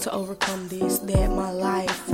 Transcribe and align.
to 0.00 0.12
overcome 0.12 0.68
this, 0.68 0.98
that 1.00 1.30
my 1.30 1.50
life 1.50 2.06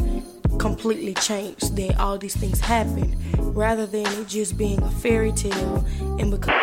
completely 0.59 1.14
changed, 1.14 1.77
that 1.77 1.98
all 1.98 2.19
these 2.19 2.37
things 2.37 2.61
happened, 2.61 3.16
rather 3.39 3.87
than 3.87 4.07
it 4.07 4.27
just 4.27 4.57
being 4.59 4.82
a 4.82 4.91
fairy 4.91 5.32
tale 5.32 5.84
and 6.19 6.30
because. 6.30 6.55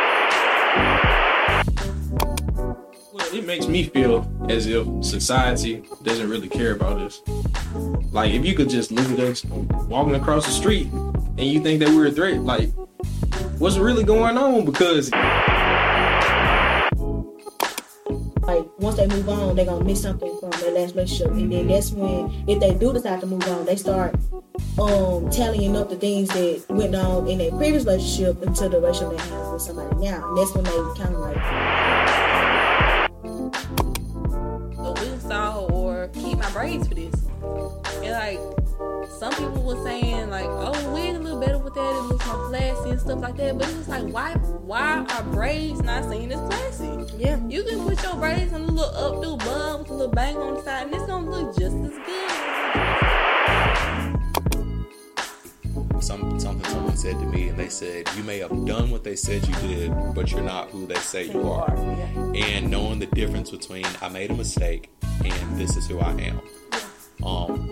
Well, 3.13 3.33
it 3.33 3.45
makes 3.45 3.67
me 3.67 3.83
feel 3.83 4.29
as 4.49 4.67
if 4.67 4.85
society 5.03 5.83
doesn't 6.03 6.29
really 6.29 6.49
care 6.49 6.73
about 6.73 6.99
us. 6.99 7.21
Like, 8.11 8.33
if 8.33 8.45
you 8.45 8.53
could 8.53 8.69
just 8.69 8.91
look 8.91 9.09
at 9.11 9.19
us 9.19 9.45
walking 9.45 10.15
across 10.15 10.45
the 10.45 10.51
street 10.51 10.87
and 10.91 11.41
you 11.41 11.61
think 11.61 11.79
that 11.79 11.89
we're 11.89 12.07
a 12.07 12.11
threat, 12.11 12.41
like, 12.41 12.71
what's 13.59 13.77
really 13.77 14.03
going 14.03 14.37
on? 14.37 14.65
Because 14.65 15.09
like 18.43 18.67
once 18.77 18.97
they 18.97 19.07
move 19.07 19.29
on, 19.29 19.55
they're 19.55 19.65
gonna 19.65 19.85
miss 19.85 20.01
something 20.01 20.29
from 20.29 20.31
their 20.31 20.32
last 20.73 20.95
relationship, 20.95 21.31
and 21.31 21.51
then 21.51 21.67
that's 21.67 21.91
when 21.91 22.31
if 22.47 22.59
they 22.59 22.73
do 22.73 22.93
decide 22.93 23.19
to 23.21 23.27
move 23.27 23.47
on, 23.47 23.65
they 23.65 23.75
start 23.75 24.15
um 24.79 25.29
tallying 25.29 25.75
up 25.75 25.89
the 25.89 25.95
things 25.95 26.29
that 26.29 26.63
went 26.69 26.95
on 26.95 27.27
in 27.27 27.37
their 27.37 27.51
previous 27.51 27.85
relationship 27.85 28.41
into 28.43 28.69
the 28.69 28.79
relationship 28.79 29.17
they 29.17 29.23
have 29.29 29.53
with 29.53 29.61
somebody 29.61 29.95
now, 29.97 30.27
and 30.27 30.37
that's 30.37 30.53
when 30.53 30.63
they 30.63 30.71
kind 30.97 31.15
of 31.15 31.21
like 31.21 31.37
a 34.77 34.91
wig 35.01 35.19
style 35.21 35.69
or 35.71 36.07
keep 36.09 36.37
my 36.37 36.51
braids 36.51 36.87
for 36.87 36.95
this. 36.95 37.15
And 38.01 38.11
like 38.11 38.39
some 39.19 39.31
people 39.33 39.63
were 39.63 39.81
saying 39.83 40.29
like, 40.29 40.45
oh, 40.47 40.93
wig 40.93 41.15
a 41.15 41.19
little 41.19 41.39
better 41.39 41.57
with 41.57 41.73
that, 41.75 41.95
it 41.95 42.01
looks 42.03 42.25
more 42.25 42.47
classy 42.49 42.89
and 42.89 42.99
stuff 42.99 43.19
like 43.19 43.37
that. 43.37 43.57
But 43.57 43.67
it's 43.67 43.77
just 43.77 43.89
like 43.89 44.03
why 44.05 44.33
why 44.33 45.05
are 45.09 45.23
braids 45.23 45.81
not 45.81 46.09
seen 46.09 46.31
as 46.31 46.39
classy? 46.39 46.89
yeah. 47.17 47.39
You 47.47 47.63
can 47.63 47.83
put 47.87 48.01
your 48.03 48.15
braids 48.15 48.53
in 48.53 48.61
a 48.61 48.65
little 48.65 48.91
updo 48.91 49.39
bun 49.39 49.79
with 49.79 49.89
a 49.89 49.93
little 49.93 50.13
bang 50.13 50.37
on 50.37 50.55
the 50.55 50.61
side 50.61 50.87
and 50.87 50.95
it's 50.95 51.05
gonna 51.05 51.29
look 51.29 51.57
just 51.57 51.75
as 51.75 51.91
good. 51.91 52.53
Some 56.03 56.39
something 56.39 56.69
someone 56.69 56.97
said 56.97 57.17
to 57.19 57.25
me, 57.25 57.47
and 57.47 57.57
they 57.57 57.69
said 57.69 58.09
you 58.17 58.23
may 58.23 58.39
have 58.39 58.65
done 58.65 58.91
what 58.91 59.05
they 59.05 59.15
said 59.15 59.47
you 59.47 59.53
did, 59.55 59.93
but 60.13 60.31
you're 60.31 60.41
not 60.41 60.69
who 60.69 60.85
they 60.85 60.95
say 60.95 61.31
you 61.31 61.49
are. 61.49 61.73
And 62.35 62.69
knowing 62.69 62.99
the 62.99 63.05
difference 63.05 63.51
between 63.51 63.85
I 64.01 64.09
made 64.09 64.31
a 64.31 64.33
mistake 64.33 64.89
and 65.23 65.57
this 65.57 65.77
is 65.77 65.87
who 65.87 65.99
I 65.99 66.11
am. 66.13 66.41
Um, 67.25 67.69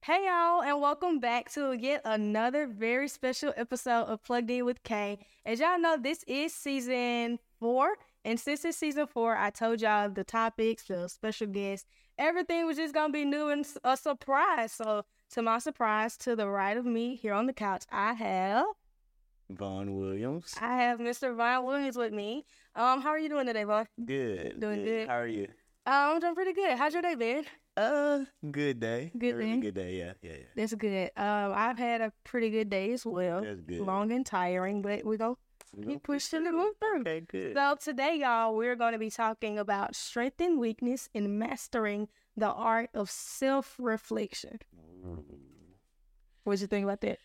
Hey 0.00 0.24
y'all, 0.24 0.62
and 0.62 0.80
welcome 0.80 1.18
back 1.18 1.50
to 1.52 1.72
yet 1.72 2.00
another 2.04 2.66
very 2.66 3.08
special 3.08 3.52
episode 3.56 4.04
of 4.04 4.22
Plugged 4.22 4.50
In 4.50 4.64
with 4.64 4.82
Kay. 4.84 5.18
As 5.44 5.60
y'all 5.60 5.78
know, 5.78 5.98
this 6.00 6.22
is 6.26 6.54
season 6.54 7.40
four, 7.60 7.96
and 8.24 8.40
since 8.40 8.64
it's 8.64 8.78
season 8.78 9.06
four, 9.06 9.36
I 9.36 9.50
told 9.50 9.82
y'all 9.82 10.08
the 10.08 10.24
topics, 10.24 10.84
the 10.84 11.08
special 11.08 11.48
guests, 11.48 11.86
everything 12.16 12.66
was 12.66 12.78
just 12.78 12.94
gonna 12.94 13.12
be 13.12 13.26
new 13.26 13.48
and 13.48 13.66
a 13.84 13.96
surprise. 13.98 14.72
So, 14.72 15.04
to 15.30 15.42
my 15.42 15.58
surprise, 15.58 16.16
to 16.18 16.36
the 16.36 16.48
right 16.48 16.76
of 16.76 16.86
me 16.86 17.16
here 17.16 17.34
on 17.34 17.46
the 17.46 17.52
couch, 17.52 17.84
I 17.92 18.14
have 18.14 18.64
Von 19.50 19.96
Williams. 19.96 20.54
I 20.60 20.76
have 20.82 20.98
Mr. 20.98 21.36
Von 21.36 21.64
Williams 21.64 21.96
with 21.96 22.12
me. 22.12 22.44
Um, 22.74 23.00
how 23.00 23.10
are 23.10 23.18
you 23.18 23.28
doing 23.28 23.46
today, 23.46 23.64
Von? 23.64 23.86
Good. 24.04 24.60
Doing 24.60 24.84
good. 24.84 25.08
How 25.08 25.18
are 25.18 25.26
you? 25.26 25.44
Um, 25.86 25.94
I'm 26.14 26.20
doing 26.20 26.34
pretty 26.34 26.52
good. 26.52 26.76
How's 26.76 26.92
your 26.92 27.02
day 27.02 27.14
been? 27.14 27.44
Uh, 27.76 28.24
good 28.50 28.80
day. 28.80 29.12
Good 29.16 29.34
A 29.34 29.36
really 29.36 29.54
day? 29.54 29.60
Good 29.60 29.74
day. 29.74 29.98
Yeah, 29.98 30.12
yeah, 30.22 30.32
yeah. 30.32 30.44
That's 30.56 30.74
good. 30.74 31.10
Um, 31.16 31.52
I've 31.54 31.78
had 31.78 32.00
a 32.00 32.12
pretty 32.24 32.50
good 32.50 32.70
day 32.70 32.92
as 32.92 33.06
well. 33.06 33.42
That's 33.42 33.60
good. 33.60 33.80
Long 33.80 34.10
and 34.12 34.26
tiring, 34.26 34.82
but 34.82 35.04
we 35.04 35.16
go 35.16 35.38
We 35.76 35.82
keep 35.82 35.88
gonna 35.88 35.98
pushing 36.00 36.46
and 36.46 36.56
move 36.56 36.74
through. 36.80 37.00
Okay, 37.02 37.20
good. 37.20 37.54
So 37.54 37.76
today, 37.80 38.18
y'all, 38.20 38.56
we're 38.56 38.76
going 38.76 38.94
to 38.94 38.98
be 38.98 39.10
talking 39.10 39.58
about 39.58 39.94
strength 39.94 40.40
and 40.40 40.58
weakness 40.58 41.08
and 41.14 41.38
mastering 41.38 42.08
the 42.36 42.50
art 42.50 42.90
of 42.94 43.10
self-reflection. 43.10 44.58
What 46.44 46.60
you 46.60 46.66
think 46.66 46.84
about 46.84 47.00
that? 47.02 47.18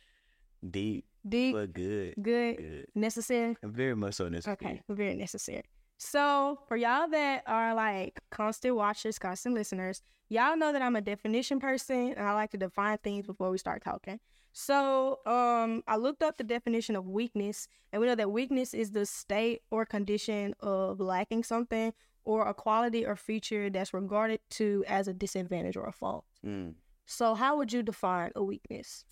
Deep, 0.69 1.06
Deep, 1.28 1.56
but 1.56 1.74
good. 1.74 2.16
good, 2.22 2.58
Good. 2.58 2.86
necessary. 2.96 3.56
Very 3.64 3.96
much 3.96 4.16
so 4.16 4.28
necessary. 4.28 4.58
Okay, 4.62 4.82
very 4.90 5.16
necessary. 5.16 5.64
So, 5.98 6.58
for 6.68 6.78
y'all 6.78 7.08
that 7.09 7.44
are 7.46 7.76
like 7.76 8.20
constant 8.32 8.76
watchers, 8.76 9.20
constant 9.20 9.54
listeners, 9.54 10.02
y'all 10.30 10.58
know 10.58 10.74
that 10.74 10.82
I'm 10.82 10.96
a 10.96 11.02
definition 11.02 11.59
person 11.59 12.14
and 12.18 12.28
I 12.28 12.34
like 12.34 12.50
to 12.52 12.58
define 12.58 12.98
things 13.04 13.28
before 13.28 13.52
we 13.52 13.59
start 13.59 13.84
talking. 13.84 14.20
So, 14.52 15.20
um, 15.28 15.84
I 15.88 15.98
looked 15.98 16.24
up 16.24 16.38
the 16.38 16.44
definition 16.44 16.96
of 16.96 17.08
weakness, 17.08 17.68
and 17.94 18.02
we 18.02 18.08
know 18.08 18.16
that 18.16 18.32
weakness 18.32 18.74
is 18.74 18.92
the 18.92 19.06
state 19.06 19.62
or 19.70 19.86
condition 19.86 20.56
of 20.59 21.00
lacking 21.00 21.44
something 21.44 21.94
or 22.26 22.48
a 22.48 22.53
quality 22.56 23.06
or 23.06 23.16
feature 23.16 23.70
that's 23.70 23.94
regarded 23.94 24.40
to 24.52 24.84
as 24.88 25.08
a 25.08 25.14
disadvantage 25.14 25.78
or 25.78 25.86
a 25.86 25.92
fault. 25.92 26.26
Mm. 26.46 26.74
So, 27.06 27.36
how 27.36 27.58
would 27.58 27.72
you 27.72 27.84
define 27.84 28.32
a 28.36 28.44
weakness? 28.44 29.06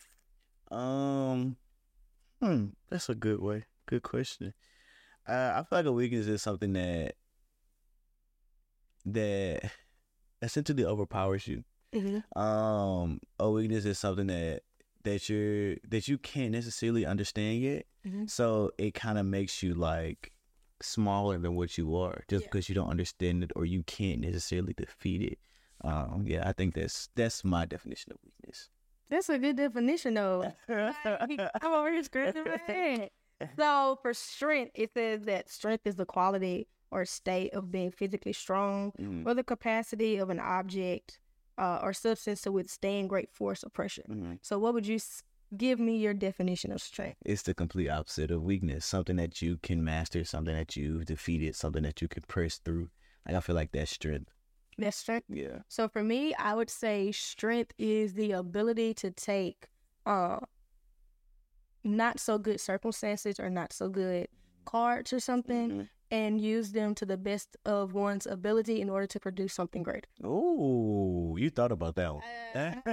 Um, 0.72 1.56
hmm, 2.42 2.66
that's 2.90 3.10
a 3.10 3.16
good 3.16 3.40
way. 3.42 3.66
Good 3.86 4.04
question. 4.04 4.54
Uh, 5.28 5.54
I 5.56 5.64
feel 5.64 5.80
like 5.80 5.86
a 5.86 5.92
weakness 5.92 6.28
is 6.28 6.42
something 6.42 6.74
that 6.74 7.16
that 9.06 9.72
essentially 10.42 10.86
overpowers 10.86 11.48
you. 11.48 11.64
Mm-hmm. 11.94 12.40
Um, 12.40 13.20
a 13.40 13.50
weakness 13.50 13.86
is 13.86 13.98
something 13.98 14.28
that 14.28 14.62
that 15.04 15.30
you're 15.30 15.76
that 15.88 16.08
you 16.08 16.18
can't 16.18 16.52
necessarily 16.52 17.06
understand 17.06 17.62
yet. 17.62 17.86
Mhm. 18.06 18.30
So 18.30 18.72
it 18.78 18.94
kind 18.94 19.18
of 19.18 19.26
makes 19.26 19.64
you 19.64 19.74
like 19.74 20.32
smaller 20.82 21.38
than 21.40 21.56
what 21.56 21.78
you 21.78 21.96
are, 21.96 22.24
just 22.30 22.44
Yeah. 22.44 22.50
because 22.52 22.70
you 22.70 22.76
don't 22.76 22.90
understand 22.90 23.44
it 23.44 23.52
or 23.56 23.66
you 23.66 23.84
can't 23.84 24.22
necessarily 24.22 24.74
defeat 24.74 25.22
it. 25.22 25.40
Um, 25.82 26.26
yeah, 26.28 26.48
I 26.48 26.54
think 26.54 26.76
that's 26.76 27.10
that's 27.16 27.44
my 27.44 27.66
definition 27.66 28.12
of 28.12 28.20
weakness. 28.24 28.70
That's 29.10 29.30
a 29.30 29.38
good 29.40 29.56
definition, 29.58 30.14
though. 30.16 30.52
I'm 30.70 31.74
over 31.74 31.92
here 31.92 32.04
scratching 32.04 32.44
my 32.46 32.60
head. 32.68 33.10
So 33.58 33.98
for 34.02 34.14
strength, 34.14 34.72
it 34.76 34.92
says 34.94 35.22
that 35.24 35.50
strength 35.50 35.88
is 35.88 35.96
the 35.96 36.06
quality 36.06 36.68
or 36.92 37.06
state 37.06 37.54
of 37.54 37.72
being 37.72 37.90
physically 37.90 38.34
strong 38.34 38.92
Mm, 39.00 39.26
or 39.26 39.34
the 39.34 39.44
capacity 39.46 40.18
of 40.18 40.30
an 40.30 40.40
object 40.42 41.20
uh, 41.58 41.80
or 41.82 41.94
substance 41.94 42.42
to 42.42 42.52
withstand 42.52 43.08
great 43.10 43.32
force 43.32 43.64
or 43.64 43.70
pressure. 43.70 44.04
mhm. 44.10 44.40
So 44.42 44.60
what 44.60 44.74
would 44.74 44.86
you 44.88 44.96
s- 44.96 45.24
give 45.56 45.80
me 45.80 45.98
your 45.98 46.14
definition 46.14 46.72
of 46.74 46.82
strength? 46.82 47.18
It's 47.26 47.42
the 47.44 47.54
complete 47.54 47.90
opposite 47.90 48.30
of 48.30 48.44
weakness. 48.44 48.86
Something 48.86 49.16
that 49.18 49.42
you 49.42 49.58
can 49.58 49.84
master, 49.84 50.24
something 50.26 50.54
that 50.54 50.76
you've 50.76 51.06
defeated, 51.06 51.56
something 51.56 51.84
that 51.84 52.02
you 52.02 52.08
can 52.10 52.24
press 52.24 52.58
through. 52.58 52.90
Like 53.26 53.36
I 53.36 53.40
feel 53.40 53.56
like 53.56 53.72
that's 53.72 53.92
strength. 53.92 54.32
That's 54.80 54.98
strength. 54.98 55.28
Yeah. 55.30 55.60
So 55.68 55.88
for 55.88 56.02
me, 56.04 56.34
I 56.36 56.56
would 56.56 56.70
say 56.70 57.12
strength 57.12 57.74
is 57.78 58.14
the 58.14 58.32
ability 58.32 58.94
to 58.96 59.12
take 59.12 59.68
uh 60.06 60.40
not 61.84 62.20
so 62.20 62.38
good 62.38 62.60
circumstances 62.60 63.40
or 63.40 63.50
not 63.50 63.72
so 63.74 63.90
good 63.90 64.28
cards 64.66 65.14
or 65.14 65.20
something 65.20 65.70
Mhm. 65.72 65.90
and 66.12 66.42
use 66.42 66.72
them 66.72 66.94
to 66.96 67.06
the 67.06 67.18
best 67.18 67.56
of 67.66 67.94
one's 67.94 68.26
ability 68.28 68.82
in 68.82 68.90
order 68.90 69.08
to 69.08 69.20
produce 69.20 69.54
something 69.54 69.84
great. 69.84 70.06
Oh, 70.24 71.38
you 71.38 71.50
thought 71.50 71.72
about 71.72 71.96
that 71.96 72.14
one. 72.14 72.24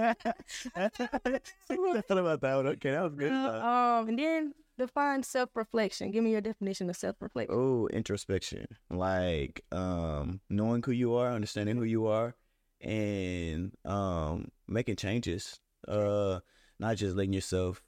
you 1.70 2.02
thought 2.02 2.18
about 2.18 2.40
that 2.40 2.54
one. 2.56 2.66
Okay, 2.68 2.90
that 2.92 3.02
was 3.02 3.14
good. 3.14 3.32
um 3.32 4.08
and 4.08 4.18
then 4.18 4.54
define 4.78 5.22
self-reflection. 5.22 6.10
Give 6.10 6.22
me 6.24 6.32
your 6.32 6.40
definition 6.40 6.88
of 6.90 6.96
self-reflection. 6.96 7.54
Oh, 7.56 7.88
introspection. 7.88 8.66
Like 8.90 9.62
um 9.72 10.40
knowing 10.48 10.82
who 10.82 10.92
you 10.92 11.14
are, 11.14 11.32
understanding 11.32 11.76
who 11.76 11.84
you 11.84 12.06
are, 12.06 12.34
and 12.80 13.72
um 13.84 14.48
making 14.68 14.96
changes. 14.96 15.60
Uh 15.86 16.40
not 16.78 16.96
just 16.96 17.16
letting 17.16 17.32
yourself 17.32 17.82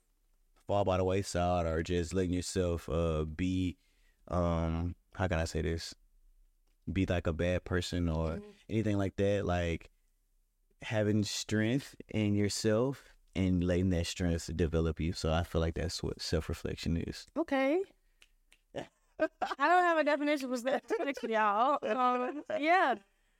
fall 0.66 0.84
by 0.84 0.96
the 0.98 1.04
wayside 1.04 1.66
or 1.66 1.82
just 1.82 2.14
letting 2.14 2.32
yourself 2.32 2.88
uh 2.88 3.24
be 3.24 3.76
um 4.28 4.94
how 5.14 5.26
can 5.28 5.38
I 5.38 5.44
say 5.44 5.62
this? 5.62 5.94
Be 6.92 7.04
like 7.06 7.26
a 7.26 7.32
bad 7.32 7.64
person 7.64 8.08
or 8.08 8.36
Mhm. 8.36 8.42
anything 8.70 8.98
like 8.98 9.16
that. 9.16 9.44
Like 9.44 9.90
having 10.82 11.24
strength 11.24 11.94
in 12.08 12.34
yourself 12.34 13.12
and 13.38 13.62
letting 13.64 13.90
that 13.90 14.06
strength 14.06 14.50
develop 14.56 15.00
you. 15.00 15.12
So 15.12 15.32
I 15.32 15.44
feel 15.44 15.60
like 15.60 15.74
that's 15.74 16.02
what 16.02 16.20
self 16.20 16.48
reflection 16.48 16.96
is. 16.96 17.26
Okay. 17.38 17.80
I 19.20 19.68
don't 19.68 19.82
have 19.82 19.98
a 19.98 20.04
definition 20.04 20.48
for 20.48 20.56
self-reflection, 20.56 21.30
y'all. 21.30 21.78
Um, 21.84 22.42
yeah. 22.60 22.94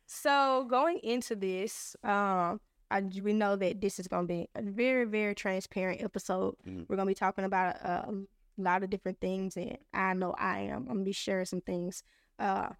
So 0.06 0.66
going 0.68 0.98
into 1.04 1.36
this, 1.36 1.94
um, 2.02 2.60
I, 2.90 3.02
we 3.22 3.32
know 3.32 3.54
that 3.54 3.80
this 3.80 4.00
is 4.00 4.08
going 4.08 4.26
to 4.26 4.32
be 4.32 4.48
a 4.56 4.62
very, 4.62 5.04
very 5.04 5.36
transparent 5.36 6.02
episode. 6.02 6.56
Mhm. 6.66 6.86
We're 6.88 6.96
going 6.96 7.06
to 7.06 7.10
be 7.10 7.14
talking 7.14 7.44
about 7.44 7.76
uh, 7.84 8.02
a 8.08 8.60
lot 8.60 8.82
of 8.82 8.90
different 8.90 9.20
things, 9.20 9.56
and 9.56 9.78
I 9.94 10.14
know 10.14 10.34
I 10.36 10.60
am. 10.60 10.78
I'm 10.78 10.84
going 10.86 10.98
to 10.98 11.04
be 11.04 11.12
sharing 11.12 11.46
some 11.46 11.60
things. 11.60 12.02
Uh, 12.40 12.70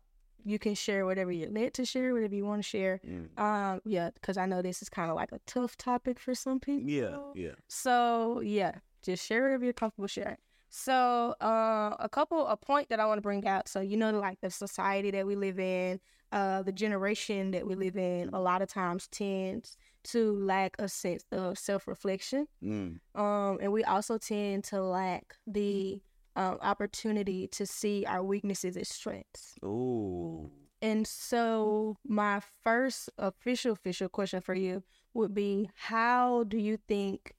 you 0.45 0.59
can 0.59 0.75
share 0.75 1.05
whatever 1.05 1.31
you're 1.31 1.51
led 1.51 1.75
to 1.75 1.85
share, 1.85 2.15
whatever 2.15 2.35
you 2.35 2.45
want 2.45 2.63
to 2.63 2.69
share. 2.69 3.01
Mm. 3.07 3.39
Um, 3.39 3.81
yeah, 3.85 4.11
because 4.15 4.37
I 4.37 4.47
know 4.47 4.63
this 4.63 4.83
is 4.83 4.89
kind 4.89 5.11
of 5.11 5.17
like 5.17 5.33
a 5.33 5.41
tough 5.47 5.77
topic 5.77 6.19
for 6.19 6.35
some 6.35 6.61
people. 6.61 6.89
Yeah, 6.89 7.19
yeah. 7.35 7.55
So 7.69 8.41
yeah, 8.41 8.77
just 9.03 9.27
share 9.27 9.43
whatever 9.43 9.65
you're 9.65 9.73
comfortable 9.73 10.09
sharing. 10.09 10.37
So, 10.71 11.35
uh, 11.41 11.97
a 11.99 12.09
couple, 12.11 12.47
a 12.47 12.57
point 12.57 12.91
that 12.91 13.01
I 13.01 13.07
want 13.07 13.19
to 13.19 13.23
bring 13.23 13.47
out. 13.47 13.69
So, 13.69 13.81
you 13.81 13.97
know, 13.97 14.11
like 14.11 14.41
the 14.41 14.51
society 14.51 15.11
that 15.13 15.27
we 15.27 15.35
live 15.35 15.59
in, 15.59 15.99
uh, 16.31 16.63
the 16.63 16.73
generation 16.73 17.53
that 17.53 17.67
we 17.67 17.75
live 17.75 17.97
in, 17.97 18.29
a 18.33 18.41
lot 18.41 18.61
of 18.61 18.69
times 18.69 19.09
tends 19.09 19.79
to 20.05 20.33
lack 20.33 20.77
a 20.79 20.89
sense 20.89 21.25
of 21.33 21.59
self 21.59 21.89
reflection. 21.89 22.47
Mm. 22.63 22.99
Um, 23.15 23.59
and 23.61 23.73
we 23.73 23.83
also 23.85 24.19
tend 24.19 24.65
to 24.65 24.83
lack 24.83 25.37
the 25.47 26.01
um, 26.39 26.59
opportunity 26.63 27.49
to 27.49 27.67
see 27.67 28.05
our 28.07 28.23
weaknesses 28.23 28.77
as 28.77 28.89
strengths. 28.89 29.57
Ooh. 29.65 30.51
And 30.81 31.05
so, 31.07 31.97
my 32.07 32.41
first 32.63 33.11
official, 33.19 33.73
official 33.73 34.09
question 34.09 34.41
for 34.41 34.55
you 34.55 34.85
would 35.15 35.35
be 35.35 35.69
How 35.75 36.45
do 36.45 36.57
you 36.57 36.77
think, 36.77 37.35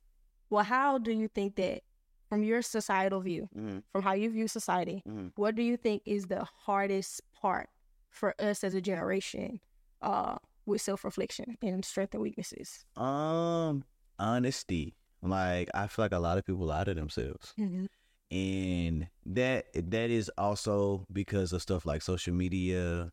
well, 0.50 0.66
how 0.66 0.98
do 0.98 1.12
you 1.14 1.30
think 1.30 1.56
that 1.56 1.84
from 2.28 2.44
your 2.44 2.62
societal 2.62 3.22
view, 3.22 3.48
Mhm. 3.56 3.84
from 3.92 4.02
how 4.04 4.14
you 4.14 4.30
view 4.30 4.48
society, 4.50 5.02
Mhm. 5.08 5.32
what 5.36 5.56
do 5.56 5.64
you 5.64 5.78
think 5.78 6.04
is 6.06 6.26
the 6.28 6.44
hardest 6.44 7.22
part 7.32 7.70
for 8.10 8.36
us 8.40 8.64
as 8.64 8.74
a 8.76 8.82
generation 8.82 9.62
uh, 10.02 10.38
with 10.66 10.82
self 10.82 11.04
reflection 11.06 11.58
and 11.62 11.84
strength 11.86 12.14
and 12.14 12.22
weaknesses? 12.22 12.86
Um, 12.98 13.86
honesty. 14.20 14.96
Like 15.22 15.70
I 15.74 15.88
feel 15.88 16.04
like 16.06 16.12
a 16.14 16.20
lot 16.20 16.38
of 16.38 16.46
people 16.46 16.66
lie 16.66 16.84
to 16.86 16.94
themselves, 16.94 17.54
and 18.32 19.08
that 19.26 19.68
that 19.74 20.10
is 20.10 20.30
also 20.38 21.06
because 21.12 21.54
of 21.54 21.62
stuff 21.62 21.86
like 21.86 22.02
social 22.02 22.34
media 22.34 23.12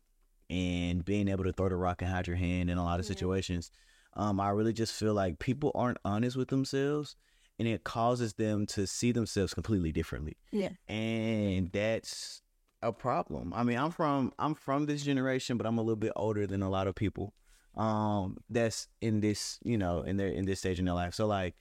and 0.49 1.03
being 1.03 1.27
able 1.27 1.43
to 1.43 1.51
throw 1.51 1.69
the 1.69 1.75
rock 1.75 2.01
and 2.01 2.11
hide 2.11 2.27
your 2.27 2.35
hand 2.37 2.69
in 2.69 2.77
a 2.77 2.83
lot 2.83 2.99
of 2.99 3.05
Yeah. 3.05 3.09
situations. 3.09 3.71
Um, 4.13 4.39
I 4.39 4.49
really 4.49 4.73
just 4.73 4.93
feel 4.93 5.13
like 5.13 5.39
people 5.39 5.71
aren't 5.75 5.97
honest 6.05 6.35
with 6.37 6.47
themselves, 6.47 7.15
and 7.59 7.67
it 7.67 7.83
causes 7.83 8.33
them 8.33 8.65
to 8.67 8.87
see 8.87 9.11
themselves 9.11 9.53
completely 9.53 9.91
differently. 9.91 10.37
Yeah. 10.51 10.69
and 10.87 11.71
that's 11.71 12.41
a 12.81 12.93
problem. 12.93 13.53
I 13.55 13.63
mean, 13.63 13.77
I'm 13.77 13.91
from 13.91 14.31
I'm 14.39 14.53
from 14.55 14.85
this 14.85 15.03
generation, 15.03 15.57
but 15.57 15.65
I'm 15.65 15.77
a 15.77 15.81
little 15.81 15.95
bit 15.95 16.13
older 16.15 16.45
than 16.47 16.61
a 16.61 16.69
lot 16.69 16.87
of 16.87 16.95
people. 16.95 17.33
Um, 17.75 18.37
that's 18.49 18.87
in 19.01 19.19
this, 19.19 19.59
you 19.63 19.77
know, 19.77 20.01
in 20.01 20.17
their 20.17 20.29
in 20.29 20.45
this 20.45 20.59
stage 20.59 20.79
in 20.79 20.85
their 20.85 20.93
life. 20.95 21.13
So 21.13 21.27
like, 21.27 21.55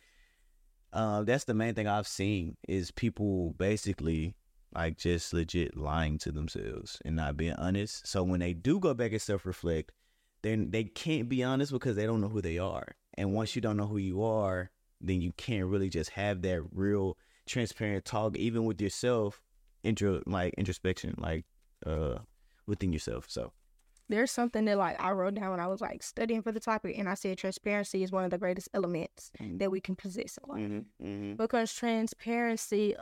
uh, 0.92 1.22
that's 1.22 1.44
the 1.44 1.54
main 1.54 1.74
thing 1.74 1.86
I've 1.86 2.08
seen 2.08 2.56
is 2.68 2.90
people 2.90 3.54
basically 3.58 4.34
like 4.74 4.98
just 4.98 5.32
legit 5.32 5.76
lying 5.76 6.18
to 6.18 6.32
themselves 6.32 7.00
and 7.04 7.16
not 7.16 7.36
being 7.36 7.54
honest. 7.54 8.06
So 8.06 8.22
when 8.22 8.40
they 8.40 8.52
do 8.52 8.78
go 8.78 8.94
back 8.94 9.12
and 9.12 9.22
self 9.22 9.46
reflect, 9.46 9.92
then 10.42 10.70
they 10.70 10.84
can't 10.84 11.28
be 11.28 11.42
honest 11.42 11.72
because 11.72 11.96
they 11.96 12.06
don't 12.06 12.20
know 12.20 12.28
who 12.28 12.42
they 12.42 12.58
are. 12.58 12.94
And 13.14 13.32
once 13.32 13.56
you 13.56 13.62
don't 13.62 13.76
know 13.76 13.86
who 13.86 13.96
you 13.96 14.22
are, 14.22 14.70
then 15.00 15.20
you 15.20 15.32
can't 15.32 15.66
really 15.66 15.88
just 15.88 16.10
have 16.10 16.42
that 16.42 16.62
real 16.72 17.16
transparent 17.46 18.04
talk, 18.04 18.36
even 18.36 18.64
with 18.64 18.80
yourself, 18.80 19.42
intro 19.82 20.22
like 20.26 20.54
introspection, 20.58 21.14
like 21.18 21.44
uh 21.84 22.18
within 22.66 22.92
yourself. 22.92 23.26
So 23.28 23.52
There's 24.08 24.30
something 24.30 24.64
that 24.66 24.78
like 24.78 25.00
I 25.02 25.10
wrote 25.12 25.34
down 25.34 25.50
when 25.50 25.60
I 25.60 25.66
was 25.66 25.80
like 25.80 26.02
studying 26.02 26.42
for 26.42 26.52
the 26.52 26.60
topic, 26.60 26.96
and 26.98 27.08
I 27.08 27.14
said 27.14 27.38
transparency 27.38 28.02
is 28.02 28.12
one 28.12 28.24
of 28.24 28.30
the 28.30 28.38
greatest 28.38 28.68
elements 28.72 29.30
Mhm. 29.40 29.58
that 29.58 29.70
we 29.70 29.80
can 29.80 29.96
possess 29.96 30.38
in 30.38 30.48
life. 30.48 30.62
mm-hmm, 30.62 31.06
mm-hmm. 31.06 31.34
because 31.34 31.74
transparency 31.74 32.94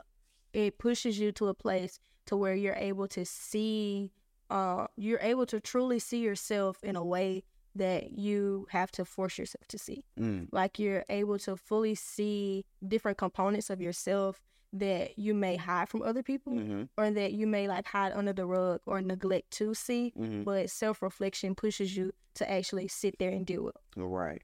it 0.53 0.79
pushes 0.79 1.19
you 1.19 1.33
to 1.33 1.49
a 1.49 1.55
place 1.55 1.99
to 2.27 2.37
where 2.37 2.55
you're 2.55 2.77
able 2.77 3.09
to 3.09 3.25
see 3.25 4.13
uh 4.51 4.87
you're 4.97 5.19
able 5.21 5.47
to 5.47 5.59
truly 5.61 5.99
see 5.99 6.19
yourself 6.21 6.83
in 6.85 6.97
a 6.97 7.05
way 7.05 7.43
that 7.75 8.13
you 8.13 8.67
have 8.71 8.91
to 8.93 9.05
force 9.05 9.37
yourself 9.39 9.67
to 9.67 9.79
see 9.79 10.05
mm, 10.19 10.47
like 10.53 10.79
you're 10.79 11.05
able 11.09 11.39
to 11.39 11.57
fully 11.57 11.95
see 11.95 12.65
different 12.87 13.19
components 13.19 13.69
of 13.69 13.81
yourself 13.81 14.41
that 14.75 15.19
you 15.19 15.35
may 15.35 15.57
hide 15.57 15.89
from 15.89 16.03
other 16.03 16.23
people 16.23 16.53
mm-hmm, 16.53 16.83
or 16.99 17.11
that 17.11 17.33
you 17.33 17.47
may 17.47 17.69
like 17.69 17.87
hide 17.87 18.13
under 18.13 18.33
the 18.33 18.45
rug 18.45 18.81
or 18.87 19.01
neglect 19.01 19.51
to 19.51 19.73
see 19.75 20.13
mm-hmm. 20.19 20.43
but 20.43 20.69
self-reflection 20.69 21.55
pushes 21.55 21.97
you 21.97 22.13
to 22.35 22.51
actually 22.51 22.89
sit 22.89 23.17
there 23.19 23.31
and 23.31 23.47
deal 23.47 23.63
with 23.63 23.77
right. 23.97 24.43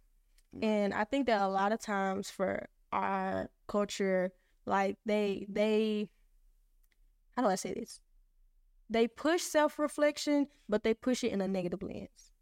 and 0.62 0.94
I 0.94 1.04
think 1.04 1.26
that 1.26 1.42
a 1.42 1.48
lot 1.48 1.72
of 1.72 1.80
times 1.80 2.30
for 2.30 2.68
our 2.92 3.48
culture, 3.68 4.32
like 4.66 4.96
they 5.06 5.46
they 5.48 6.08
how 7.36 7.42
do 7.42 7.48
I 7.48 7.54
say 7.54 7.74
this? 7.74 8.00
They 8.88 9.06
push 9.06 9.42
self 9.42 9.78
reflection, 9.78 10.48
but 10.68 10.82
they 10.82 10.94
push 10.94 11.24
it 11.24 11.32
in 11.32 11.40
a 11.40 11.48
negative 11.48 11.82
lens. 11.82 12.32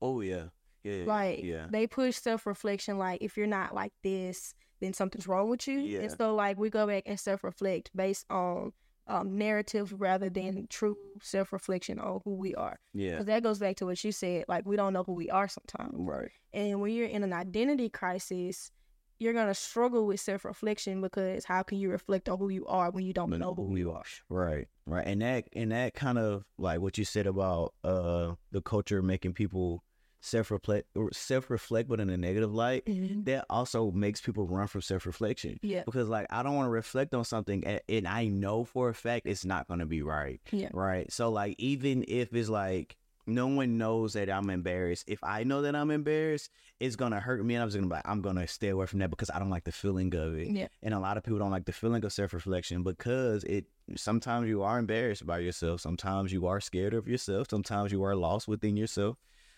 Oh 0.00 0.20
yeah. 0.20 0.46
Yeah. 0.82 1.04
Like 1.06 1.44
yeah. 1.44 1.66
they 1.70 1.86
push 1.86 2.16
self 2.16 2.46
reflection 2.46 2.98
like 2.98 3.22
if 3.22 3.36
you're 3.36 3.46
not 3.46 3.74
like 3.74 3.92
this, 4.02 4.54
then 4.82 4.92
something's 4.92 5.28
wrong 5.28 5.48
with 5.48 5.66
you. 5.68 5.78
Yeah. 5.78 6.00
And 6.00 6.12
so 6.12 6.34
like 6.34 6.58
we 6.58 6.68
go 6.68 6.86
back 6.86 7.04
and 7.06 7.18
self 7.18 7.44
reflect 7.44 7.90
based 7.94 8.26
on 8.28 8.72
um 9.08 9.36
narratives 9.36 9.92
rather 9.92 10.28
than 10.30 10.66
true 10.68 10.96
self 11.22 11.52
reflection 11.52 11.98
on 11.98 12.20
who 12.24 12.34
we 12.34 12.54
are. 12.54 12.78
Yeah. 12.92 13.12
Because 13.12 13.26
that 13.26 13.42
goes 13.42 13.58
back 13.58 13.76
to 13.76 13.86
what 13.86 14.02
you 14.04 14.12
said, 14.12 14.44
like 14.48 14.66
we 14.66 14.76
don't 14.76 14.92
know 14.92 15.04
who 15.04 15.12
we 15.12 15.30
are 15.30 15.48
sometimes. 15.48 15.94
Right. 15.94 16.30
And 16.52 16.80
when 16.80 16.92
you're 16.92 17.06
in 17.06 17.22
an 17.22 17.32
identity 17.32 17.88
crisis, 17.88 18.70
you're 19.18 19.32
gonna 19.32 19.54
struggle 19.54 20.06
with 20.06 20.20
self 20.20 20.44
reflection 20.44 21.00
because 21.00 21.44
how 21.44 21.62
can 21.62 21.78
you 21.78 21.90
reflect 21.90 22.28
on 22.28 22.38
who 22.38 22.48
you 22.48 22.66
are 22.66 22.90
when 22.90 23.04
you 23.04 23.12
don't 23.12 23.30
But 23.30 23.40
know 23.40 23.54
who 23.54 23.76
you 23.76 23.92
are? 23.92 24.02
Right. 24.28 24.66
Right. 24.84 25.06
And 25.06 25.22
that 25.22 25.48
and 25.52 25.70
that 25.70 25.94
kind 25.94 26.18
of 26.18 26.44
like 26.58 26.80
what 26.80 26.98
you 26.98 27.04
said 27.04 27.26
about 27.26 27.74
uh 27.84 28.34
the 28.50 28.60
culture 28.60 29.00
making 29.00 29.34
people 29.34 29.84
self 30.22 30.50
reflect 30.50 30.86
or 30.96 31.10
self 31.12 31.50
reflect 31.50 31.88
but 31.88 32.00
in 32.00 32.08
a 32.08 32.16
negative 32.16 32.54
light, 32.54 32.86
mm-hmm. 32.86 33.24
that 33.24 33.44
also 33.50 33.90
makes 33.90 34.20
people 34.20 34.46
run 34.46 34.66
from 34.66 34.80
self 34.80 35.04
reflection. 35.04 35.58
Yeah. 35.62 35.82
Because 35.84 36.08
like 36.08 36.26
I 36.30 36.42
don't 36.42 36.54
want 36.54 36.66
to 36.66 36.70
reflect 36.70 37.14
on 37.14 37.24
something 37.24 37.64
and, 37.66 37.80
and 37.88 38.08
I 38.08 38.26
know 38.26 38.64
for 38.64 38.88
a 38.88 38.94
fact 38.94 39.26
it's 39.26 39.44
not 39.44 39.68
gonna 39.68 39.86
be 39.86 40.02
right. 40.02 40.40
Yeah. 40.50 40.70
Right. 40.72 41.12
So 41.12 41.28
like 41.28 41.56
even 41.58 42.04
if 42.08 42.32
it's 42.34 42.48
like 42.48 42.96
no 43.26 43.46
one 43.46 43.78
knows 43.78 44.14
that 44.14 44.28
I'm 44.28 44.50
embarrassed. 44.50 45.04
If 45.06 45.22
I 45.22 45.44
know 45.44 45.62
that 45.62 45.76
I'm 45.76 45.90
embarrassed, 45.90 46.50
it's 46.80 46.96
gonna 46.96 47.20
hurt 47.20 47.44
me 47.44 47.54
and 47.54 47.62
I'm 47.62 47.68
just 47.68 47.76
gonna 47.76 47.86
be 47.86 47.94
like, 47.94 48.08
I'm 48.08 48.20
gonna 48.20 48.46
stay 48.48 48.68
away 48.68 48.86
from 48.86 48.98
that 48.98 49.10
because 49.10 49.30
I 49.30 49.38
don't 49.38 49.50
like 49.50 49.64
the 49.64 49.72
feeling 49.72 50.14
of 50.14 50.36
it. 50.36 50.48
Yeah. 50.48 50.68
And 50.82 50.92
a 50.94 50.98
lot 50.98 51.16
of 51.16 51.22
people 51.22 51.38
don't 51.38 51.50
like 51.50 51.64
the 51.64 51.72
feeling 51.72 52.04
of 52.04 52.12
self 52.12 52.32
reflection 52.32 52.82
because 52.82 53.44
it 53.44 53.66
sometimes 53.96 54.48
you 54.48 54.62
are 54.62 54.78
embarrassed 54.78 55.26
by 55.26 55.38
yourself. 55.38 55.80
Sometimes 55.80 56.32
you 56.32 56.46
are 56.46 56.60
scared 56.60 56.94
of 56.94 57.06
yourself. 57.06 57.48
Sometimes 57.50 57.92
you 57.92 58.02
are 58.02 58.16
lost 58.16 58.48
within 58.48 58.76
yourself. 58.76 59.16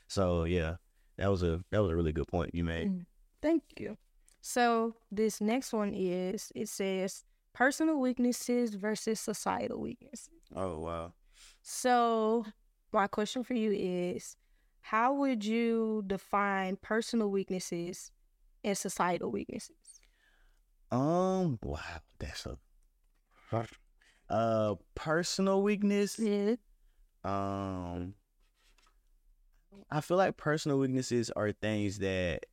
So 0.08 0.44
yeah, 0.44 0.76
that 1.16 1.30
was 1.30 1.42
a 1.42 1.62
that 1.70 1.82
was 1.82 1.90
a 1.90 1.96
really 1.96 2.12
good 2.12 2.28
point 2.28 2.54
you 2.54 2.64
made. 2.64 2.88
Mm. 2.88 3.06
Thank 3.42 3.62
you. 3.78 3.96
So 4.40 4.94
this 5.10 5.40
next 5.40 5.72
one 5.72 5.94
is 5.94 6.52
it 6.54 6.68
says 6.68 7.24
personal 7.52 8.00
weaknesses 8.00 8.74
versus 8.74 9.20
societal 9.20 9.80
weaknesses. 9.80 10.28
Oh 10.54 10.78
wow. 10.80 11.12
So 11.62 12.44
my 12.92 13.06
question 13.06 13.42
for 13.44 13.54
you 13.54 13.72
is 13.72 14.36
how 14.80 15.14
would 15.14 15.44
you 15.44 16.04
define 16.06 16.76
personal 16.76 17.30
weaknesses 17.30 18.12
and 18.62 18.76
societal 18.76 19.30
weaknesses? 19.30 20.00
Um 20.90 21.58
wow, 21.62 21.80
that's 22.18 22.46
a 22.46 22.58
uh 24.28 24.74
personal 24.94 25.62
weakness. 25.62 26.18
Yeah. 26.18 26.56
Um, 27.24 28.14
I 29.90 30.00
feel 30.00 30.16
like 30.16 30.36
personal 30.36 30.78
weaknesses 30.78 31.30
are 31.30 31.52
things 31.52 31.98
that 31.98 32.46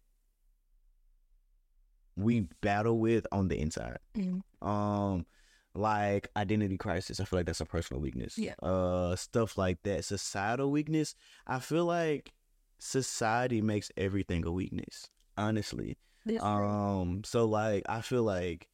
we 2.16 2.42
battle 2.62 3.00
with 3.00 3.26
on 3.32 3.48
the 3.48 3.60
inside. 3.60 3.98
Mhm. 4.16 4.42
Um, 4.62 5.26
like 5.74 6.28
identity 6.36 6.78
crisis. 6.78 7.20
I 7.20 7.26
feel 7.26 7.40
like 7.40 7.46
that's 7.46 7.62
a 7.62 7.66
personal 7.66 8.02
weakness. 8.02 8.38
Yeah. 8.38 8.56
Uh, 8.62 9.16
stuff 9.16 9.58
like 9.58 9.82
that. 9.84 10.04
Societal 10.06 10.70
weakness. 10.70 11.16
I 11.48 11.60
feel 11.60 11.86
like 11.86 12.34
society 12.80 13.62
makes 13.62 13.92
everything 13.96 14.46
a 14.46 14.52
weakness. 14.52 15.10
Honestly. 15.38 15.98
That's 16.26 16.40
true. 16.40 16.48
Um, 16.50 17.24
so 17.24 17.46
like 17.46 17.84
I 17.88 18.02
feel 18.02 18.24
like 18.24 18.68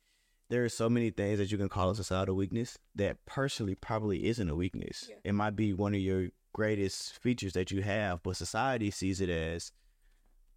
there 0.50 0.64
are 0.66 0.70
so 0.70 0.90
many 0.90 1.12
things 1.12 1.38
that 1.40 1.52
you 1.52 1.58
can 1.58 1.70
call 1.70 1.92
a 1.92 1.96
societal 1.96 2.36
weakness 2.36 2.78
that 2.96 3.24
personally 3.26 3.76
probably 3.76 4.26
isn't 4.26 4.50
a 4.50 4.56
weakness. 4.56 5.06
Yeah. 5.10 5.16
It 5.24 5.34
might 5.34 5.56
be 5.56 5.74
one 5.74 5.94
of 5.94 6.02
your 6.02 6.30
greatest 6.58 7.20
features 7.22 7.54
that 7.54 7.70
you 7.70 7.84
have, 7.84 8.24
but 8.24 8.36
society 8.36 8.90
sees 8.90 9.22
it 9.22 9.30
as 9.30 9.72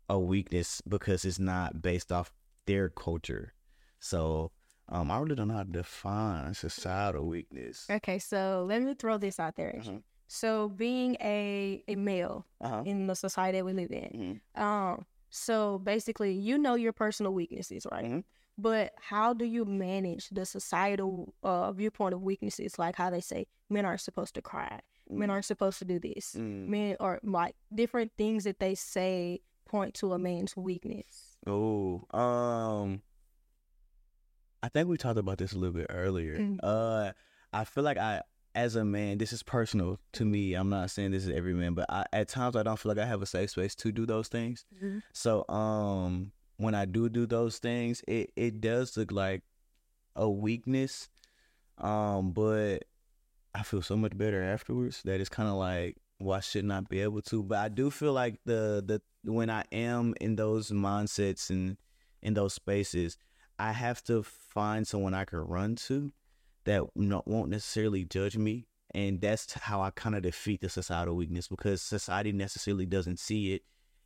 a 0.09 0.19
weakness 0.19 0.81
because 0.89 1.27
it's 1.27 1.39
not 1.39 1.83
based 1.83 2.11
off 2.11 2.33
their 2.67 2.89
culture. 2.89 3.53
So 3.99 4.51
um, 4.89 5.11
I 5.11 5.19
really 5.19 5.35
don't 5.37 5.49
know 5.49 5.55
how 5.61 5.63
to 5.65 5.71
define 5.71 6.55
societal 6.55 7.27
weakness. 7.27 7.87
Okay, 7.91 8.19
so 8.19 8.65
let 8.67 8.81
me 8.83 8.95
throw 8.95 9.19
this 9.19 9.39
out 9.39 9.57
there. 9.57 9.75
Mhm. 9.77 10.03
So 10.27 10.69
being 10.71 11.17
a 11.21 11.85
a 11.87 11.97
male 11.97 12.47
Uh-huh. 12.63 12.83
in 12.87 13.07
the 13.07 13.15
society 13.15 13.59
that 13.59 13.65
we 13.67 13.75
live 13.75 13.91
in, 13.93 14.41
Mhm. 14.57 14.61
um, 14.63 15.05
so 15.29 15.79
basically 15.81 16.33
you 16.33 16.57
know 16.57 16.77
your 16.77 16.95
personal 16.95 17.35
weaknesses, 17.35 17.87
right? 17.93 18.07
Mhm. 18.07 18.25
But 18.57 18.95
how 19.11 19.35
do 19.35 19.45
you 19.45 19.65
manage 19.67 20.31
the 20.31 20.47
societal 20.47 21.35
uh, 21.43 21.73
viewpoint 21.73 22.15
of 22.15 22.23
weaknesses, 22.23 22.79
like 22.79 22.97
how 22.97 23.11
they 23.11 23.21
say 23.21 23.47
men 23.69 23.85
aren't 23.85 24.01
supposed 24.01 24.35
to 24.37 24.43
cry, 24.43 24.81
men 25.11 25.31
aren't 25.31 25.45
supposed 25.45 25.79
to 25.81 25.85
do 25.85 25.99
this, 25.99 26.35
Mm. 26.39 26.69
men 26.69 26.97
are 27.01 27.21
like 27.23 27.55
different 27.75 28.13
things 28.17 28.45
that 28.45 28.59
they 28.61 28.75
say 28.75 29.41
point 29.67 29.95
to 29.95 30.13
a 30.13 30.19
man's 30.19 30.57
weakness. 30.57 31.37
Oh, 31.47 32.05
um, 32.13 33.03
I 34.63 34.69
think 34.69 34.89
we 34.89 34.97
talked 34.97 35.19
about 35.19 35.39
this 35.39 35.53
a 35.53 35.59
little 35.59 35.75
bit 35.75 35.87
earlier. 35.91 36.39
Mm. 36.39 36.59
Uh, 36.63 37.13
I 37.53 37.65
feel 37.65 37.83
like 37.85 37.97
I, 37.99 38.23
as 38.55 38.77
a 38.77 38.85
man, 38.85 39.19
this 39.19 39.33
is 39.33 39.43
personal 39.43 39.99
to 40.13 40.25
me. 40.25 40.55
I'm 40.55 40.69
not 40.69 40.91
saying 40.91 41.13
this 41.13 41.25
is 41.25 41.31
every 41.35 41.55
man, 41.55 41.75
but 41.75 41.87
I, 41.89 42.05
at 42.13 42.29
times 42.29 42.57
I 42.57 42.63
don't 42.63 42.79
feel 42.79 42.91
like 42.91 42.99
I 42.99 43.07
have 43.07 43.23
a 43.23 43.27
safe 43.27 43.51
space 43.51 43.75
to 43.77 43.93
do 43.93 44.07
those 44.07 44.29
things. 44.29 44.65
Mhm. 44.83 45.03
So, 45.13 45.49
um, 45.49 46.33
when 46.59 46.75
I 46.75 46.85
do 46.85 47.09
do 47.09 47.27
those 47.27 47.59
things, 47.59 48.03
it 48.07 48.33
it 48.37 48.61
does 48.61 48.97
look 48.97 49.13
like 49.13 49.43
a 50.15 50.29
weakness. 50.29 51.09
Um, 51.79 52.33
but 52.33 52.85
I 53.55 53.63
feel 53.63 53.83
so 53.83 53.97
much 53.97 54.17
better 54.17 54.43
afterwards 54.43 55.03
that 55.05 55.21
it's 55.21 55.29
kind 55.29 55.49
of 55.49 55.57
like, 55.57 55.97
why 56.19 56.41
shouldn't 56.41 56.89
be 56.89 57.01
able 57.01 57.23
to? 57.23 57.43
But 57.43 57.59
I 57.59 57.69
do 57.69 57.91
feel 57.91 58.13
like 58.13 58.39
the 58.45 58.83
the 58.85 59.03
when 59.31 59.51
I 59.51 59.65
am 59.73 60.15
in 60.21 60.37
those 60.37 60.71
mindsets 60.71 61.51
and 61.51 61.77
in 62.23 62.35
those 62.35 62.55
spaces, 62.55 63.17
I 63.59 63.73
have 63.73 64.03
to 64.05 64.23
find 64.23 64.87
someone 64.87 65.15
I 65.15 65.25
can 65.25 65.41
run 65.41 65.77
to 65.87 66.13
that 66.65 66.83
no, 66.95 67.23
won't 67.27 67.51
necessarily 67.51 68.05
judge 68.05 68.37
me. 68.37 68.67
And 68.93 69.21
that's 69.21 69.53
how 69.53 69.81
I 69.81 69.91
kind 69.91 70.17
of 70.17 70.23
defeat 70.23 70.61
the 70.61 70.69
societal 70.69 71.17
weakness 71.17 71.49
because 71.49 71.81
society 71.81 72.33
necessarily 72.33 72.87
doesn't 72.87 73.19
see 73.19 73.55
it. 73.55 73.63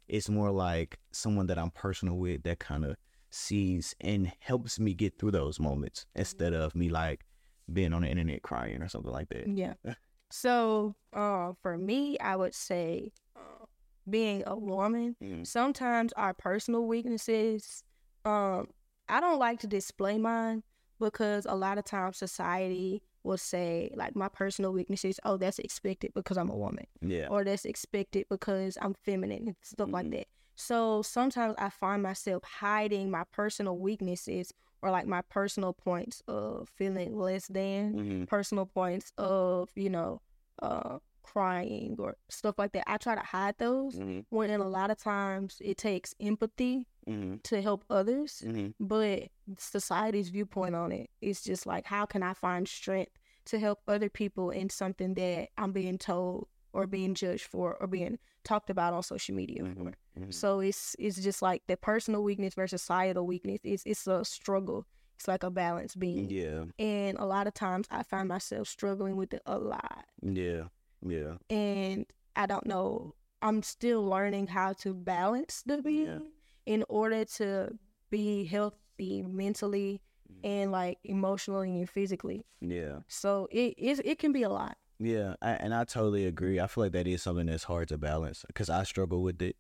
It's 0.09 0.29
more 0.29 0.51
like 0.51 0.99
someone 1.11 1.47
that 1.47 1.59
I'm 1.59 1.71
personal 1.71 2.17
with 2.17 2.43
that 2.43 2.59
kind 2.59 2.85
of 2.85 2.97
sees 3.31 3.97
and 4.01 4.31
helps 4.41 4.79
me 4.79 4.95
get 4.95 5.19
through 5.19 5.33
those 5.33 5.59
moments 5.59 6.01
mm-hmm. 6.01 6.21
instead 6.21 6.53
of 6.53 6.75
me 6.75 6.89
like 6.89 7.25
being 7.73 7.93
on 7.93 8.03
the 8.03 8.09
internet 8.09 8.43
crying 8.43 8.83
or 8.83 8.89
something 8.89 9.13
like 9.13 9.29
that. 9.31 9.49
Yeah. 9.49 9.75
So, 10.31 10.97
uh, 11.13 11.53
for 11.63 11.79
me, 11.79 12.19
I 12.19 12.35
would 12.35 12.55
say, 12.57 13.13
uh, 13.37 13.67
being 14.09 14.43
a 14.47 14.57
woman, 14.57 15.15
Mhm. 15.23 15.47
sometimes 15.47 16.13
our 16.15 16.35
personal 16.35 16.87
weaknesses, 16.87 17.85
um, 18.25 18.69
I 19.09 19.21
don't 19.21 19.39
like 19.39 19.61
to 19.61 19.69
display 19.69 20.19
mine 20.19 20.65
because 20.99 21.47
a 21.47 21.55
lot 21.55 21.79
of 21.79 21.85
times 21.85 22.17
society 22.17 23.03
will 23.23 23.37
say, 23.39 23.93
like, 23.95 24.17
my 24.17 24.29
personal 24.29 24.73
weaknesses, 24.73 25.21
oh, 25.25 25.37
that's 25.37 25.61
expected 25.61 26.13
because 26.15 26.37
I'm 26.37 26.51
a 26.51 26.57
woman, 26.57 26.87
Yeah. 27.01 27.29
or 27.29 27.45
that's 27.45 27.65
expected 27.65 28.27
because 28.29 28.77
I'm 28.81 28.95
feminine 28.95 29.49
and 29.49 29.57
stuff 29.63 29.91
like 29.91 30.07
Mhm. 30.07 30.13
that. 30.13 30.27
So 30.57 31.03
sometimes 31.03 31.55
I 31.59 31.69
find 31.71 32.03
myself 32.03 32.43
hiding 32.43 33.09
my 33.11 33.23
personal 33.31 33.79
weaknesses 33.79 34.53
or 34.85 34.91
like 34.91 35.07
my 35.07 35.23
personal 35.23 35.73
points 35.73 36.23
of 36.29 36.69
feeling 36.77 37.17
less 37.19 37.47
than 37.49 37.93
hmm 37.93 38.25
personal 38.25 38.67
points 38.67 39.13
of 39.17 39.71
you 39.75 39.89
know 39.89 40.21
uh 40.63 40.99
crying 41.23 41.97
or 41.99 42.17
stuff 42.29 42.57
like 42.59 42.73
that. 42.73 42.85
I 42.87 42.99
try 42.99 43.15
to 43.15 43.23
hide 43.23 43.57
those 43.59 43.95
hmm 43.97 44.21
when 44.29 44.51
a 44.51 44.69
lot 44.69 44.91
of 44.91 44.99
times 44.99 45.57
it 45.65 45.79
takes 45.79 46.15
empathy 46.21 46.87
hmm 47.07 47.37
to 47.45 47.63
help 47.63 47.85
others 47.89 48.43
hmm 48.45 48.69
but 48.79 49.29
society's 49.59 50.29
viewpoint 50.29 50.75
on 50.75 50.93
it 50.93 51.09
is 51.21 51.43
just 51.43 51.67
like 51.67 51.85
how 51.87 52.05
can 52.07 52.23
i 52.23 52.33
find 52.33 52.67
strength 52.69 53.13
to 53.45 53.59
help 53.59 53.81
other 53.87 54.09
people 54.09 54.51
in 54.51 54.71
something 54.71 55.15
that 55.15 55.49
i'm 55.59 55.73
being 55.73 55.99
told 55.99 56.49
or 56.73 56.87
being 56.87 57.15
judged 57.15 57.45
for 57.45 57.77
or 57.81 57.87
being 57.87 58.19
talked 58.45 58.71
about 58.71 58.93
on 58.95 59.03
social 59.03 59.35
media 59.35 59.63
Mhm. 59.63 59.75
for 59.77 60.21
Mhm. 60.21 60.33
so 60.35 60.61
it's 60.61 60.95
it's 60.99 61.21
just 61.21 61.43
like 61.43 61.63
the 61.67 61.77
personal 61.77 62.23
weakness 62.23 62.55
versus 62.55 62.83
societal 62.83 63.27
weakness 63.27 63.61
it's 63.65 63.83
it's 63.87 64.07
a 64.07 64.25
struggle 64.25 64.87
it's 65.17 65.27
like 65.29 65.43
a 65.43 65.51
balance 65.51 65.95
being 65.95 66.29
Yeah. 66.31 66.65
and 66.79 67.19
a 67.19 67.25
lot 67.25 67.47
of 67.47 67.55
times 67.55 67.87
I 67.91 68.03
find 68.03 68.29
myself 68.29 68.69
struggling 68.69 69.17
with 69.17 69.33
it 69.33 69.43
a 69.47 69.59
lot. 69.59 70.05
Yeah. 70.23 70.65
Yeah. 71.07 71.37
And 71.51 72.07
I 72.35 72.47
don't 72.47 72.67
know, 72.67 73.15
I'm 73.41 73.63
still 73.63 74.05
learning 74.05 74.49
how 74.49 74.73
to 74.83 74.93
balance 74.93 75.63
the 75.65 75.81
being 75.83 76.33
in 76.67 76.85
order 76.89 77.25
to 77.39 77.79
be 78.11 78.45
healthy 78.45 79.23
mentally 79.23 80.01
and 80.43 80.73
like 80.73 80.99
emotionally 81.05 81.79
and 81.79 81.89
physically. 81.89 82.45
Yeah. 82.61 83.01
So 83.07 83.49
it 83.53 83.79
is 83.79 84.01
it 84.05 84.19
can 84.19 84.33
be 84.33 84.43
a 84.43 84.49
lot. 84.51 84.77
Yeah, 84.99 85.35
I, 85.43 85.51
and 85.53 85.75
I 85.75 85.85
totally 85.85 86.27
agree. 86.27 86.61
I 86.61 86.67
feel 86.67 86.85
like 86.85 86.93
that 86.93 87.07
is 87.07 87.23
something 87.23 87.47
that's 87.47 87.65
hard 87.65 87.89
to 87.89 87.99
balance 87.99 88.45
because 88.47 88.71
I 88.71 88.85
struggle 88.85 89.23
with 89.23 89.43
it. 89.43 89.57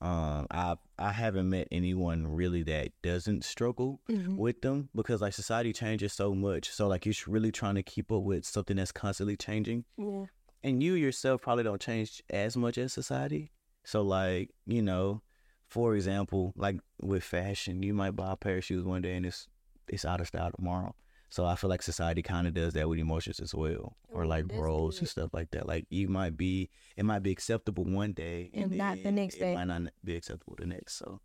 Um, 0.00 0.48
I 0.50 0.74
I 0.98 1.12
haven't 1.12 1.48
met 1.48 1.68
anyone 1.70 2.26
really 2.26 2.64
that 2.64 2.90
doesn't 3.02 3.44
struggle 3.44 4.00
with 4.36 4.60
them 4.62 4.88
because 4.96 5.20
like 5.20 5.32
society 5.34 5.72
changes 5.72 6.12
so 6.12 6.34
much. 6.34 6.70
So 6.70 6.88
like 6.88 7.06
you're 7.06 7.14
really 7.28 7.52
trying 7.52 7.76
to 7.76 7.82
keep 7.84 8.10
up 8.10 8.22
with 8.22 8.44
something 8.44 8.76
that's 8.76 8.90
constantly 8.90 9.36
changing, 9.36 9.84
Yeah. 9.96 10.24
and 10.64 10.82
you 10.82 10.94
yourself 10.94 11.42
probably 11.42 11.62
don't 11.64 11.80
change 11.80 12.20
as 12.30 12.56
much 12.56 12.78
as 12.78 12.92
society. 12.92 13.52
So 13.84 14.02
like 14.02 14.50
you 14.66 14.82
know, 14.82 15.22
for 15.68 15.94
example, 15.94 16.52
like 16.56 16.80
with 17.00 17.22
fashion, 17.22 17.82
you 17.84 17.94
might 17.94 18.16
buy 18.16 18.32
a 18.32 18.36
pair 18.36 18.56
of 18.56 18.64
shoes 18.64 18.84
one 18.84 19.02
day 19.02 19.14
and 19.14 19.26
it's 19.26 19.46
it's 19.86 20.04
out 20.04 20.20
of 20.20 20.26
style 20.26 20.50
tomorrow. 20.56 20.96
So 21.32 21.46
I 21.46 21.54
feel 21.54 21.70
like 21.70 21.80
society 21.80 22.20
kind 22.20 22.46
of 22.46 22.52
does 22.52 22.74
that 22.74 22.86
with 22.90 22.98
emotions 22.98 23.40
as 23.40 23.54
well, 23.54 23.96
or 24.12 24.26
like 24.26 24.44
roles 24.52 24.98
and 24.98 25.08
stuff 25.08 25.30
like 25.32 25.50
that. 25.52 25.66
Like 25.66 25.86
you 25.88 26.06
might 26.06 26.36
be, 26.36 26.68
it 26.94 27.06
might 27.06 27.22
be 27.22 27.32
acceptable 27.32 27.84
one 27.84 28.12
day 28.12 28.50
And 28.52 28.70
not 28.76 29.02
the 29.02 29.10
next 29.10 29.36
it 29.36 29.40
day. 29.40 29.54
might 29.54 29.64
not 29.64 29.80
be 30.04 30.14
acceptable 30.14 30.56
the 30.58 30.66
next. 30.66 30.92
So 30.98 31.20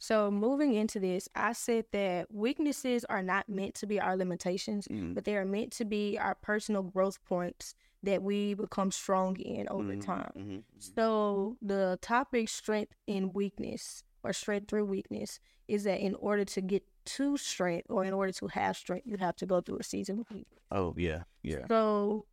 So 0.00 0.32
moving 0.32 0.74
into 0.74 0.98
this, 0.98 1.28
I 1.36 1.52
said 1.52 1.84
that 1.92 2.34
weaknesses 2.34 3.04
are 3.04 3.22
not 3.22 3.48
meant 3.48 3.76
to 3.76 3.86
be 3.86 4.00
our 4.00 4.16
limitations, 4.16 4.88
mm, 4.88 5.14
but 5.14 5.24
they 5.24 5.36
are 5.36 5.44
meant 5.44 5.70
to 5.74 5.84
be 5.84 6.18
our 6.18 6.34
personal 6.34 6.82
growth 6.82 7.22
points 7.24 7.76
that 8.02 8.22
we 8.24 8.54
become 8.54 8.90
strong 8.90 9.36
in 9.38 9.68
over 9.68 9.94
mhm, 9.94 10.04
time. 10.04 10.32
mhm, 10.36 10.62
So 10.78 11.56
the 11.62 11.98
topic 12.02 12.48
strength 12.48 12.94
in 13.06 13.32
weakness 13.32 14.02
or 14.24 14.32
strength 14.32 14.68
through 14.68 14.86
weakness 14.86 15.38
is 15.68 15.84
that 15.84 16.00
in 16.00 16.16
order 16.16 16.44
to 16.46 16.60
get 16.60 16.82
to 17.04 17.36
strength 17.36 17.86
or 17.90 18.04
in 18.04 18.12
order 18.12 18.32
to 18.32 18.46
have 18.48 18.76
strength, 18.76 19.06
you 19.06 19.16
have 19.18 19.36
to 19.36 19.46
go 19.46 19.60
through 19.60 19.78
a 19.78 19.82
season 19.84 20.20
of 20.20 20.30
weakness. 20.30 20.60
Oh 20.70 20.94
yeah, 20.96 21.22
yeah. 21.42 21.66
So 21.68 22.26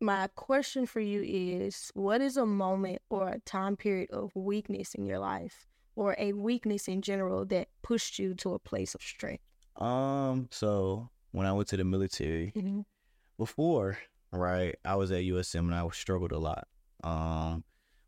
my 0.00 0.28
question 0.34 0.86
for 0.86 1.00
you 1.00 1.22
is 1.22 1.90
what 1.94 2.20
is 2.20 2.36
a 2.36 2.44
moment 2.46 3.00
or 3.08 3.28
a 3.28 3.38
time 3.40 3.76
period 3.76 4.10
of 4.10 4.30
weakness 4.34 4.94
in 4.94 5.06
your 5.06 5.18
life 5.18 5.66
or 5.94 6.14
a 6.18 6.32
weakness 6.32 6.86
in 6.88 7.00
general 7.00 7.44
that 7.46 7.68
pushed 7.82 8.18
you 8.18 8.34
to 8.34 8.54
a 8.54 8.58
place 8.58 8.94
of 8.94 9.00
strength? 9.02 9.42
Um, 9.76 10.48
so 10.50 11.08
when 11.32 11.46
I 11.46 11.52
went 11.52 11.68
to 11.68 11.76
the 11.76 11.84
military, 11.84 12.52
Mm-hmm. 12.56 12.80
before, 13.38 13.98
right, 14.32 14.74
I 14.84 14.96
was 14.96 15.10
at 15.10 15.22
USM 15.24 15.60
and 15.60 15.74
I 15.74 15.86
struggled 15.92 16.32
a 16.32 16.38
lot. 16.38 16.66
Um, 17.04 17.64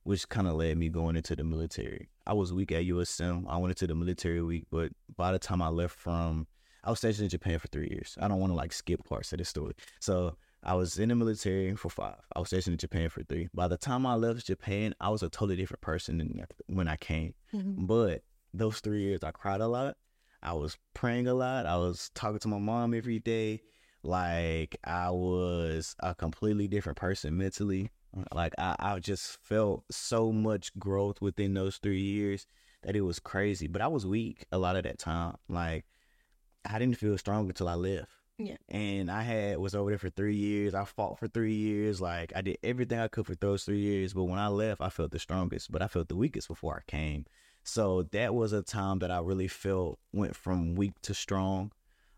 which 0.09 0.27
kind 0.31 0.49
of 0.49 0.55
led 0.55 0.79
me 0.79 0.89
going 0.89 1.17
into 1.17 1.37
the 1.37 1.45
military. 1.45 2.09
I 2.27 2.33
was 2.33 2.51
weak 2.51 2.73
at 2.73 2.87
USM. 2.87 3.45
I 3.47 3.59
went 3.59 3.73
into 3.73 3.87
the 3.87 3.95
military 3.95 4.41
week, 4.41 4.65
but 4.71 4.91
by 5.19 5.33
the 5.33 5.39
time 5.39 5.61
I 5.61 5.69
left 5.69 5.95
from, 5.95 6.47
I 6.83 6.89
was 6.89 7.01
stationed 7.01 7.25
in 7.25 7.29
Japan 7.29 7.59
for 7.59 7.69
three 7.69 7.91
years. 7.91 8.17
I 8.19 8.27
don't 8.27 8.41
want 8.41 8.51
to 8.51 8.57
like 8.57 8.73
skip 8.73 9.05
parts 9.05 9.35
of 9.35 9.39
this 9.39 9.51
story. 9.51 9.75
So 10.01 10.35
I 10.63 10.73
was 10.77 10.99
in 10.99 11.11
the 11.11 11.15
military 11.15 11.77
for 11.77 11.91
five. 11.91 12.23
I 12.35 12.39
was 12.39 12.49
stationed 12.49 12.73
in 12.73 12.79
Japan 12.79 13.11
for 13.11 13.23
three. 13.23 13.51
By 13.53 13.69
the 13.69 13.77
time 13.77 14.07
I 14.07 14.15
left 14.15 14.47
Japan, 14.47 14.95
I 14.99 15.11
was 15.11 15.23
a 15.23 15.29
totally 15.29 15.57
different 15.57 15.83
person 15.83 16.17
than 16.17 16.43
when 16.69 16.89
I 16.89 16.97
came. 16.97 17.35
Mm-hmm. 17.55 17.85
But 17.85 18.23
those 18.55 18.81
three 18.81 19.03
years, 19.03 19.23
I 19.23 19.31
cried 19.31 19.61
a 19.61 19.69
lot. 19.69 19.99
I 20.43 20.55
was 20.55 20.79
praying 20.95 21.29
a 21.29 21.35
lot. 21.35 21.67
I 21.67 21.77
was 21.77 22.11
talking 22.15 22.39
to 22.39 22.49
my 22.49 22.59
mom 22.59 22.95
every 22.95 23.19
day. 23.19 23.61
Like 24.03 24.75
I 24.85 25.11
was 25.11 25.95
a 26.01 26.15
completely 26.15 26.67
different 26.67 26.97
person 26.97 27.37
mentally. 27.37 27.91
Like 28.33 28.55
I, 28.59 28.77
I 28.79 28.99
just 28.99 29.39
felt 29.43 29.85
so 29.91 30.33
much 30.33 30.77
growth 30.79 31.21
within 31.21 31.55
those 31.55 31.77
three 31.77 32.01
years 32.01 32.47
that 32.83 32.97
it 32.97 33.03
was 33.03 33.19
crazy. 33.19 33.67
But 33.67 33.83
I 33.83 33.89
was 33.89 34.07
weak 34.07 34.47
a 34.53 34.59
lot 34.59 34.77
of 34.77 34.85
that 34.85 34.99
time. 34.99 35.37
Like 35.49 35.85
I 36.65 36.79
didn't 36.79 36.97
feel 36.97 37.17
strong 37.19 37.49
until 37.49 37.69
I 37.69 37.75
left. 37.75 38.11
Yeah. 38.39 38.57
And 38.69 39.11
I 39.11 39.23
had 39.23 39.59
was 39.59 39.75
over 39.75 39.91
there 39.91 39.99
for 39.99 40.11
three 40.11 40.37
years. 40.37 40.75
I 40.75 40.85
fought 40.85 41.19
for 41.19 41.27
three 41.27 41.55
years. 41.55 42.01
Like 42.01 42.33
I 42.37 42.41
did 42.41 42.59
everything 42.63 42.99
I 42.99 43.09
could 43.09 43.27
for 43.27 43.35
those 43.35 43.65
three 43.65 43.81
years. 43.81 44.15
But 44.15 44.25
when 44.25 44.39
I 44.39 44.49
left, 44.49 44.81
I 44.81 44.91
felt 44.91 45.11
the 45.11 45.19
strongest. 45.19 45.73
But 45.73 45.83
I 45.83 45.89
felt 45.89 46.09
the 46.09 46.17
weakest 46.17 46.49
before 46.49 46.77
I 46.77 46.91
came. 46.91 47.27
So 47.65 48.05
that 48.13 48.35
was 48.35 48.53
a 48.53 48.63
time 48.63 49.01
that 49.01 49.11
I 49.11 49.19
really 49.19 49.49
felt 49.49 49.99
went 50.13 50.35
from 50.35 50.75
weak 50.75 50.95
to 51.03 51.15
strong. 51.15 51.73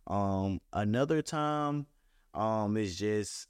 Um, 0.07 0.61
another 0.73 1.23
time, 1.23 1.87
um, 2.35 2.77
is 2.77 2.99
just 2.99 3.49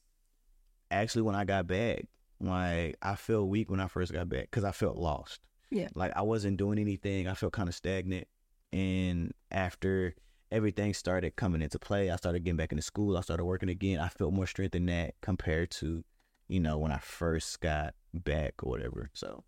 actually 0.90 1.22
when 1.22 1.34
I 1.34 1.44
got 1.44 1.66
back. 1.66 2.06
Like 2.40 2.96
I 3.02 3.16
felt 3.16 3.48
weak 3.48 3.70
when 3.70 3.80
I 3.80 3.86
first 3.86 4.12
got 4.12 4.28
back 4.28 4.44
because 4.50 4.64
I 4.64 4.72
felt 4.72 4.96
lost. 4.96 5.40
Yeah. 5.70 5.88
Like 5.94 6.12
I 6.16 6.22
wasn't 6.22 6.56
doing 6.56 6.78
anything. 6.78 7.28
I 7.28 7.34
felt 7.34 7.52
kind 7.52 7.68
of 7.68 7.74
stagnant. 7.74 8.26
And 8.72 9.32
after 9.50 10.14
everything 10.50 10.94
started 10.94 11.36
coming 11.36 11.62
into 11.62 11.78
play, 11.78 12.10
I 12.10 12.16
started 12.16 12.44
getting 12.44 12.56
back 12.56 12.72
into 12.72 12.82
school. 12.82 13.16
I 13.16 13.20
started 13.20 13.44
working 13.44 13.68
again. 13.68 14.00
I 14.00 14.08
felt 14.08 14.32
more 14.32 14.46
strength 14.46 14.74
in 14.74 14.86
that 14.86 15.14
compared 15.20 15.70
to, 15.72 16.02
you 16.48 16.60
know, 16.60 16.78
when 16.78 16.92
I 16.92 16.98
first 16.98 17.60
got 17.60 17.94
back 18.14 18.54
or 18.62 18.70
whatever. 18.70 19.10
So 19.12 19.44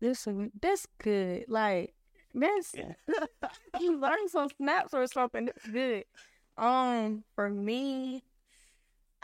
This 0.00 0.26
that's 0.60 0.86
good. 0.98 1.46
Like 1.48 1.94
that's 2.34 2.74
you 3.80 3.98
learn 3.98 4.28
some 4.28 4.48
snaps 4.56 4.94
or 4.94 5.06
something. 5.06 5.46
That's 5.46 5.66
good. 5.66 6.04
Um, 6.56 7.24
for 7.34 7.50
me, 7.50 8.22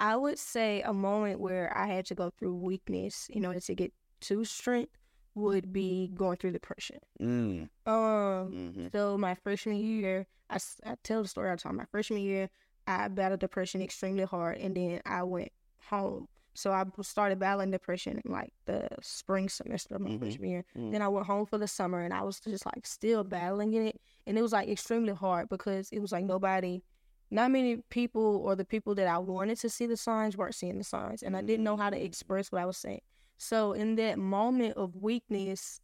I 0.01 0.17
would 0.17 0.39
say 0.39 0.81
a 0.83 0.93
moment 0.93 1.41
where 1.41 1.77
I 1.77 1.87
had 1.87 2.07
to 2.07 2.15
go 2.15 2.31
through 2.31 2.55
weakness 2.57 3.29
in 3.31 3.45
order 3.45 3.61
to 3.61 3.75
get 3.75 3.93
to 4.23 4.45
strength 4.45 4.93
would 5.35 5.73
be 5.73 6.11
going 6.15 6.37
through 6.39 6.53
depression. 6.53 6.99
Mm. 7.21 7.69
Um, 7.87 8.47
hmm 8.75 8.87
so 8.93 9.17
my 9.17 9.35
freshman 9.37 9.77
year, 9.77 10.27
I, 10.49 10.59
I 10.85 10.97
tell 11.05 11.23
the 11.23 11.29
story 11.29 11.51
all 11.51 11.57
the 11.57 11.63
time. 11.63 11.77
My 11.77 11.85
freshman 11.85 12.23
year, 12.23 12.51
I 12.87 13.07
battled 13.09 13.41
depression 13.41 13.83
extremely 13.83 14.25
hard, 14.25 14.57
and 14.59 14.75
then 14.77 15.01
I 15.07 15.23
went 15.23 15.53
home. 15.89 16.27
So 16.55 16.73
I 16.73 16.85
started 17.03 17.39
battling 17.39 17.71
depression 17.71 18.21
in 18.25 18.33
like 18.33 18.53
the 18.67 18.89
spring 19.01 19.49
semester 19.49 19.95
of 19.95 20.01
my 20.01 20.11
Mhm. 20.11 20.19
freshman 20.19 20.51
year. 20.51 20.65
Mhm. 20.77 20.91
Then 20.93 21.03
I 21.03 21.09
went 21.09 21.27
home 21.27 21.47
for 21.47 21.59
the 21.59 21.69
summer, 21.69 22.01
and 22.01 22.13
I 22.13 22.23
was 22.23 22.41
just 22.41 22.67
like 22.67 22.87
still 22.87 23.23
battling 23.23 23.75
it, 23.75 24.01
and 24.27 24.37
it 24.37 24.43
was 24.43 24.53
like 24.53 24.69
extremely 24.69 25.13
hard 25.13 25.49
because 25.49 25.89
it 25.93 26.01
was 26.01 26.11
like 26.11 26.25
nobody, 26.25 26.83
not 27.31 27.51
many 27.51 27.77
people, 27.91 28.43
or 28.45 28.57
the 28.57 28.65
people 28.65 28.95
that 28.97 29.07
I 29.07 29.19
wanted 29.19 29.59
to 29.61 29.69
see 29.71 29.87
the 29.87 29.97
signs 29.97 30.37
weren't 30.37 30.55
seeing 30.55 30.79
the 30.79 30.85
signs, 30.85 31.23
and 31.23 31.37
I 31.37 31.43
didn't 31.43 31.65
know 31.65 31.77
how 31.77 31.91
to 31.91 32.03
express 32.03 32.51
what 32.51 32.61
I 32.61 32.67
was 32.67 32.77
saying. 32.77 33.03
So 33.37 33.73
in 33.73 33.97
that 33.97 34.19
moment 34.19 34.77
of 34.77 34.97
weakness, 34.97 35.81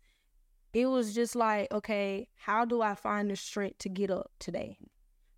it 0.72 0.86
was 0.86 1.14
just 1.14 1.34
like, 1.34 1.72
okay, 1.72 2.28
how 2.34 2.64
do 2.64 2.82
I 2.82 2.94
find 2.94 3.30
the 3.30 3.36
strength 3.36 3.78
to 3.78 3.88
get 3.88 4.10
up 4.10 4.30
today? 4.38 4.78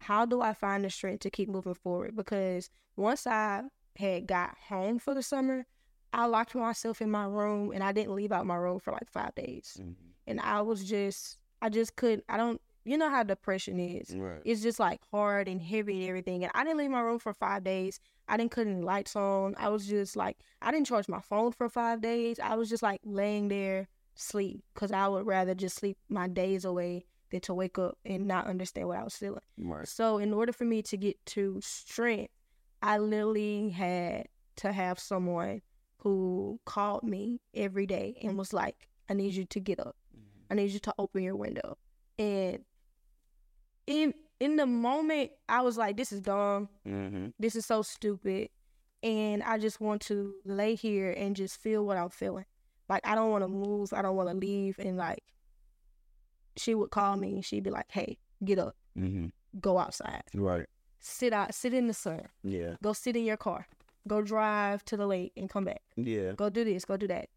How 0.00 0.24
do 0.24 0.40
I 0.40 0.52
find 0.52 0.84
the 0.84 0.90
strength 0.90 1.20
to 1.20 1.30
keep 1.30 1.48
moving 1.48 1.74
forward? 1.74 2.16
Because 2.16 2.70
once 2.96 3.26
I 3.26 3.62
had 3.96 4.26
got 4.26 4.56
home 4.68 4.98
for 4.98 5.14
the 5.14 5.22
summer, 5.22 5.66
I 6.12 6.26
locked 6.26 6.54
myself 6.54 7.00
in 7.02 7.10
my 7.10 7.24
room 7.26 7.70
and 7.72 7.84
I 7.84 7.92
didn't 7.92 8.14
leave 8.14 8.32
out 8.32 8.46
my 8.46 8.56
room 8.56 8.80
for 8.80 8.92
like 8.92 9.10
five 9.10 9.34
days. 9.34 9.76
Mhm. 9.80 9.94
And 10.26 10.40
I 10.40 10.62
was 10.62 10.84
just, 10.84 11.38
I 11.60 11.68
just 11.68 11.96
couldn't, 11.96 12.24
I 12.28 12.36
don't, 12.36 12.60
you 12.88 12.96
know 12.96 13.10
how 13.10 13.22
depression 13.22 13.78
is. 13.78 14.14
Right. 14.16 14.40
It's 14.44 14.62
just 14.62 14.80
like 14.80 15.00
hard 15.10 15.46
and 15.46 15.60
heavy 15.60 16.00
and 16.00 16.08
everything. 16.08 16.42
And 16.42 16.52
I 16.54 16.64
didn't 16.64 16.78
leave 16.78 16.90
my 16.90 17.00
room 17.00 17.18
for 17.18 17.34
five 17.34 17.62
days. 17.62 18.00
I 18.28 18.36
didn't 18.36 18.50
cut 18.50 18.66
any 18.66 18.80
lights 18.80 19.14
on. 19.14 19.54
I 19.58 19.68
was 19.68 19.86
just 19.86 20.16
like, 20.16 20.38
I 20.62 20.70
didn't 20.70 20.86
charge 20.86 21.06
my 21.06 21.20
phone 21.20 21.52
for 21.52 21.68
five 21.68 22.00
days. 22.00 22.40
I 22.40 22.54
was 22.54 22.70
just 22.70 22.82
like 22.82 23.00
laying 23.04 23.48
there, 23.48 23.88
sleep, 24.14 24.64
because 24.72 24.90
I 24.90 25.06
would 25.06 25.26
rather 25.26 25.54
just 25.54 25.76
sleep 25.76 25.98
my 26.08 26.28
days 26.28 26.64
away 26.64 27.04
than 27.30 27.40
to 27.40 27.52
wake 27.52 27.78
up 27.78 27.98
and 28.06 28.26
not 28.26 28.46
understand 28.46 28.88
what 28.88 28.98
I 28.98 29.04
was 29.04 29.16
feeling. 29.16 29.40
Right. 29.58 29.86
So, 29.86 30.16
in 30.16 30.32
order 30.32 30.52
for 30.52 30.64
me 30.64 30.80
to 30.82 30.96
get 30.96 31.24
to 31.26 31.60
strength, 31.62 32.32
I 32.80 32.96
literally 32.96 33.68
had 33.68 34.28
to 34.56 34.72
have 34.72 34.98
someone 34.98 35.60
who 35.98 36.58
called 36.64 37.04
me 37.04 37.40
every 37.54 37.86
day 37.86 38.16
and 38.22 38.38
was 38.38 38.54
like, 38.54 38.88
I 39.10 39.14
need 39.14 39.34
you 39.34 39.44
to 39.44 39.60
get 39.60 39.78
up. 39.78 39.96
Mm-hmm. 40.16 40.52
I 40.52 40.54
need 40.54 40.70
you 40.70 40.78
to 40.80 40.94
open 40.98 41.22
your 41.22 41.36
window. 41.36 41.76
And 42.18 42.64
in 43.88 44.14
in 44.38 44.54
the 44.56 44.66
moment, 44.66 45.32
I 45.48 45.62
was 45.62 45.76
like, 45.76 45.96
this 45.96 46.12
is 46.12 46.20
dumb. 46.20 46.68
Mm-hmm. 46.86 47.28
This 47.40 47.56
is 47.56 47.66
so 47.66 47.82
stupid. 47.82 48.50
And 49.02 49.42
I 49.42 49.58
just 49.58 49.80
want 49.80 50.02
to 50.02 50.34
lay 50.44 50.74
here 50.76 51.10
and 51.12 51.34
just 51.34 51.60
feel 51.60 51.84
what 51.84 51.96
I'm 51.96 52.08
feeling. 52.10 52.44
Like 52.88 53.04
I 53.06 53.14
don't 53.16 53.30
want 53.30 53.42
to 53.44 53.48
move. 53.48 53.92
I 53.92 54.02
don't 54.02 54.14
want 54.16 54.28
to 54.28 54.34
leave. 54.36 54.78
And 54.78 54.96
like 54.96 55.22
she 56.56 56.74
would 56.74 56.90
call 56.90 57.16
me 57.16 57.34
and 57.34 57.44
she'd 57.44 57.64
be 57.64 57.70
like, 57.70 57.86
Hey, 57.90 58.18
get 58.44 58.58
up, 58.58 58.76
Mm-hmm. 58.98 59.26
go 59.60 59.78
outside. 59.78 60.22
Right. 60.34 60.66
Sit 61.00 61.32
out 61.32 61.54
sit 61.54 61.72
in 61.74 61.86
the 61.86 61.94
sun. 61.94 62.22
Yeah. 62.42 62.74
Go 62.82 62.92
sit 62.92 63.16
in 63.16 63.24
your 63.24 63.36
car. 63.36 63.66
Go 64.06 64.22
drive 64.22 64.84
to 64.86 64.96
the 64.96 65.06
lake 65.06 65.32
and 65.36 65.48
come 65.50 65.64
back. 65.64 65.82
Yeah. 65.96 66.32
Go 66.32 66.48
do 66.50 66.64
this, 66.64 66.84
go 66.84 66.96
do 66.96 67.06
that. 67.08 67.28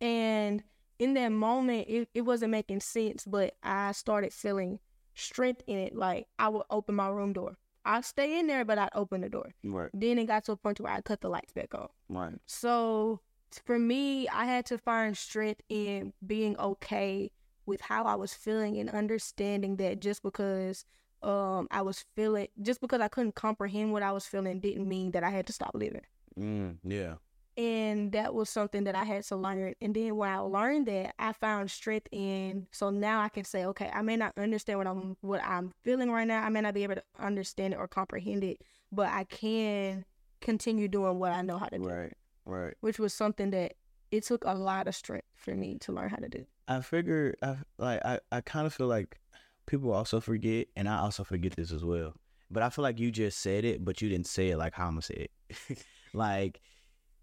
And 0.00 0.62
in 0.98 1.14
that 1.14 1.30
moment 1.30 1.88
it, 1.88 2.08
it 2.14 2.22
wasn't 2.22 2.50
making 2.52 2.80
sense, 2.80 3.24
but 3.24 3.54
I 3.62 3.92
started 3.92 4.32
feeling 4.32 4.80
strength 5.18 5.62
in 5.66 5.78
it. 5.78 5.94
Like 5.94 6.26
I 6.38 6.48
would 6.48 6.64
open 6.70 6.94
my 6.94 7.08
room 7.08 7.32
door. 7.32 7.56
I'd 7.84 8.04
stay 8.04 8.38
in 8.38 8.46
there, 8.46 8.64
but 8.64 8.78
I'd 8.78 8.90
open 8.94 9.22
the 9.22 9.28
door. 9.28 9.54
Right. 9.64 9.90
Then 9.94 10.18
it 10.18 10.26
got 10.26 10.44
to 10.44 10.52
a 10.52 10.56
point 10.56 10.80
where 10.80 10.92
I 10.92 11.00
cut 11.00 11.20
the 11.20 11.28
lights 11.28 11.52
back 11.52 11.74
on. 11.74 11.88
Right. 12.08 12.34
So 12.46 13.20
for 13.64 13.78
me, 13.78 14.28
I 14.28 14.44
had 14.44 14.66
to 14.66 14.78
find 14.78 15.16
strength 15.16 15.62
in 15.68 16.12
being 16.26 16.56
okay 16.58 17.30
with 17.66 17.80
how 17.82 18.04
I 18.04 18.14
was 18.14 18.34
feeling 18.34 18.78
and 18.78 18.90
understanding 18.90 19.76
that 19.76 20.00
just 20.00 20.22
because 20.22 20.84
um 21.22 21.66
I 21.70 21.82
was 21.82 22.04
feeling 22.14 22.48
just 22.62 22.80
because 22.80 23.00
I 23.00 23.08
couldn't 23.08 23.34
comprehend 23.34 23.92
what 23.92 24.02
I 24.02 24.12
was 24.12 24.26
feeling 24.26 24.60
didn't 24.60 24.88
mean 24.88 25.10
that 25.12 25.24
I 25.24 25.30
had 25.30 25.46
to 25.48 25.52
stop 25.52 25.72
living. 25.74 26.02
Mm. 26.38 26.76
Yeah. 26.84 27.14
And 27.58 28.12
that 28.12 28.34
was 28.34 28.48
something 28.48 28.84
that 28.84 28.94
I 28.94 29.02
had 29.02 29.24
to 29.24 29.36
learn. 29.36 29.74
And 29.80 29.92
then 29.92 30.16
when 30.16 30.30
I 30.30 30.38
learned 30.38 30.86
that, 30.86 31.16
I 31.18 31.32
found 31.32 31.72
strength 31.72 32.06
in. 32.12 32.68
So 32.70 32.90
now 32.90 33.20
I 33.20 33.28
can 33.28 33.42
say, 33.42 33.64
okay, 33.64 33.90
I 33.92 34.00
may 34.00 34.16
not 34.16 34.32
understand 34.38 34.78
what 34.78 34.86
I'm 34.86 35.16
what 35.22 35.42
I'm 35.42 35.72
feeling 35.82 36.08
right 36.12 36.26
now. 36.26 36.44
I 36.44 36.50
may 36.50 36.60
not 36.60 36.72
be 36.72 36.84
able 36.84 36.94
to 36.94 37.02
understand 37.18 37.74
it 37.74 37.78
or 37.78 37.88
comprehend 37.88 38.44
it, 38.44 38.62
but 38.92 39.08
I 39.08 39.24
can 39.24 40.04
continue 40.40 40.86
doing 40.86 41.18
what 41.18 41.32
I 41.32 41.42
know 41.42 41.58
how 41.58 41.66
to 41.66 41.78
do. 41.78 41.84
Right. 41.84 42.12
Right. 42.46 42.74
Which 42.80 43.00
was 43.00 43.12
something 43.12 43.50
that 43.50 43.74
it 44.12 44.24
took 44.24 44.44
a 44.44 44.54
lot 44.54 44.86
of 44.86 44.94
strength 44.94 45.26
for 45.34 45.54
me 45.54 45.78
to 45.80 45.92
learn 45.92 46.10
how 46.10 46.16
to 46.18 46.28
do. 46.28 46.46
I 46.68 46.80
figure 46.80 47.34
I 47.42 47.56
like 47.76 48.04
I, 48.04 48.20
I 48.30 48.40
kind 48.40 48.68
of 48.68 48.72
feel 48.72 48.86
like 48.86 49.18
people 49.66 49.92
also 49.92 50.20
forget, 50.20 50.68
and 50.76 50.88
I 50.88 50.98
also 50.98 51.24
forget 51.24 51.56
this 51.56 51.72
as 51.72 51.84
well. 51.84 52.14
But 52.52 52.62
I 52.62 52.70
feel 52.70 52.84
like 52.84 53.00
you 53.00 53.10
just 53.10 53.40
said 53.40 53.64
it, 53.64 53.84
but 53.84 54.00
you 54.00 54.08
didn't 54.08 54.28
say 54.28 54.50
it 54.50 54.58
like 54.58 54.74
how 54.74 54.84
I'm 54.86 54.92
gonna 54.92 55.02
say 55.02 55.28
it. 55.68 55.84
like 56.14 56.60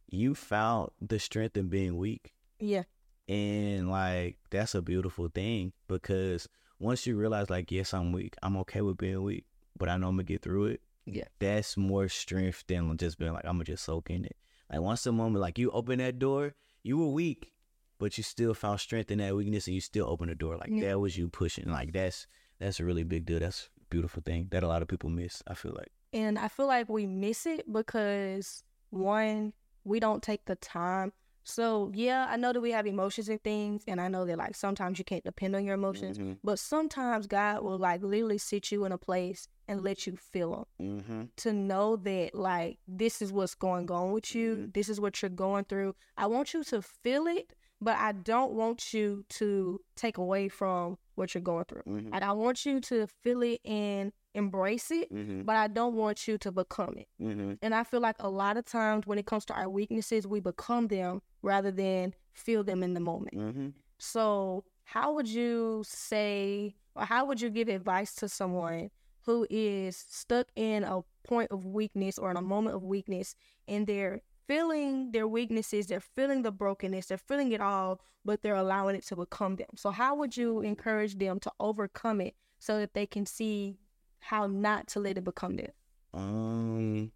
you 0.07 0.35
found 0.35 0.89
the 1.01 1.19
strength 1.19 1.57
in 1.57 1.67
being 1.69 1.97
weak, 1.97 2.33
Yeah. 2.59 2.83
and 3.27 3.89
like 3.89 4.37
that's 4.49 4.75
a 4.75 4.81
beautiful 4.81 5.27
thing 5.29 5.73
because 5.87 6.47
once 6.79 7.07
you 7.07 7.17
realize 7.17 7.49
like 7.49 7.71
yes 7.71 7.93
I'm 7.93 8.11
weak, 8.11 8.35
I'm 8.43 8.57
okay 8.57 8.81
with 8.81 8.97
being 8.97 9.21
weak, 9.23 9.45
but 9.77 9.89
I 9.89 9.97
know 9.97 10.07
I'm 10.09 10.15
gonna 10.15 10.23
get 10.23 10.41
through 10.41 10.65
it. 10.67 10.81
Yeah. 11.07 11.25
that's 11.37 11.77
more 11.77 12.07
strength 12.09 12.63
than 12.67 12.97
just 12.97 13.19
being 13.19 13.31
like 13.33 13.45
I'm 13.45 13.53
gonna 13.55 13.63
just 13.65 13.83
soak 13.85 14.09
in 14.09 14.25
it. 14.25 14.35
Like 14.71 14.81
once 14.81 15.03
the 15.03 15.11
moment 15.11 15.41
like 15.41 15.59
you 15.59 15.69
open 15.71 15.99
that 15.99 16.17
door, 16.17 16.55
you 16.83 16.97
were 16.97 17.07
weak, 17.09 17.51
but 17.99 18.17
you 18.17 18.23
still 18.23 18.53
found 18.55 18.79
strength 18.79 19.11
in 19.11 19.19
that 19.19 19.35
weakness 19.35 19.67
and 19.67 19.75
you 19.75 19.81
still 19.81 20.07
open 20.09 20.29
the 20.29 20.35
door. 20.35 20.57
Like 20.57 20.69
Yeah. 20.71 20.89
that 20.89 20.99
was 20.99 21.15
you 21.17 21.27
pushing. 21.29 21.69
Like 21.69 21.93
that's 21.93 22.25
that's 22.59 22.79
a 22.79 22.85
really 22.85 23.03
big 23.03 23.25
deal. 23.25 23.39
That's 23.39 23.69
a 23.79 23.85
beautiful 23.89 24.23
thing 24.25 24.47
that 24.51 24.63
a 24.63 24.67
lot 24.67 24.81
of 24.81 24.87
people 24.87 25.09
miss. 25.09 25.43
I 25.47 25.53
feel 25.53 25.73
like. 25.75 25.91
And 26.13 26.39
I 26.39 26.47
feel 26.47 26.67
like 26.67 26.89
we 26.89 27.05
miss 27.05 27.45
it 27.45 27.71
because 27.71 28.63
one, 28.89 29.53
we 29.85 29.99
don't 29.99 30.21
take 30.21 30.45
the 30.45 30.55
time. 30.55 31.13
So 31.47 31.91
yeah, 31.93 32.25
I 32.27 32.37
know 32.37 32.51
that 32.53 32.59
we 32.61 32.71
have 32.71 32.87
emotions 32.87 33.29
and 33.29 33.41
things, 33.43 33.83
and 33.87 34.01
I 34.01 34.07
know 34.07 34.25
that 34.25 34.37
like 34.37 34.55
sometimes 34.55 34.97
you 34.97 35.05
can't 35.05 35.23
depend 35.23 35.55
on 35.55 35.63
your 35.63 35.75
emotions, 35.75 36.17
Mhm. 36.17 36.39
but 36.43 36.57
sometimes 36.57 37.27
God 37.27 37.61
will 37.63 37.77
like 37.77 38.01
literally 38.01 38.39
sit 38.39 38.71
you 38.71 38.83
in 38.85 38.91
a 38.91 38.97
place 38.97 39.47
and 39.67 39.83
let 39.83 40.07
you 40.07 40.15
feel 40.15 40.51
them 40.79 40.97
Mm-hmm. 40.97 41.21
to 41.37 41.53
know 41.53 41.97
that 41.97 42.33
like 42.33 42.79
this 42.87 43.21
is 43.21 43.31
what's 43.31 43.53
going 43.53 43.91
on 43.91 44.11
with 44.11 44.33
you, 44.33 44.55
Mhm. 44.55 44.73
this 44.73 44.89
is 44.89 44.99
what 44.99 45.21
you're 45.21 45.29
going 45.29 45.65
through. 45.65 45.95
I 46.17 46.25
want 46.25 46.53
you 46.55 46.63
to 46.63 46.81
feel 46.81 47.27
it, 47.27 47.53
but 47.79 47.95
I 47.97 48.11
don't 48.13 48.53
want 48.53 48.91
you 48.93 49.23
to 49.29 49.81
take 49.95 50.17
away 50.17 50.49
from 50.49 50.97
what 51.13 51.35
you're 51.35 51.41
going 51.43 51.65
through. 51.65 51.83
Mm-hmm. 51.83 52.09
And 52.11 52.23
I 52.23 52.31
want 52.31 52.65
you 52.65 52.79
to 52.81 53.05
feel 53.05 53.43
it 53.43 53.61
and 53.63 54.11
embrace 54.35 54.91
it, 54.91 55.11
Mm-hmm. 55.13 55.43
but 55.43 55.55
I 55.55 55.67
don't 55.67 55.95
want 55.95 56.27
you 56.27 56.37
to 56.39 56.51
become 56.51 56.95
it. 56.97 57.07
Mm-hmm. 57.21 57.53
And 57.61 57.73
I 57.73 57.83
feel 57.83 58.01
like 58.01 58.15
a 58.19 58.29
lot 58.29 58.57
of 58.57 58.65
times 58.65 59.07
when 59.07 59.17
it 59.17 59.25
comes 59.25 59.45
to 59.45 59.53
our 59.53 59.69
weaknesses, 59.69 60.27
we 60.27 60.39
become 60.39 60.87
them 60.87 61.21
rather 61.41 61.71
than 61.71 62.13
feel 62.33 62.63
them 62.63 62.83
in 62.83 62.93
the 62.93 62.99
moment. 62.99 63.35
Mm-hmm. 63.35 63.67
So, 63.97 64.63
how 64.83 65.13
would 65.13 65.27
you 65.27 65.83
say, 65.85 66.75
or 66.95 67.05
how 67.05 67.25
would 67.25 67.41
you 67.41 67.49
give 67.49 67.69
advice 67.69 68.13
to 68.15 68.29
someone 68.29 68.91
who 69.25 69.47
is 69.49 69.97
stuck 70.09 70.47
in 70.55 70.83
a 70.83 71.01
point 71.23 71.49
of 71.51 71.65
weakness 71.65 72.19
or 72.19 72.29
in 72.29 72.37
a 72.37 72.41
moment 72.41 72.75
of 72.75 72.83
weakness 72.83 73.35
and 73.67 73.87
they're 73.87 74.21
feeling 74.47 75.11
their 75.11 75.27
weaknesses, 75.27 75.87
they're 75.87 75.99
feeling 75.99 76.43
the 76.43 76.51
brokenness, 76.51 77.07
they're 77.07 77.17
feeling 77.17 77.51
it 77.51 77.61
all, 77.61 77.99
but 78.23 78.43
they're 78.43 78.53
allowing 78.55 78.95
it 78.95 79.03
to 79.07 79.15
become 79.15 79.55
them? 79.55 79.69
So, 79.75 79.89
how 79.91 80.13
would 80.15 80.37
you 80.37 80.61
encourage 80.61 81.17
them 81.17 81.39
to 81.39 81.51
overcome 81.59 82.21
it 82.21 82.35
so 82.59 82.77
that 82.77 82.93
they 82.93 83.05
can 83.07 83.25
see 83.25 83.77
how 84.25 84.47
not 84.47 84.87
to 84.87 84.99
let 84.99 85.17
it 85.17 85.23
become 85.23 85.55
them? 85.55 85.71
Um, 86.13 87.11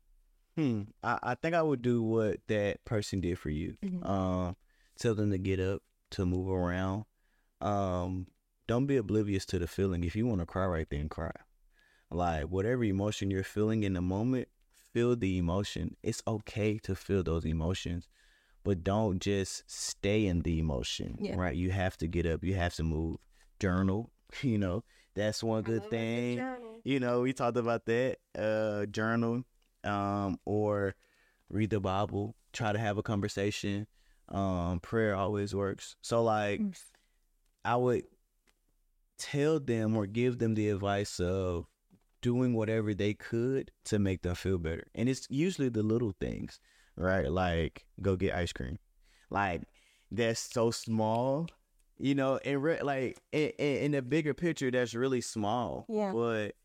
hmm. 0.55 0.81
I, 1.03 1.19
I 1.23 1.35
think 1.35 1.55
I 1.55 1.61
would 1.61 1.81
do 1.81 2.03
what 2.03 2.37
that 2.47 2.85
person 2.85 3.19
did 3.21 3.39
for 3.39 3.49
you. 3.49 3.77
Mhm. 3.83 4.07
Um, 4.07 4.55
tell 4.99 5.15
them 5.15 5.31
to 5.31 5.37
get 5.37 5.59
up, 5.59 5.81
to 6.11 6.25
move 6.25 6.49
around. 6.49 7.05
Um, 7.61 8.27
don't 8.67 8.85
be 8.85 8.97
oblivious 8.97 9.45
to 9.47 9.59
the 9.59 9.67
feeling. 9.67 10.03
If 10.03 10.15
you 10.15 10.27
want 10.27 10.41
to 10.41 10.45
cry 10.45 10.65
right 10.65 10.87
then, 10.89 11.09
cry. 11.09 11.31
Like 12.11 12.45
whatever 12.45 12.83
emotion 12.83 13.31
you're 13.31 13.43
feeling 13.43 13.83
in 13.83 13.93
the 13.93 14.01
moment, 14.01 14.47
feel 14.93 15.15
the 15.15 15.37
emotion. 15.37 15.95
It's 16.03 16.21
okay 16.27 16.77
to 16.79 16.95
feel 16.95 17.23
those 17.23 17.45
emotions, 17.45 18.07
but 18.63 18.83
don't 18.83 19.19
just 19.19 19.63
stay 19.67 20.27
in 20.27 20.41
the 20.41 20.59
emotion. 20.59 21.17
Yeah. 21.19 21.35
Right? 21.37 21.55
You 21.55 21.71
have 21.71 21.97
to 21.97 22.07
get 22.07 22.25
up. 22.25 22.43
You 22.43 22.55
have 22.55 22.75
to 22.75 22.83
move. 22.83 23.17
Journal. 23.59 24.11
You 24.43 24.59
know, 24.59 24.83
that's 25.19 25.43
one 25.43 25.63
good 25.63 25.83
thing. 25.89 26.41
you 26.83 26.99
know 26.99 27.21
we 27.21 27.33
talked 27.33 27.57
about 27.57 27.85
that 27.85 28.17
uh 28.37 28.85
journal 28.87 29.43
um 29.83 30.39
or 30.45 30.95
read 31.49 31.69
the 31.69 31.79
bible 31.79 32.35
try 32.53 32.71
to 32.71 32.79
have 32.79 32.97
a 32.97 33.03
conversation. 33.03 33.85
Um 34.29 34.79
prayer 34.79 35.15
always 35.15 35.53
works. 35.53 35.95
So 36.01 36.23
like 36.23 36.59
Mm. 36.61 36.73
i 37.65 37.75
would 37.75 38.03
tell 39.17 39.59
them 39.59 39.95
or 39.95 40.05
give 40.05 40.37
them 40.39 40.55
the 40.55 40.69
advice 40.69 41.19
of 41.19 41.65
doing 42.21 42.53
whatever 42.53 42.93
they 42.93 43.13
could 43.13 43.71
to 43.85 43.99
make 43.99 44.21
them 44.21 44.35
feel 44.35 44.57
better. 44.57 44.87
And 44.95 45.09
it's 45.09 45.27
usually 45.29 45.69
the 45.69 45.83
little 45.83 46.13
things 46.19 46.59
right? 46.95 47.31
Like 47.31 47.85
go 48.01 48.15
get 48.17 48.35
ice 48.35 48.51
cream. 48.51 48.77
Like 49.29 49.61
that's 50.11 50.39
so 50.41 50.71
small 50.71 51.47
You 51.99 52.15
know, 52.15 52.37
in 52.37 52.61
re- 52.61 52.81
like 52.81 53.19
in, 53.31 53.49
in, 53.57 53.91
the 53.91 54.01
bigger 54.01 54.33
picture, 54.33 54.71
that's 54.71 54.93
really 54.93 55.21
small. 55.21 55.85
Yeah. 55.89 56.13
But 56.13 56.55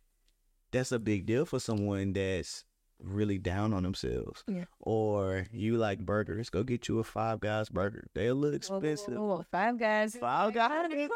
that's 0.71 0.93
a 0.93 0.99
big 0.99 1.27
deal 1.27 1.45
for 1.45 1.59
someone 1.59 2.13
that's 2.13 2.65
really 3.01 3.39
down 3.39 3.73
on 3.73 3.83
themselves. 3.83 4.45
Yeah. 4.47 4.65
Or 4.81 5.47
you 5.53 5.77
like 5.77 6.01
burgers, 6.01 6.51
go 6.51 6.63
get 6.63 6.89
you 6.89 6.99
a 6.99 7.05
Five 7.05 7.41
Guys 7.41 7.69
burger. 7.69 8.07
They're 8.15 8.31
a 8.31 8.35
little 8.35 8.59
Whoa, 8.59 8.79
whoa, 8.79 8.89
expensive. 8.89 9.21
whoa, 9.21 9.45
Five 9.51 9.79
guys. 9.79 10.17
Five 10.17 10.55
Guys. 10.55 11.09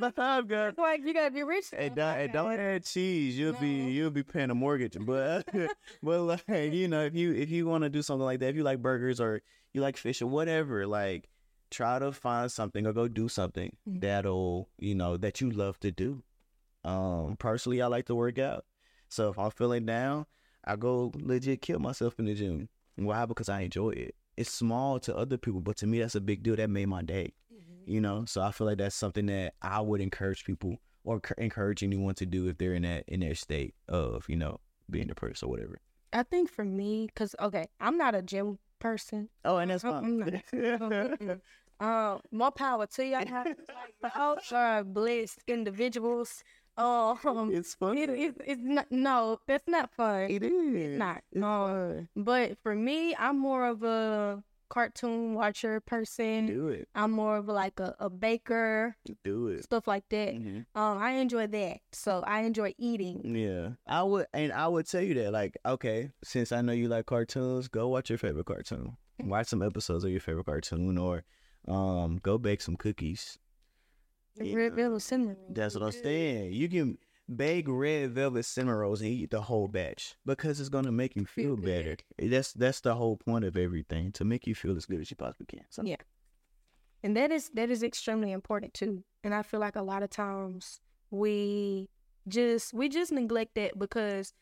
Five 0.14 0.48
Guys. 0.48 0.74
Like 0.76 1.02
you 1.04 1.14
gotta 1.14 1.30
be 1.30 1.42
rich. 1.42 1.66
And 1.72 1.94
don't, 1.94 2.18
and 2.18 2.32
don't 2.32 2.52
add 2.52 2.84
cheese. 2.84 3.38
You'll 3.38 3.54
be 3.54 3.90
you'll 3.90 4.10
be 4.10 4.22
paying 4.22 4.50
a 4.50 4.54
mortgage. 4.54 4.96
But 5.00 5.48
but 6.02 6.20
like 6.22 6.44
you 6.48 6.88
know, 6.88 7.04
if 7.04 7.14
you 7.14 7.32
if 7.32 7.50
you 7.50 7.66
want 7.66 7.84
to 7.84 7.90
do 7.90 8.02
something 8.02 8.24
like 8.24 8.40
that, 8.40 8.48
if 8.50 8.56
you 8.56 8.62
like 8.62 8.82
burgers 8.82 9.20
or 9.20 9.42
you 9.72 9.80
like 9.80 9.96
fish 9.96 10.22
or 10.22 10.26
whatever, 10.26 10.86
like 10.86 11.28
try 11.70 11.98
to 11.98 12.12
find 12.12 12.50
something 12.50 12.86
or 12.86 12.92
go 12.92 13.08
do 13.08 13.28
something 13.28 13.76
Mhm. 13.88 14.00
that'll 14.00 14.68
you 14.78 14.94
know 14.94 15.16
that 15.16 15.40
you 15.40 15.50
love 15.50 15.78
to 15.80 15.90
do. 15.90 16.22
Um, 16.84 17.36
personally, 17.36 17.82
I 17.82 17.86
like 17.86 18.06
to 18.06 18.14
work 18.14 18.38
out. 18.38 18.64
So 19.08 19.30
if 19.30 19.38
I'm 19.38 19.50
feeling 19.50 19.86
down, 19.86 20.26
I 20.64 20.76
go 20.76 21.12
legit 21.14 21.62
kill 21.62 21.78
myself 21.78 22.18
in 22.18 22.24
the 22.26 22.34
gym. 22.34 22.68
Why? 22.96 23.26
Because 23.26 23.48
I 23.48 23.60
enjoy 23.62 23.90
it. 23.90 24.14
It's 24.36 24.50
small 24.52 24.98
to 25.00 25.16
other 25.16 25.36
people, 25.36 25.60
but 25.60 25.76
to 25.78 25.86
me, 25.86 25.98
that's 26.00 26.14
a 26.14 26.20
big 26.20 26.42
deal. 26.42 26.56
That 26.56 26.70
made 26.70 26.86
my 26.86 27.02
day 27.02 27.34
you 27.86 27.98
know 28.00 28.26
so 28.26 28.42
i 28.42 28.52
feel 28.52 28.66
like 28.66 28.76
that's 28.76 28.94
something 28.94 29.24
that 29.24 29.54
i 29.62 29.80
would 29.80 30.02
encourage 30.02 30.44
people 30.44 30.76
or 31.02 31.18
c- 31.26 31.34
encourage 31.38 31.82
anyone 31.82 32.14
to 32.14 32.26
do 32.26 32.46
if 32.46 32.58
they're 32.58 32.74
in 32.74 32.82
that 32.82 33.02
in 33.08 33.20
their 33.20 33.34
state 33.34 33.74
of 33.88 34.28
you 34.28 34.36
know 34.36 34.60
being 34.90 35.06
depressed 35.06 35.42
or 35.42 35.48
whatever 35.48 35.80
I 36.12 36.22
think 36.24 36.50
for 36.50 36.64
me, 36.64 37.08
cause 37.16 37.34
okay, 37.40 37.66
I'm 37.80 37.96
not 37.96 38.14
a 38.14 38.20
gym 38.22 38.58
person. 38.80 39.28
oh 39.44 39.58
and 39.58 39.70
that's 39.70 39.84
I'm 39.84 40.22
fine 40.22 41.40
Um, 41.80 42.20
more 42.30 42.50
power 42.50 42.86
to 42.86 43.04
y'all. 43.06 43.24
Like, 44.02 44.14
those 44.14 44.52
are 44.52 44.84
blessed 44.84 45.40
individuals. 45.48 46.44
Um, 46.76 47.50
it's 47.52 47.74
fun 47.74 47.96
it, 47.96 48.10
it, 48.10 48.34
it's 48.44 48.60
not. 48.62 48.86
No, 48.90 49.38
that's 49.46 49.66
not 49.66 49.90
fun. 49.94 50.30
it 50.30 50.42
is 50.42 50.98
not. 50.98 51.22
it's 51.32 51.40
Um. 51.40 52.08
But 52.16 52.58
for 52.62 52.74
me, 52.74 53.14
I'm 53.16 53.38
more 53.38 53.66
of 53.66 53.82
a 53.82 54.42
cartoon 54.70 55.34
watcher 55.34 55.80
person. 55.80 56.46
do 56.46 56.68
it 56.68 56.88
I'm 56.94 57.10
more 57.10 57.36
of 57.36 57.48
like 57.48 57.78
a, 57.80 57.94
a 58.00 58.08
baker, 58.08 58.96
do 59.24 59.48
it 59.48 59.64
stuff 59.64 59.86
like 59.86 60.08
that. 60.08 60.34
Mhm. 60.34 60.64
Um, 60.74 60.96
I 60.98 61.10
enjoy 61.20 61.46
that. 61.48 61.80
So 61.92 62.22
I 62.26 62.40
enjoy 62.42 62.74
eating. 62.78 63.34
yeah 63.36 63.70
i 63.86 64.02
would 64.02 64.26
and 64.32 64.52
i 64.52 64.66
would 64.66 64.86
tell 64.88 65.02
you 65.02 65.14
that 65.14 65.32
like 65.32 65.58
okay 65.66 66.10
since 66.24 66.52
i 66.52 66.60
know 66.62 66.72
you 66.72 66.88
like 66.88 67.04
cartoons 67.06 67.68
go 67.68 67.88
watch 67.88 68.08
your 68.10 68.18
favorite 68.18 68.46
cartoon 68.46 68.96
watch 69.24 69.48
some 69.48 69.62
episodes 69.62 70.04
of 70.04 70.10
your 70.10 70.20
favorite 70.20 70.46
cartoon 70.46 70.96
or 70.96 71.24
um 71.68 72.18
go 72.22 72.38
bake 72.38 72.62
some 72.62 72.76
cookies 72.76 73.38
Yeah. 74.40 74.54
Red 74.56 74.74
Velvet 74.74 75.00
Cinnamon. 75.02 75.36
That's 75.50 75.74
what 75.74 75.82
I'm 75.84 75.92
saying. 75.92 76.52
You 76.54 76.68
can 76.68 76.96
bake 77.34 77.66
red 77.68 78.12
velvet 78.12 78.44
cinnamon 78.44 78.74
rolls 78.74 79.00
and 79.00 79.10
eat 79.10 79.30
the 79.30 79.40
whole 79.42 79.68
batch 79.68 80.16
because 80.26 80.58
it's 80.58 80.68
gonna 80.68 80.90
make 80.90 81.14
you 81.16 81.24
feel 81.24 81.56
Feel 81.56 81.64
better. 81.64 81.96
That's 82.18 82.52
that's 82.52 82.80
the 82.80 82.94
whole 82.94 83.16
point 83.16 83.44
of 83.44 83.56
everything 83.56 84.12
to 84.12 84.24
make 84.24 84.46
you 84.46 84.54
feel 84.54 84.76
as 84.76 84.86
good 84.86 85.00
as 85.00 85.10
you 85.10 85.16
possibly 85.16 85.46
can. 85.46 85.64
So, 85.70 85.82
Yeah. 85.84 85.96
And 87.02 87.16
that 87.16 87.30
is 87.30 87.50
that 87.54 87.70
is 87.70 87.82
extremely 87.82 88.32
important 88.32 88.74
too. 88.74 89.04
And 89.24 89.34
I 89.34 89.42
feel 89.42 89.60
like 89.60 89.76
a 89.76 89.82
lot 89.82 90.02
of 90.02 90.10
times 90.10 90.80
we 91.10 91.88
just 92.28 92.74
we 92.74 92.88
just 92.88 93.12
neglect 93.12 93.54
that 93.54 93.78
because 93.78 94.34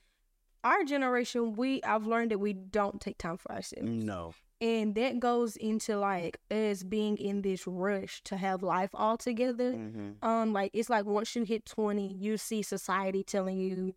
our 0.65 0.83
generation 0.85 1.55
we 1.55 1.83
I've 1.83 2.07
learned 2.07 2.31
that 2.33 2.39
we 2.39 2.53
don't 2.53 3.01
take 3.01 3.19
time 3.19 3.37
for 3.37 3.53
ourselves. 3.53 3.89
no, 3.89 4.35
And 4.61 4.95
that 4.97 5.21
goes 5.21 5.57
into 5.57 5.97
like 5.99 6.39
us 6.51 6.83
being 6.83 7.17
in 7.17 7.43
this 7.43 7.67
rush 7.67 8.23
to 8.25 8.37
have 8.37 8.63
life 8.63 8.91
all 8.93 9.17
together. 9.17 9.73
mm-hmm. 9.73 10.25
Um 10.27 10.53
like 10.53 10.71
it's 10.75 10.91
like 10.91 11.05
once 11.05 11.35
you 11.37 11.45
hit 11.45 11.65
20, 11.65 12.15
you 12.15 12.37
see 12.37 12.63
society 12.63 13.23
telling 13.23 13.59
you 13.59 13.95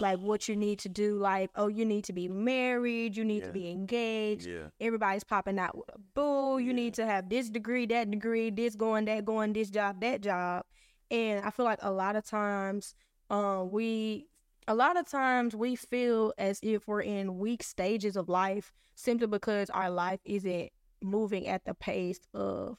like 0.00 0.18
what 0.20 0.48
you 0.48 0.54
need 0.54 0.78
to 0.78 0.88
do 0.88 1.16
like 1.16 1.50
oh 1.56 1.66
you 1.66 1.84
need 1.84 2.04
to 2.04 2.12
be 2.12 2.28
married, 2.28 3.16
you 3.16 3.24
need 3.24 3.42
to 3.42 3.50
be 3.50 3.68
engaged 3.68 4.46
yeah, 4.46 4.68
everybody's 4.80 5.24
popping 5.24 5.58
out 5.58 5.76
with 5.76 5.88
a 5.92 5.98
boo. 6.14 6.58
You 6.58 6.72
need 6.72 6.94
to 6.94 7.06
have 7.06 7.28
this 7.28 7.50
degree, 7.50 7.86
that 7.86 8.10
degree, 8.10 8.50
this 8.50 8.76
going, 8.76 9.06
that 9.06 9.24
going, 9.24 9.52
this 9.52 9.70
job, 9.70 10.00
that 10.00 10.20
job. 10.20 10.64
And 11.10 11.44
I 11.44 11.50
feel 11.50 11.64
like 11.64 11.80
a 11.82 11.90
lot 11.90 12.16
of 12.16 12.24
times, 12.24 12.94
um, 13.30 13.70
we, 13.70 14.26
a 14.68 14.74
lot 14.74 14.98
of 14.98 15.08
times 15.08 15.56
we 15.56 15.74
feel 15.74 16.32
as 16.36 16.60
if 16.62 16.86
we're 16.86 17.00
in 17.00 17.38
weak 17.38 17.62
stages 17.62 18.16
of 18.16 18.28
life 18.28 18.70
simply 18.94 19.26
because 19.26 19.70
our 19.70 19.90
life 19.90 20.20
isn't 20.24 20.70
moving 21.02 21.48
at 21.48 21.64
the 21.64 21.72
pace 21.74 22.20
of 22.34 22.76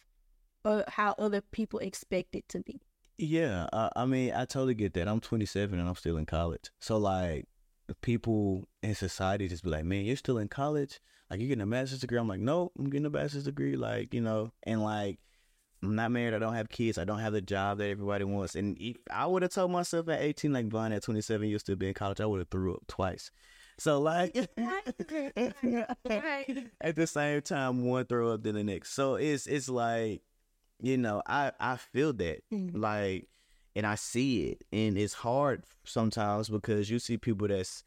uh, 0.66 0.84
how 0.88 1.16
other 1.18 1.42
people 1.42 1.80
expect 1.80 2.36
it 2.36 2.48
to 2.50 2.60
be. 2.60 2.80
yeah. 3.18 3.68
Uh, 3.74 3.90
I 3.96 4.06
mean, 4.06 4.34
I 4.34 4.46
totally 4.46 4.76
get 4.76 4.94
that. 4.94 5.08
I'm 5.08 5.20
27 5.20 5.80
and 5.80 5.90
I'm 5.90 5.96
still 5.96 6.18
in 6.18 6.26
college. 6.26 6.70
So 6.80 6.98
like, 6.98 7.48
people 8.02 8.68
in 8.84 8.94
society 8.94 9.48
just 9.48 9.64
be 9.64 9.72
like, 9.72 9.84
"Man, 9.84 10.06
you're 10.06 10.16
still 10.16 10.38
in 10.38 10.48
college? 10.48 11.00
Like, 11.30 11.40
you're 11.40 11.50
getting 11.50 11.64
a 11.64 11.66
master's 11.66 12.02
degree?" 12.02 12.20
I'm 12.20 12.28
like, 12.28 12.40
"No, 12.40 12.72
I'm 12.78 12.90
getting 12.90 13.08
a 13.08 13.10
bachelor's 13.10 13.46
degree." 13.46 13.76
Like, 13.76 14.14
you 14.14 14.22
know, 14.22 14.52
and 14.64 14.84
like. 14.84 15.20
I'm 15.82 15.96
not 15.96 16.12
married. 16.12 16.34
I 16.34 16.40
don't 16.40 16.56
have 16.56 16.70
kids. 16.70 16.98
I 16.98 17.06
don't 17.06 17.20
have 17.20 17.34
the 17.34 17.42
job 17.42 17.78
that 17.78 17.90
everybody 17.90 18.26
wants. 18.26 18.56
And 18.56 18.78
if 18.80 18.98
I 19.10 19.26
would 19.26 19.44
have 19.44 19.52
told 19.52 19.72
myself 19.72 20.10
at 20.10 20.22
18, 20.22 20.52
like 20.52 20.68
Von 20.68 20.92
at 20.92 21.04
27, 21.04 21.48
you'll 21.48 21.60
still 21.60 21.76
be 21.78 21.88
in 21.88 21.94
college, 21.94 22.20
I 22.20 22.26
would 22.26 22.40
have 22.40 22.50
threw 22.50 22.76
up 22.76 22.84
twice. 22.88 23.32
So 23.78 24.02
like, 24.02 24.36
at 26.82 26.96
the 26.96 27.08
same 27.08 27.42
time, 27.42 27.86
one 27.86 28.06
throw 28.06 28.34
up 28.34 28.44
than 28.44 28.56
the 28.56 28.64
next. 28.64 28.94
So 28.94 29.16
it's 29.16 29.48
it's 29.48 29.70
like, 29.70 30.22
you 30.82 30.98
know, 30.98 31.22
I 31.26 31.52
I 31.60 31.78
feel 31.78 32.14
that 32.14 32.42
Mhm. 32.52 32.72
like, 32.78 33.28
and 33.76 33.86
I 33.86 33.96
see 33.96 34.48
it, 34.50 34.64
and 34.72 34.98
it's 34.98 35.14
hard 35.14 35.64
sometimes 35.86 36.50
because 36.50 36.90
you 36.90 37.00
see 37.00 37.18
people 37.18 37.48
that's 37.48 37.84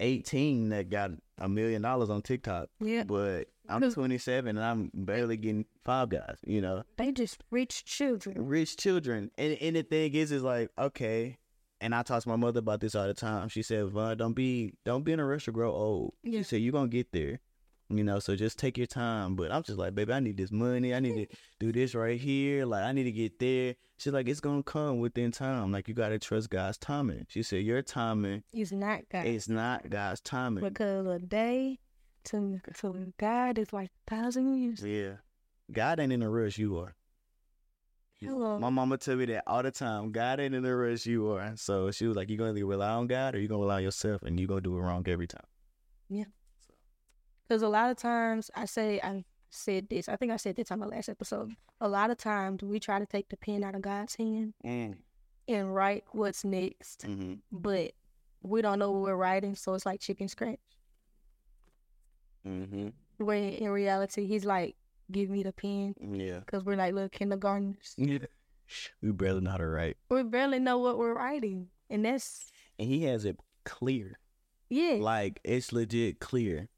18 0.00 0.68
that 0.70 0.90
got 0.90 1.10
a 1.38 1.48
million 1.48 1.82
dollars 1.82 2.10
on 2.10 2.22
TikTok, 2.22 2.68
Yeah, 2.80 3.04
but 3.04 3.48
I'm 3.68 3.90
27 3.92 4.56
and 4.56 4.64
I'm 4.64 4.90
barely 4.94 5.36
getting 5.36 5.66
five 5.84 6.08
guys. 6.08 6.36
You 6.46 6.60
know, 6.60 6.84
they 6.96 7.12
just 7.12 7.42
rich 7.50 7.84
children. 7.84 8.46
rich 8.46 8.76
children, 8.76 9.30
and 9.38 9.54
and 9.60 9.76
the 9.76 9.82
thing 9.82 10.14
is, 10.14 10.32
is 10.32 10.42
like 10.42 10.70
okay. 10.78 11.38
And 11.80 11.94
I 11.94 12.02
talk 12.02 12.22
to 12.24 12.28
my 12.28 12.34
mother 12.36 12.58
about 12.58 12.80
this 12.80 12.96
all 12.96 13.06
the 13.06 13.14
time. 13.14 13.48
She 13.48 13.62
said, 13.62 13.88
"Von, 13.90 14.16
don't 14.16 14.32
be 14.34 14.74
don't 14.84 15.04
be 15.04 15.12
in 15.12 15.20
a 15.20 15.24
rush 15.24 15.44
to 15.44 15.52
grow 15.52 15.70
old." 15.72 16.14
Yeah. 16.24 16.40
She 16.40 16.44
said, 16.44 16.60
"You're 16.62 16.72
gonna 16.72 16.88
get 16.88 17.12
there." 17.12 17.40
You 17.90 18.04
know, 18.04 18.18
so 18.18 18.36
just 18.36 18.58
take 18.58 18.76
your 18.76 18.86
time. 18.86 19.34
But 19.36 19.50
I'm 19.50 19.62
just 19.62 19.78
like, 19.78 19.94
baby, 19.94 20.12
I 20.12 20.20
need 20.20 20.36
this 20.36 20.50
money. 20.52 20.92
I 20.94 21.00
need 21.00 21.14
to 21.30 21.36
do 21.58 21.72
this 21.72 21.94
right 21.94 22.20
here. 22.20 22.66
Like, 22.66 22.82
I 22.84 22.92
need 22.92 23.04
to 23.04 23.12
get 23.12 23.38
there. 23.38 23.76
She's 23.96 24.12
like, 24.12 24.28
it's 24.28 24.40
gonna 24.40 24.62
come 24.62 24.98
within 24.98 25.30
time. 25.30 25.72
Like, 25.72 25.88
you 25.88 25.94
gotta 25.94 26.18
trust 26.18 26.50
God's 26.50 26.76
timing. 26.76 27.24
She 27.30 27.42
said, 27.42 27.64
your 27.64 27.80
timing 27.80 28.42
It's 28.52 28.72
not 28.72 29.08
God. 29.10 29.24
is 29.24 29.48
not 29.48 29.88
God's 29.88 30.20
timing. 30.20 30.62
because 30.64 31.06
a 31.06 31.18
day 31.18 31.78
to 32.28 32.60
to 32.80 33.12
God 33.18 33.58
is 33.58 33.72
like 33.72 33.90
a 34.06 34.10
thousand 34.14 34.54
years. 34.56 34.82
Yeah, 34.84 35.16
God 35.72 36.00
ain't 36.00 36.12
in 36.12 36.22
a 36.22 36.30
rush. 36.30 36.58
You 36.58 36.78
are. 36.78 36.94
Hello. 38.20 38.58
My 38.58 38.68
mama 38.70 38.98
tell 38.98 39.14
me 39.16 39.26
that 39.26 39.44
all 39.46 39.62
the 39.62 39.70
time. 39.70 40.10
God 40.10 40.40
ain't 40.40 40.54
in 40.54 40.64
a 40.64 40.76
rush. 40.76 41.06
You 41.06 41.30
are. 41.32 41.52
So 41.56 41.90
she 41.92 42.06
was 42.06 42.16
like, 42.16 42.28
you 42.28 42.36
gonna 42.36 42.52
rely 42.64 42.90
on 42.90 43.06
God 43.06 43.34
or 43.34 43.38
you 43.40 43.46
gonna 43.48 43.60
rely 43.60 43.76
on 43.76 43.82
yourself, 43.84 44.22
and 44.22 44.38
you 44.40 44.46
gonna 44.46 44.60
do 44.60 44.76
it 44.76 44.80
wrong 44.80 45.04
every 45.06 45.26
time. 45.28 45.44
Yeah. 46.08 46.24
Because 47.48 47.62
a 47.62 47.68
lot 47.68 47.90
of 47.90 47.96
times 47.96 48.50
I 48.54 48.64
say 48.64 49.00
I 49.02 49.24
said 49.50 49.88
this. 49.88 50.08
I 50.08 50.16
think 50.16 50.32
I 50.32 50.36
said 50.36 50.56
this 50.56 50.70
on 50.70 50.80
my 50.80 50.86
last 50.86 51.08
episode. 51.08 51.52
A 51.80 51.88
lot 51.88 52.10
of 52.10 52.18
times 52.18 52.62
we 52.62 52.80
try 52.80 52.98
to 52.98 53.06
take 53.06 53.28
the 53.28 53.36
pen 53.36 53.62
out 53.64 53.74
of 53.74 53.82
God's 53.82 54.16
hand 54.16 54.52
Mm. 54.64 54.96
and 55.46 55.74
write 55.74 56.04
what's 56.12 56.44
next, 56.44 57.02
hmm 57.02 57.34
but 57.52 57.92
we 58.42 58.62
don't 58.62 58.78
know 58.78 58.90
what 58.92 59.02
we're 59.02 59.16
writing, 59.16 59.54
so 59.54 59.74
it's 59.74 59.86
like 59.86 60.00
chicken 60.00 60.28
scratch. 60.28 60.58
Hmm 62.44 62.88
When 63.18 63.44
in 63.54 63.68
reality, 63.70 64.26
He's 64.26 64.44
like, 64.44 64.76
"Give 65.10 65.28
me 65.30 65.42
the 65.42 65.52
pen," 65.52 65.94
Yeah. 66.00 66.40
because 66.40 66.64
we're 66.64 66.76
like 66.76 66.94
little 66.94 67.08
kindergartners. 67.08 67.94
Yeah. 67.96 68.26
We 69.00 69.12
barely 69.12 69.40
know 69.40 69.50
how 69.52 69.56
to 69.56 69.66
write, 69.66 69.96
We 70.10 70.22
barely 70.24 70.58
know 70.58 70.78
what 70.78 70.98
we're 70.98 71.14
writing, 71.14 71.68
and 71.88 72.04
that's 72.04 72.50
and 72.78 72.86
he 72.88 73.04
has 73.04 73.24
it 73.24 73.38
clear. 73.64 74.18
yeah, 74.68 74.98
Like 75.00 75.40
it's 75.44 75.72
legit 75.72 76.20
clear. 76.20 76.68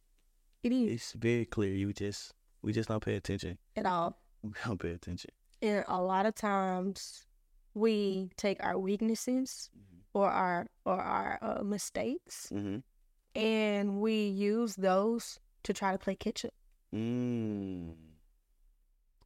it 0.63 0.73
is 0.73 0.93
It's 0.93 1.13
very 1.15 1.45
clear. 1.47 1.75
You 1.75 1.93
just 1.93 2.33
we 2.63 2.73
just 2.73 2.89
don't 2.89 3.03
pay 3.05 3.17
attention. 3.17 3.59
at 3.77 3.87
all. 3.87 4.17
We 4.43 4.53
don't 4.65 4.79
pay 4.81 4.93
attention. 4.93 5.31
And 5.61 5.85
a 5.89 6.01
lot 6.01 6.25
of 6.27 6.35
times 6.35 7.27
we 7.75 8.31
take 8.37 8.63
our 8.65 8.79
weaknesses 8.79 9.69
or 10.15 10.31
our 10.31 10.67
or 10.87 11.01
our 11.01 11.39
uh, 11.43 11.63
mistakes 11.65 12.49
Mm-hmm. 12.55 12.79
and 13.35 14.01
we 14.01 14.15
use 14.29 14.77
those 14.77 15.39
to 15.65 15.73
try 15.73 15.93
to 15.93 15.99
play 15.99 16.15
catch 16.15 16.45
up. 16.45 16.55
Mm. 16.95 17.95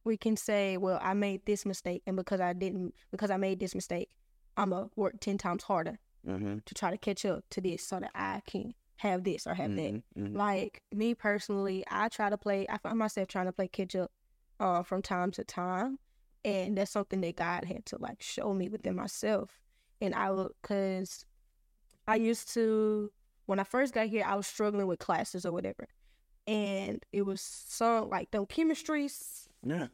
We 0.03 0.17
can 0.17 0.37
say, 0.37 0.77
"Well, 0.77 0.99
I 1.01 1.13
made 1.13 1.45
this 1.45 1.65
mistake, 1.65 2.03
and 2.05 2.15
because 2.15 2.39
I 2.39 2.53
didn't, 2.53 2.93
because 3.11 3.31
I 3.31 3.37
made 3.37 3.59
this 3.59 3.73
mistake, 3.73 4.09
I'm 4.55 4.69
gonna 4.69 4.89
work 4.95 5.19
ten 5.19 5.37
times 5.37 5.63
harder 5.63 5.99
Mm-hmm. 6.27 6.57
to 6.65 6.73
try 6.73 6.89
to 6.89 6.97
catch 6.97 7.23
up 7.23 7.43
to 7.51 7.61
this, 7.61 7.83
so 7.83 7.99
that 7.99 8.11
I 8.15 8.41
can 8.47 8.73
have 8.97 9.23
this 9.23 9.47
or 9.47 9.53
have 9.53 9.75
that." 9.75 9.93
Mm-hmm. 9.93 10.35
Like 10.35 10.81
me 10.91 11.13
personally, 11.15 11.83
I 11.89 12.09
try 12.09 12.29
to 12.29 12.37
play. 12.37 12.67
I 12.69 12.77
find 12.77 12.97
myself 12.97 13.27
trying 13.27 13.45
to 13.45 13.51
play 13.51 13.67
catch 13.67 13.95
up 13.95 14.11
uh, 14.59 14.83
from 14.83 15.01
time 15.01 15.31
to 15.31 15.43
time, 15.43 15.97
and 16.43 16.77
that's 16.77 16.91
something 16.91 17.21
that 17.21 17.35
God 17.35 17.65
had 17.65 17.85
to 17.87 17.97
like 17.99 18.21
show 18.21 18.53
me 18.53 18.69
within 18.69 18.95
myself. 18.95 19.59
And 20.01 20.13
I 20.13 20.29
would, 20.29 20.51
cause 20.61 21.25
I 22.07 22.15
used 22.17 22.53
to 22.53 23.11
when 23.47 23.59
I 23.59 23.63
first 23.63 23.93
got 23.93 24.07
here, 24.07 24.23
I 24.25 24.35
was 24.35 24.45
struggling 24.47 24.87
with 24.87 24.99
classes 24.99 25.45
or 25.45 25.51
whatever, 25.51 25.87
and 26.47 27.03
it 27.11 27.23
was 27.23 27.41
some 27.41 28.09
like 28.09 28.31
them 28.31 28.45
chemistries. 28.45 29.47
Yeah. 29.63 29.87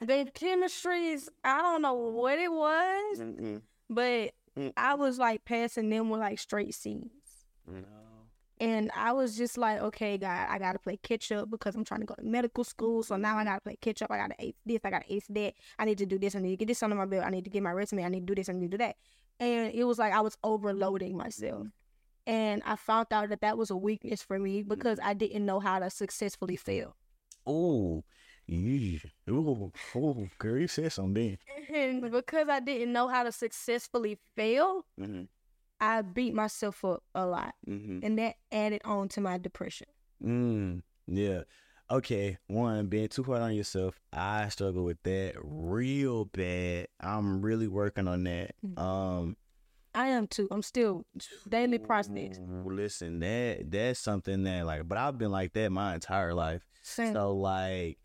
The 0.00 0.30
chemistries, 0.34 1.28
I 1.42 1.62
don't 1.62 1.82
know 1.82 1.94
what 1.94 2.38
it 2.38 2.52
was, 2.52 3.18
Mm-mm. 3.18 3.62
but 3.88 4.32
Mm. 4.58 4.72
I 4.76 4.94
was 4.94 5.18
like 5.18 5.44
passing 5.44 5.90
them 5.90 6.08
with 6.08 6.20
like 6.20 6.38
straight 6.38 6.74
C's. 6.74 7.10
No. 7.66 7.82
And 8.58 8.90
I 8.96 9.12
was 9.12 9.36
just 9.36 9.58
like, 9.58 9.82
okay, 9.82 10.16
God, 10.16 10.46
I 10.48 10.58
gotta 10.58 10.78
play 10.78 10.96
catch 10.96 11.30
up 11.30 11.50
because 11.50 11.74
I'm 11.74 11.84
trying 11.84 12.00
to 12.00 12.06
go 12.06 12.14
to 12.14 12.22
medical 12.24 12.64
school. 12.64 13.02
So 13.02 13.16
now 13.16 13.36
I 13.36 13.44
gotta 13.44 13.60
play 13.60 13.76
catch 13.78 14.00
up. 14.00 14.10
I 14.10 14.16
gotta 14.16 14.34
ace 14.38 14.54
this, 14.64 14.80
I 14.82 14.90
gotta 14.90 15.12
ace 15.12 15.26
that. 15.28 15.52
I 15.78 15.84
need 15.84 15.98
to 15.98 16.06
do 16.06 16.18
this. 16.18 16.34
I 16.34 16.38
need 16.38 16.50
to 16.52 16.56
get 16.56 16.68
this 16.68 16.82
under 16.82 16.96
my 16.96 17.04
belt. 17.04 17.24
I 17.26 17.30
need 17.30 17.44
to 17.44 17.50
get 17.50 17.62
my 17.62 17.72
resume. 17.72 18.04
I 18.04 18.08
need 18.08 18.20
to 18.20 18.26
do 18.26 18.34
this. 18.34 18.48
I 18.48 18.52
need 18.54 18.70
to 18.70 18.78
do 18.78 18.84
that. 18.84 18.96
And 19.38 19.74
it 19.74 19.84
was 19.84 19.98
like 19.98 20.14
I 20.14 20.20
was 20.22 20.38
overloading 20.42 21.18
myself. 21.18 21.66
And 22.26 22.62
I 22.64 22.76
found 22.76 23.08
out 23.12 23.28
that 23.28 23.40
that 23.42 23.56
was 23.56 23.70
a 23.70 23.76
weakness 23.76 24.22
for 24.22 24.38
me 24.38 24.62
because 24.62 24.98
I 25.02 25.14
didn't 25.14 25.46
know 25.46 25.60
how 25.60 25.78
to 25.78 25.90
successfully 25.90 26.56
fail. 26.56 26.96
Oh, 27.46 28.02
yeah. 28.46 28.98
Ooh, 29.30 29.72
oh, 29.94 30.28
girl, 30.38 30.58
you 30.58 30.68
said 30.68 30.92
something. 30.92 31.38
And 31.72 32.00
because 32.10 32.48
I 32.48 32.60
didn't 32.60 32.92
know 32.92 33.08
how 33.08 33.22
to 33.24 33.32
successfully 33.32 34.18
fail, 34.34 34.84
Mm-hmm. 35.00 35.24
I 35.78 36.00
beat 36.02 36.32
myself 36.34 36.84
up 36.84 37.02
a 37.14 37.26
lot. 37.26 37.54
Mm-hmm. 37.68 37.98
And 38.02 38.18
that 38.18 38.36
added 38.50 38.80
on 38.84 39.08
to 39.10 39.20
my 39.20 39.36
depression. 39.36 39.88
Mm, 40.24 40.82
yeah. 41.06 41.42
Okay. 41.90 42.38
One, 42.46 42.86
being 42.86 43.08
too 43.08 43.22
hard 43.22 43.42
on 43.42 43.54
yourself. 43.54 44.00
I 44.12 44.48
struggle 44.48 44.84
with 44.84 45.02
that 45.02 45.34
real 45.42 46.24
bad. 46.24 46.88
I'm 47.00 47.42
really 47.42 47.68
working 47.68 48.08
on 48.08 48.24
that. 48.24 48.54
Mhm. 48.64 48.78
Um, 48.78 49.36
I 49.96 50.08
am 50.08 50.26
too. 50.26 50.46
I'm 50.50 50.62
still 50.62 51.06
daily 51.48 51.78
process. 51.78 52.38
Listen, 52.64 53.18
that 53.20 53.70
that's 53.70 53.98
something 53.98 54.42
that 54.44 54.66
like, 54.66 54.86
but 54.86 54.98
I've 54.98 55.16
been 55.16 55.30
like 55.30 55.54
that 55.54 55.72
my 55.72 55.94
entire 55.94 56.34
life. 56.34 56.66
Same. 56.82 57.14
So 57.14 57.34
like, 57.34 57.96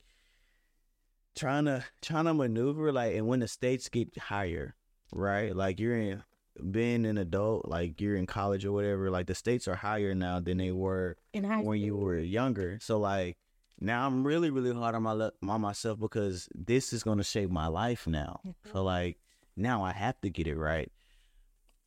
trying 1.35 1.65
to 1.65 1.83
trying 2.01 2.25
to 2.25 2.33
maneuver 2.33 2.93
like, 2.93 3.15
and 3.15 3.27
when 3.27 3.41
the 3.41 3.47
stakes 3.47 3.89
get 3.89 4.17
higher, 4.17 4.75
right? 5.11 5.53
Like 5.53 5.81
you're 5.81 5.97
in 5.97 6.23
being 6.71 7.05
an 7.05 7.17
adult, 7.17 7.67
like 7.67 7.99
you're 7.99 8.15
in 8.15 8.25
college 8.25 8.63
or 8.65 8.71
whatever. 8.71 9.11
Like 9.11 9.27
the 9.27 9.35
stakes 9.35 9.67
are 9.67 9.75
higher 9.75 10.15
now 10.15 10.39
than 10.39 10.59
they 10.59 10.71
were 10.71 11.17
in 11.33 11.43
high 11.43 11.61
when 11.61 11.81
you 11.81 11.97
were 11.97 12.17
younger. 12.19 12.79
So 12.81 12.99
like 12.99 13.37
now 13.81 14.07
I'm 14.07 14.25
really 14.25 14.49
really 14.49 14.73
hard 14.73 14.95
on 14.95 15.03
my 15.03 15.11
le- 15.11 15.33
on 15.45 15.59
myself 15.59 15.99
because 15.99 16.47
this 16.55 16.93
is 16.93 17.03
gonna 17.03 17.25
shape 17.25 17.49
my 17.49 17.67
life 17.67 18.07
now. 18.07 18.39
So 18.71 18.81
like 18.81 19.17
now 19.57 19.83
I 19.83 19.91
have 19.91 20.21
to 20.21 20.29
get 20.29 20.47
it 20.47 20.55
right. 20.55 20.89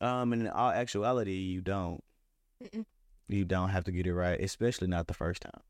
Um, 0.01 0.33
and 0.33 0.43
in 0.43 0.47
all 0.49 0.71
actuality, 0.71 1.33
you 1.33 1.61
don't. 1.61 2.03
Mm-mm. 2.63 2.85
You 3.27 3.45
don't 3.45 3.69
have 3.69 3.85
to 3.85 3.91
get 3.91 4.05
it 4.05 4.13
right, 4.13 4.39
especially 4.39 4.87
not 4.87 5.07
the 5.07 5.13
first 5.13 5.41
time. 5.41 5.61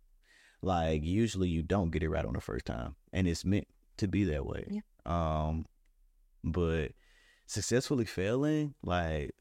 Like 0.61 1.03
usually 1.03 1.47
you 1.47 1.61
don't 1.61 1.91
get 1.91 2.03
it 2.03 2.09
right 2.09 2.25
on 2.25 2.33
the 2.33 2.41
first 2.41 2.65
time, 2.65 2.95
and 3.13 3.27
it's 3.27 3.45
meant 3.45 3.67
to 3.97 4.07
be 4.07 4.25
that 4.25 4.45
way. 4.45 4.65
Yeah. 4.69 4.81
Um, 5.05 5.65
but 6.43 6.91
successfully 7.45 8.05
failing, 8.05 8.73
like 8.83 9.31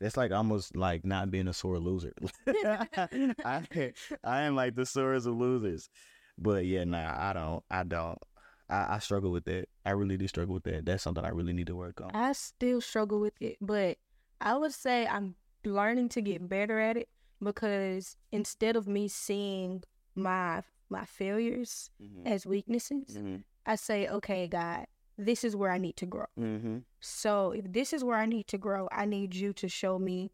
that's 0.00 0.16
like 0.16 0.32
almost 0.32 0.76
like 0.76 1.04
not 1.04 1.30
being 1.30 1.48
a 1.48 1.52
sore 1.52 1.78
loser. 1.78 2.12
I 2.46 3.66
I 4.24 4.42
am 4.42 4.56
like 4.56 4.74
the 4.74 4.86
sorest 4.86 5.26
of 5.26 5.36
losers. 5.36 5.90
But 6.38 6.64
yeah, 6.64 6.84
nah, 6.84 7.14
I 7.18 7.32
don't. 7.34 7.62
I 7.70 7.82
don't. 7.82 8.18
I, 8.70 8.94
I 8.94 8.98
struggle 9.00 9.30
with 9.32 9.44
that. 9.44 9.68
I 9.84 9.90
really 9.92 10.16
do 10.16 10.28
struggle 10.28 10.54
with 10.54 10.64
that. 10.64 10.86
That's 10.86 11.02
something 11.02 11.24
I 11.24 11.30
really 11.30 11.52
need 11.52 11.66
to 11.66 11.76
work 11.76 12.00
on. 12.00 12.10
I 12.14 12.32
still 12.32 12.80
struggle 12.80 13.20
with 13.20 13.40
it, 13.40 13.56
but 13.60 13.98
I 14.40 14.56
would 14.56 14.72
say 14.72 15.06
I'm 15.06 15.34
learning 15.64 16.08
to 16.10 16.20
get 16.22 16.48
better 16.48 16.78
at 16.80 16.96
it 16.96 17.08
because 17.42 18.16
instead 18.32 18.76
of 18.76 18.86
me 18.86 19.08
seeing 19.08 19.82
my 20.14 20.62
my 20.88 21.04
failures 21.04 21.90
Mm-hmm. 22.02 22.26
as 22.26 22.46
weaknesses, 22.46 23.16
Mm-hmm. 23.16 23.36
I 23.66 23.76
say, 23.76 24.08
okay, 24.08 24.48
God, 24.48 24.86
this 25.18 25.44
is 25.44 25.54
where 25.54 25.70
I 25.70 25.78
need 25.78 25.96
to 25.98 26.06
grow. 26.06 26.24
Mm-hmm. 26.38 26.78
So 27.00 27.52
if 27.52 27.70
this 27.72 27.92
is 27.92 28.02
where 28.02 28.16
I 28.16 28.26
need 28.26 28.46
to 28.48 28.58
grow, 28.58 28.88
I 28.90 29.04
need 29.04 29.34
you 29.34 29.52
to 29.52 29.68
show 29.68 29.98
me 29.98 30.32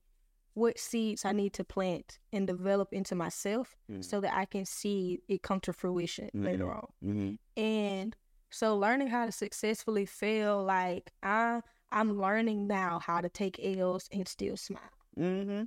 what 0.55 0.79
seeds 0.79 1.25
I 1.27 1.33
need 1.33 1.53
to 1.55 1.64
plant 1.64 2.18
and 2.33 2.46
develop 2.46 2.92
into 2.92 3.14
myself 3.14 3.77
Mhm. 3.90 4.03
so 4.03 4.20
that 4.22 4.33
I 4.35 4.46
can 4.46 4.64
see 4.64 5.20
it 5.29 5.42
come 5.42 5.61
to 5.61 5.72
fruition 5.75 6.31
later 6.33 6.72
on. 6.72 6.87
Mm-hmm. 7.05 7.61
And 7.62 8.16
so 8.51 8.77
learning 8.77 9.09
how 9.09 9.27
to 9.27 9.33
successfully 9.33 10.07
fail, 10.07 10.63
like 10.65 11.11
I 11.23 11.61
I'm 11.93 12.19
learning 12.21 12.67
now 12.67 12.99
how 12.99 13.21
to 13.21 13.29
take 13.29 13.59
L's 13.63 14.09
and 14.13 14.27
still 14.27 14.57
smile. 14.57 14.81
Mm-hmm. 15.19 15.65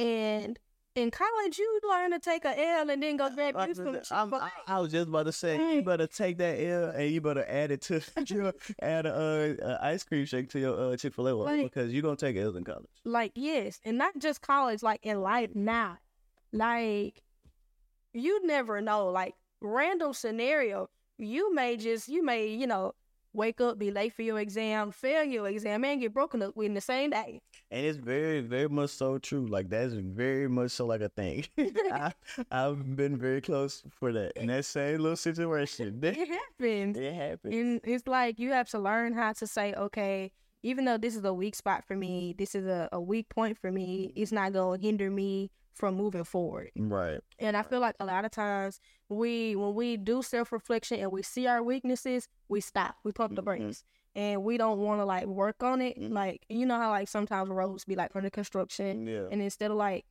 And 0.00 0.58
in 0.94 1.10
college, 1.10 1.58
you 1.58 1.80
learn 1.90 2.12
to 2.12 2.20
take 2.20 2.44
a 2.44 2.56
L 2.56 2.88
and 2.90 3.02
then 3.02 3.16
go 3.16 3.28
grab 3.34 3.56
you 3.68 3.74
some 4.02 4.32
I, 4.34 4.50
I 4.68 4.78
was 4.80 4.92
just 4.92 5.08
about 5.08 5.24
to 5.26 5.32
say, 5.32 5.74
you 5.74 5.82
better 5.82 6.06
take 6.06 6.38
that 6.38 6.60
L 6.60 6.90
and 6.90 7.10
you 7.10 7.20
better 7.20 7.44
add 7.48 7.70
it 7.72 7.80
to 7.82 8.00
your 8.26 8.52
add 8.82 9.06
a, 9.06 9.56
uh, 9.62 9.66
a 9.80 9.84
ice 9.86 10.04
cream 10.04 10.24
shake 10.24 10.50
to 10.50 10.60
your 10.60 10.92
uh, 10.92 10.96
Chick 10.96 11.14
Fil 11.14 11.28
A 11.28 11.36
one 11.36 11.46
Like- 11.46 11.64
because 11.64 11.92
you're 11.92 12.02
gonna 12.02 12.16
take 12.16 12.36
L's 12.36 12.56
in 12.56 12.64
college. 12.64 12.86
like 13.04 13.32
yes, 13.34 13.80
and 13.84 13.98
not 13.98 14.16
just 14.18 14.40
college, 14.42 14.82
like 14.82 15.00
in 15.02 15.20
life 15.20 15.50
now. 15.54 15.98
Like 16.52 17.22
you 18.12 18.46
never 18.46 18.80
know. 18.80 19.08
Like 19.10 19.34
random 19.60 20.12
scenario, 20.12 20.88
you 21.18 21.54
may 21.54 21.76
just 21.76 22.08
you 22.08 22.24
may 22.24 22.48
you 22.48 22.66
know 22.66 22.94
wake 23.34 23.60
up, 23.60 23.78
be 23.78 23.90
late 23.90 24.14
for 24.14 24.22
your 24.22 24.38
exam, 24.38 24.92
fail 24.92 25.24
your 25.24 25.48
exam, 25.48 25.84
and 25.84 26.00
get 26.00 26.14
broken 26.14 26.42
up 26.42 26.56
with 26.56 26.66
in 26.66 26.74
the 26.74 26.80
same 26.80 27.10
day. 27.10 27.40
And 27.70 27.84
it's 27.84 27.98
very, 27.98 28.40
very 28.40 28.68
much 28.68 28.90
so 28.90 29.18
true. 29.18 29.46
Like 29.46 29.68
that's 29.68 29.92
very 29.92 30.48
much 30.48 30.70
so 30.70 30.86
like 30.86 31.00
a 31.00 31.08
thing. 31.08 31.44
I, 31.58 32.12
I've 32.50 32.96
been 32.96 33.18
very 33.18 33.40
close 33.40 33.82
for 33.90 34.12
that 34.12 34.32
in 34.36 34.46
that 34.46 34.64
same 34.64 35.00
little 35.00 35.16
situation. 35.16 36.00
It 36.14 36.28
happens. 36.28 36.96
It 36.96 37.14
happened. 37.14 37.54
And 37.54 37.80
it's 37.82 38.06
like 38.06 38.38
you 38.38 38.52
have 38.52 38.68
to 38.70 38.78
learn 38.78 39.12
how 39.14 39.32
to 39.32 39.46
say, 39.46 39.74
okay, 39.74 40.30
even 40.62 40.84
though 40.84 40.96
this 40.96 41.16
is 41.16 41.24
a 41.24 41.34
weak 41.34 41.54
spot 41.56 41.84
for 41.84 41.96
me, 41.96 42.34
this 42.38 42.54
is 42.54 42.66
a, 42.66 42.88
a 42.92 43.00
weak 43.00 43.28
point 43.28 43.58
for 43.58 43.72
me, 43.72 44.12
it's 44.14 44.32
not 44.32 44.52
going 44.52 44.80
to 44.80 44.86
hinder 44.86 45.10
me 45.10 45.50
from 45.74 45.96
moving 45.96 46.24
forward. 46.24 46.70
Right. 46.76 47.20
And 47.38 47.56
I 47.56 47.62
feel 47.62 47.80
like 47.80 47.96
a 48.00 48.06
lot 48.06 48.24
of 48.24 48.30
times 48.30 48.80
we, 49.08 49.56
when 49.56 49.74
we 49.74 49.96
do 49.96 50.22
self 50.22 50.52
reflection 50.52 51.00
and 51.00 51.10
we 51.12 51.22
see 51.22 51.46
our 51.46 51.62
weaknesses, 51.62 52.28
we 52.48 52.60
stop, 52.60 52.96
we 53.04 53.12
pump 53.12 53.34
the 53.34 53.42
Mhm. 53.42 53.44
brakes. 53.44 53.84
And 54.16 54.44
we 54.44 54.56
don't 54.56 54.78
want 54.78 55.00
to 55.00 55.04
like 55.04 55.26
work 55.26 55.62
on 55.64 55.80
it. 55.82 55.98
Mhm. 55.98 56.12
Like, 56.12 56.46
you 56.48 56.64
know 56.64 56.78
how 56.78 56.90
like 56.90 57.08
sometimes 57.08 57.50
roads 57.50 57.84
be 57.84 57.96
like 57.96 58.14
under 58.14 58.30
construction. 58.30 59.06
Yeah. 59.06 59.26
And 59.32 59.42
instead 59.42 59.72
of 59.72 59.76
like 59.76 60.04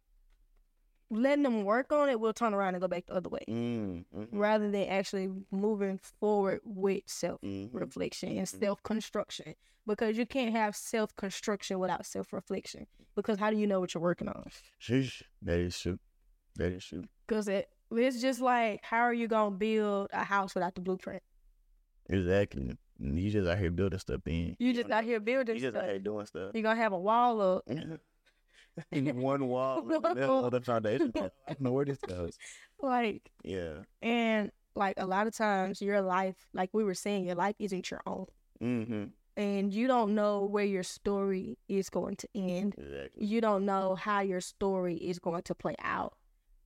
letting 1.13 1.43
them 1.43 1.63
work 1.63 1.91
on 1.91 2.09
it, 2.09 2.19
we'll 2.19 2.33
turn 2.33 2.53
around 2.53 2.75
and 2.75 2.81
go 2.81 2.87
back 2.87 3.05
the 3.05 3.13
other 3.13 3.29
way 3.29 3.43
Mm, 3.47 4.05
mhm, 4.15 4.27
rather 4.31 4.69
than 4.69 4.87
actually 4.89 5.29
moving 5.51 5.99
forward 6.19 6.61
with 6.63 7.03
self 7.07 7.39
mhm. 7.41 7.69
reflection 7.73 8.29
and 8.37 8.47
Mhm. 8.47 8.59
self 8.59 8.83
construction 8.83 9.55
because 9.85 10.17
you 10.17 10.25
can't 10.25 10.51
have 10.51 10.75
self 10.75 11.15
construction 11.15 11.79
without 11.79 12.05
self 12.05 12.33
reflection. 12.33 12.87
Because 13.15 13.37
how 13.37 13.51
do 13.51 13.57
you 13.57 13.67
know 13.67 13.79
what 13.79 13.93
you're 13.93 14.01
working 14.01 14.27
on? 14.27 14.49
Sheesh. 14.81 15.21
That 15.41 15.59
is 15.59 15.77
true. 15.79 15.99
That 16.55 16.71
is 16.71 16.85
true. 16.85 17.03
Because 17.27 17.47
it, 17.47 17.69
it's 17.91 18.21
just 18.21 18.41
like, 18.41 18.79
how 18.83 19.01
are 19.01 19.13
you 19.13 19.27
going 19.27 19.53
to 19.53 19.57
build 19.57 20.09
a 20.13 20.23
house 20.23 20.55
without 20.55 20.73
the 20.75 20.81
blueprint? 20.81 21.21
Exactly. 22.09 22.77
You 22.99 23.31
just 23.31 23.47
out 23.47 23.57
here 23.57 23.71
building 23.71 23.99
stuff 23.99 24.21
in. 24.25 24.55
You 24.59 24.73
just 24.73 24.89
out 24.89 25.03
here 25.03 25.19
building 25.19 25.55
You 25.55 25.61
just 25.61 25.75
out 25.75 25.85
here 25.85 25.99
doing 25.99 26.25
stuff. 26.25 26.51
You're 26.53 26.63
going 26.63 26.75
to 26.75 26.81
have 26.81 26.93
a 26.93 26.99
wall 26.99 27.41
up. 27.41 27.63
In 28.91 29.17
one 29.17 29.47
wall, 29.47 29.81
the 29.83 29.99
other 30.01 30.61
foundation. 30.61 31.11
I 31.15 31.29
don't 31.47 31.61
know 31.61 31.71
where 31.73 31.85
this 31.85 31.99
goes. 31.99 32.37
Like, 32.81 33.31
Yeah. 33.43 33.83
and 34.01 34.51
like 34.75 34.95
a 34.97 35.05
lot 35.05 35.25
of 35.27 35.33
times 35.33 35.81
your 35.81 36.01
life, 36.01 36.35
like 36.53 36.69
we 36.73 36.83
were 36.83 36.93
saying, 36.95 37.25
your 37.25 37.35
life 37.35 37.55
isn't 37.59 37.89
your 37.89 38.01
own. 38.05 38.25
Mm-hmm. 38.61 39.03
And 39.37 39.73
you 39.73 39.87
don't 39.87 40.13
know 40.13 40.43
where 40.43 40.65
your 40.65 40.83
story 40.83 41.57
is 41.69 41.89
going 41.89 42.17
to 42.17 42.27
end. 42.35 42.75
Exactly. 42.77 43.25
you 43.25 43.39
don't 43.39 43.65
know 43.65 43.95
how 43.95 44.19
your 44.19 44.41
story 44.41 44.95
is 44.97 45.17
going 45.17 45.43
to 45.43 45.55
play 45.55 45.75
out. 45.81 46.13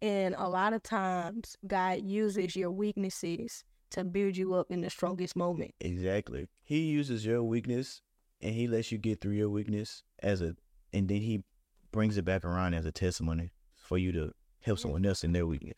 And 0.01 0.33
a 0.37 0.47
lot 0.49 0.73
of 0.73 0.81
times, 0.83 1.55
God 1.67 2.01
uses 2.03 2.55
your 2.55 2.71
weaknesses 2.71 3.63
to 3.91 4.03
build 4.03 4.35
you 4.37 4.53
up 4.55 4.67
in 4.71 4.81
the 4.81 4.89
strongest 4.89 5.35
moment. 5.35 5.75
Exactly. 5.79 6.47
He 6.63 6.79
uses 6.79 7.25
your 7.25 7.43
weakness 7.43 8.01
and 8.41 8.53
he 8.55 8.67
lets 8.67 8.91
you 8.91 8.97
get 8.97 9.21
through 9.21 9.33
your 9.33 9.49
weakness 9.49 10.03
as 10.23 10.41
a, 10.41 10.55
and 10.93 11.07
then 11.07 11.21
he 11.21 11.43
brings 11.91 12.17
it 12.17 12.25
back 12.25 12.43
around 12.45 12.73
as 12.73 12.85
a 12.85 12.91
testimony 12.91 13.51
for 13.75 13.97
you 13.97 14.11
to 14.11 14.33
help 14.61 14.79
someone 14.79 15.05
else 15.05 15.23
in 15.23 15.31
their 15.31 15.45
weakness. 15.45 15.77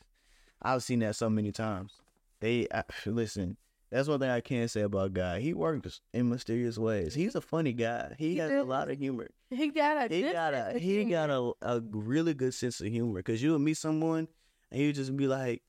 I've 0.62 0.84
seen 0.84 1.00
that 1.00 1.15
so 1.15 1.30
many 1.30 1.52
times. 1.52 1.93
They 2.39 2.67
I, 2.74 2.84
listen. 3.06 3.58
That's 3.91 4.08
one 4.08 4.19
thing 4.19 4.30
I 4.30 4.41
can 4.41 4.67
say 4.67 4.82
about 4.82 5.13
God. 5.13 5.41
He 5.41 5.52
works 5.56 6.02
in 6.13 6.30
mysterious 6.30 6.78
ways. 6.78 7.15
He's 7.15 7.34
a 7.34 7.41
funny 7.41 7.74
guy. 7.74 8.13
He 8.19 8.34
He 8.34 8.38
has 8.38 8.52
a 8.52 8.62
lot 8.62 8.91
of 8.91 9.00
humor. 9.00 9.30
He 9.50 9.69
got 9.69 10.12
a 10.12 10.15
He 10.15 10.22
got 10.32 10.54
a 10.54 10.78
he 10.78 11.06
got 11.06 11.32
a, 11.32 11.54
a 11.63 11.82
really 11.89 12.36
good 12.36 12.54
sense 12.54 12.82
of 12.82 12.88
humor. 12.88 13.22
Cause 13.24 13.41
you 13.41 13.54
would 13.54 13.62
meet 13.62 13.78
someone 13.78 14.28
and 14.72 14.80
you 14.80 14.93
just 14.93 15.17
be 15.17 15.26
like, 15.26 15.63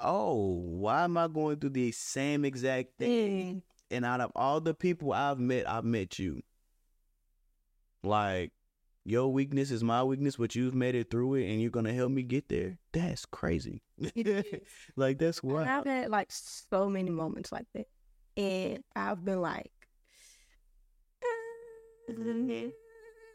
"Oh, 0.00 0.60
why 0.60 1.02
am 1.02 1.16
I 1.16 1.26
going 1.26 1.56
through 1.56 1.70
the 1.70 1.90
same 1.90 2.44
exact 2.44 2.96
thing?" 2.96 3.56
Mm, 3.56 3.62
And 3.90 4.04
out 4.04 4.20
of 4.20 4.30
all 4.36 4.60
the 4.60 4.74
people 4.74 5.12
I've 5.12 5.40
met, 5.40 5.68
I've 5.68 5.84
met 5.84 6.16
you. 6.20 6.42
Like 8.04 8.52
your 9.08 9.32
weakness 9.32 9.70
is 9.70 9.82
my 9.82 10.02
weakness, 10.02 10.36
but 10.36 10.54
you've 10.54 10.74
made 10.74 10.94
it 10.94 11.10
through 11.10 11.34
it, 11.34 11.50
and 11.50 11.62
you're 11.62 11.70
gonna 11.70 11.94
help 11.94 12.10
me 12.10 12.22
get 12.22 12.48
there. 12.48 12.78
That's 12.92 13.24
crazy. 13.24 13.82
like 14.96 15.18
that's 15.18 15.42
what. 15.42 15.66
I've 15.66 15.86
had 15.86 16.10
like 16.10 16.28
so 16.30 16.88
many 16.90 17.10
moments 17.10 17.50
like 17.50 17.66
that, 17.74 17.86
and 18.36 18.84
I've 18.94 19.24
been 19.24 19.40
like, 19.40 19.72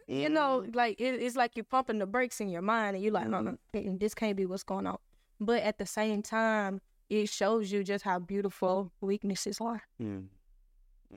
you 0.08 0.30
know, 0.30 0.64
like 0.74 1.02
it, 1.02 1.22
it's 1.22 1.36
like 1.36 1.52
you're 1.56 1.64
pumping 1.64 1.98
the 1.98 2.06
brakes 2.06 2.40
in 2.40 2.50
your 2.50 2.62
mind, 2.62 2.96
and 2.96 3.04
you're 3.04 3.14
like, 3.14 3.28
no, 3.28 3.42
no, 3.42 3.58
this 3.74 4.14
can't 4.14 4.38
be 4.38 4.46
what's 4.46 4.64
going 4.64 4.86
on. 4.86 4.98
But 5.40 5.64
at 5.64 5.80
the 5.80 5.88
same 5.88 6.22
time, 6.22 6.82
it 7.10 7.30
shows 7.30 7.72
you 7.72 7.84
just 7.84 8.04
how 8.04 8.20
beautiful 8.20 8.92
weaknesses 9.02 9.60
are. 9.60 9.82
Mm. 10.02 10.28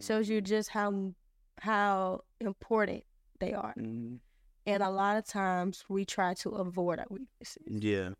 Shows 0.00 0.30
you 0.30 0.40
just 0.40 0.70
how 0.70 1.12
how 1.60 2.22
important 2.40 3.04
they 3.38 3.52
are. 3.52 3.74
Mhm. 3.78 4.18
And 4.66 4.83
a 4.83 4.90
lot 4.90 5.16
of 5.16 5.24
times 5.26 5.85
we 5.88 6.05
try 6.05 6.35
to 6.35 6.50
avoid 6.50 6.98
our 6.98 7.07
weaknesses. 7.09 7.62
Yeah. 7.68 8.11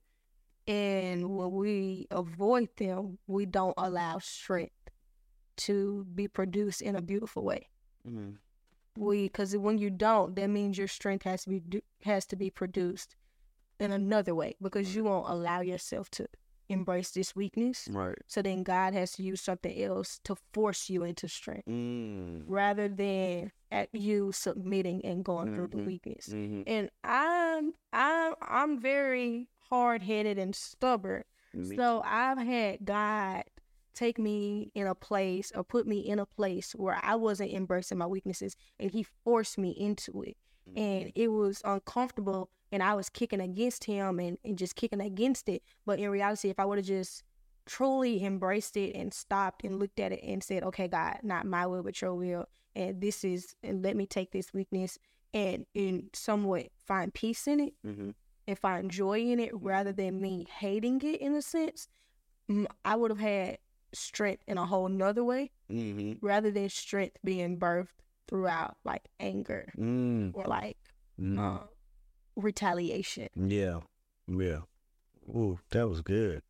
And 0.69 1.37
when 1.37 1.51
we 1.53 2.07
avoid 2.11 2.69
them, 2.77 3.19
we 3.27 3.47
don't 3.47 3.75
allow 3.77 4.19
strength 4.19 4.73
to 5.59 6.05
be 6.15 6.29
produced 6.29 6.83
in 6.83 6.95
a 6.97 7.03
beautiful 7.03 7.43
way. 7.45 7.69
Mhm. 8.07 8.39
We, 8.97 9.25
because 9.25 9.57
when 9.57 9.79
you 9.79 9.91
don't, 9.91 10.35
that 10.37 10.49
means 10.49 10.79
your 10.79 10.89
strength 10.89 11.25
has 11.25 11.43
to 11.45 11.51
be 11.51 11.61
do- 11.61 11.83
has 12.03 12.27
to 12.27 12.37
be 12.37 12.51
produced 12.51 13.17
in 13.79 13.91
another 13.93 14.35
way 14.35 14.57
because 14.63 14.95
you 14.97 15.05
won't 15.05 15.29
allow 15.29 15.61
yourself 15.61 16.11
to 16.13 16.27
embrace 16.69 17.11
this 17.11 17.37
weakness. 17.37 17.89
Right. 17.91 18.17
So 18.27 18.43
then 18.43 18.63
God 18.63 18.95
has 18.95 19.13
to 19.13 19.23
use 19.23 19.41
something 19.41 19.81
else 19.83 20.19
to 20.25 20.37
force 20.53 20.89
you 20.91 21.05
into 21.05 21.29
strength 21.29 21.67
Mm. 21.69 22.45
rather 22.47 22.89
than 22.89 23.53
at 23.71 23.89
you 23.95 24.33
submitting 24.33 25.05
and 25.05 25.25
going 25.25 25.55
through 25.55 25.69
the 25.69 25.79
Mhm. 25.79 25.87
weakness. 25.87 26.29
Mhm. 26.29 26.65
And 26.67 26.91
I'm 27.05 27.73
I'm 27.93 28.35
I'm 28.41 28.79
very 28.81 29.49
hard 29.71 30.03
headed 30.03 30.39
and 30.39 30.55
stubborn. 30.55 31.25
Me 31.53 31.77
So 31.77 32.03
I've 32.05 32.39
had 32.39 32.85
God 32.85 33.45
take 33.95 34.19
me 34.19 34.71
in 34.75 34.87
a 34.87 34.95
place 34.95 35.51
or 35.55 35.65
put 35.65 35.87
me 35.87 35.99
in 36.01 36.19
a 36.19 36.27
place 36.27 36.73
where 36.73 36.99
I 37.03 37.15
wasn't 37.17 37.53
embracing 37.53 37.97
my 37.99 38.07
weaknesses 38.07 38.55
and 38.79 38.91
he 38.91 39.03
forced 39.03 39.57
me 39.59 39.71
into 39.71 40.23
it. 40.23 40.37
Mm-hmm. 40.69 40.79
And 40.79 41.13
it 41.15 41.29
was 41.29 41.63
uncomfortable 41.65 42.51
and 42.71 42.83
I 42.83 42.95
was 42.95 43.09
kicking 43.09 43.41
against 43.41 43.85
him 43.85 44.19
and, 44.21 44.37
and 44.45 44.59
just 44.59 44.77
kicking 44.77 45.01
against 45.01 45.49
it. 45.49 45.63
But 45.87 45.99
in 45.99 46.11
reality, 46.11 46.51
if 46.51 46.59
I 46.61 46.65
would 46.67 46.79
have 46.79 46.87
just 46.87 47.23
truly 47.67 48.25
embraced 48.25 48.77
it 48.77 48.95
and 48.95 49.13
stopped 49.13 49.65
and 49.65 49.79
looked 49.79 49.99
at 50.01 50.13
it 50.13 50.21
and 50.23 50.43
said, 50.43 50.63
Okay, 50.63 50.89
God, 50.89 51.19
not 51.23 51.47
my 51.47 51.67
will 51.67 51.83
but 51.83 52.01
your 52.01 52.15
will 52.15 52.47
and 52.75 53.01
this 53.01 53.25
is 53.25 53.55
and 53.63 53.83
let 53.83 53.97
me 53.97 54.07
take 54.07 54.31
this 54.33 54.53
weakness 54.55 54.99
and 55.35 55.67
in 55.75 56.09
somewhat 56.15 56.69
find 56.87 57.13
peace 57.13 57.47
in 57.49 57.59
it 57.61 57.75
Mhm. 57.85 58.15
and 58.47 58.59
find 58.59 58.91
joy 58.91 59.19
in 59.21 59.41
it 59.41 59.51
rather 59.55 59.93
than 59.93 60.21
me 60.21 60.47
hating 60.59 61.01
it 61.03 61.21
in 61.21 61.35
a 61.35 61.43
sense, 61.43 61.89
mm, 62.49 62.67
I 62.85 62.95
would 62.97 63.11
have 63.11 63.19
had 63.21 63.59
strength 63.93 64.45
in 64.47 64.59
a 64.59 64.67
whole 64.67 64.89
nother 64.89 65.25
way 65.25 65.51
Mhm. 65.71 66.19
rather 66.23 66.51
than 66.51 66.69
strength 66.69 67.17
being 67.25 67.59
birthed 67.59 67.89
throughout 68.29 68.77
like 68.85 69.09
anger 69.19 69.73
Mm. 69.77 70.33
or 70.35 70.45
like 70.45 70.79
Mm. 71.19 71.39
uh, 71.39 71.67
retaliation. 72.37 73.29
Yeah. 73.35 73.81
Yeah. 74.29 74.63
Ooh, 75.29 75.59
that 75.71 75.89
was 75.89 76.03
good. 76.03 76.43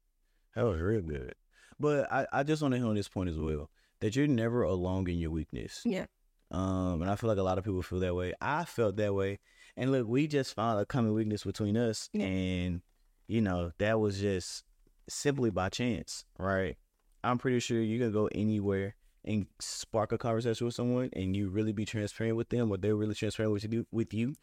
That 0.57 0.65
was 0.65 0.81
real 0.81 1.03
good. 1.03 1.35
But 1.79 2.11
I, 2.11 2.27
I 2.33 2.43
just 2.43 2.63
want 2.63 2.73
to 2.73 2.79
hit 2.79 2.87
on 2.87 2.97
this 2.97 3.09
point 3.09 3.31
as 3.31 3.39
well. 3.39 3.71
That 4.01 4.17
you're 4.17 4.27
never 4.27 4.63
alone 4.63 5.09
in 5.09 5.19
your 5.19 5.31
weakness. 5.31 5.83
Yeah. 5.85 6.07
Um, 6.51 7.03
and 7.03 7.11
I 7.11 7.17
feel 7.17 7.29
like 7.29 7.39
a 7.39 7.43
lot 7.43 7.59
of 7.59 7.65
people 7.65 7.83
feel 7.83 8.01
that 8.01 8.15
way. 8.15 8.33
I 8.41 8.65
felt 8.65 8.97
that 8.97 9.15
way. 9.15 9.39
And 9.77 9.93
look, 9.93 10.09
we 10.09 10.27
just 10.27 10.55
found 10.55 10.81
a 10.81 10.87
common 10.87 11.13
weakness 11.13 11.45
between 11.45 11.77
us. 11.77 12.09
Yeah. 12.13 12.27
And, 12.27 12.83
you 13.27 13.41
know, 13.41 13.73
that 13.79 14.01
was 14.01 14.21
just 14.21 14.65
simply 15.09 15.51
by 15.51 15.69
chance, 15.69 16.25
right? 16.39 16.77
I'm 17.23 17.39
pretty 17.39 17.61
sure 17.61 17.81
you 17.81 17.99
can 17.99 18.13
go 18.13 18.29
anywhere 18.35 18.95
and 19.25 19.47
spark 19.61 20.13
a 20.13 20.19
conversation 20.19 20.67
with 20.67 20.75
someone 20.75 21.11
and 21.13 21.37
you 21.37 21.49
really 21.51 21.73
be 21.73 21.85
transparent 21.85 22.37
with 22.37 22.49
them 22.49 22.71
or 22.71 22.77
they're 22.77 22.97
really 22.97 23.15
transparent 23.15 23.53
with 23.53 23.71
you 23.73 23.87
with 23.91 24.15
you. 24.15 24.35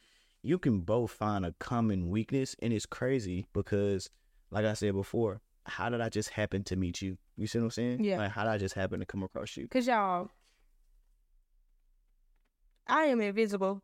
You 0.41 0.59
can 0.59 0.81
both 0.81 1.11
find 1.11 1.45
a 1.45 1.55
common 1.59 2.09
weakness 2.09 2.55
and 2.61 2.73
it's 2.73 2.85
crazy 2.85 3.47
because 3.53 4.09
like 4.51 4.65
I 4.65 4.73
said 4.73 4.93
before, 4.93 5.41
how 5.65 5.89
did 5.89 6.01
I 6.01 6.09
just 6.09 6.29
happen 6.29 6.63
to 6.65 6.75
meet 6.75 7.01
you? 7.01 7.17
You 7.37 7.47
see 7.47 7.59
what 7.59 7.65
I'm 7.65 7.71
saying? 7.71 8.03
Yeah. 8.03 8.17
Like 8.17 8.31
how 8.31 8.43
did 8.43 8.51
I 8.51 8.57
just 8.57 8.75
happen 8.75 8.99
to 8.99 9.05
come 9.05 9.23
across 9.23 9.57
you? 9.57 9.67
Cause 9.67 9.87
y'all, 9.87 10.29
I 12.87 13.05
am 13.05 13.21
invisible. 13.21 13.81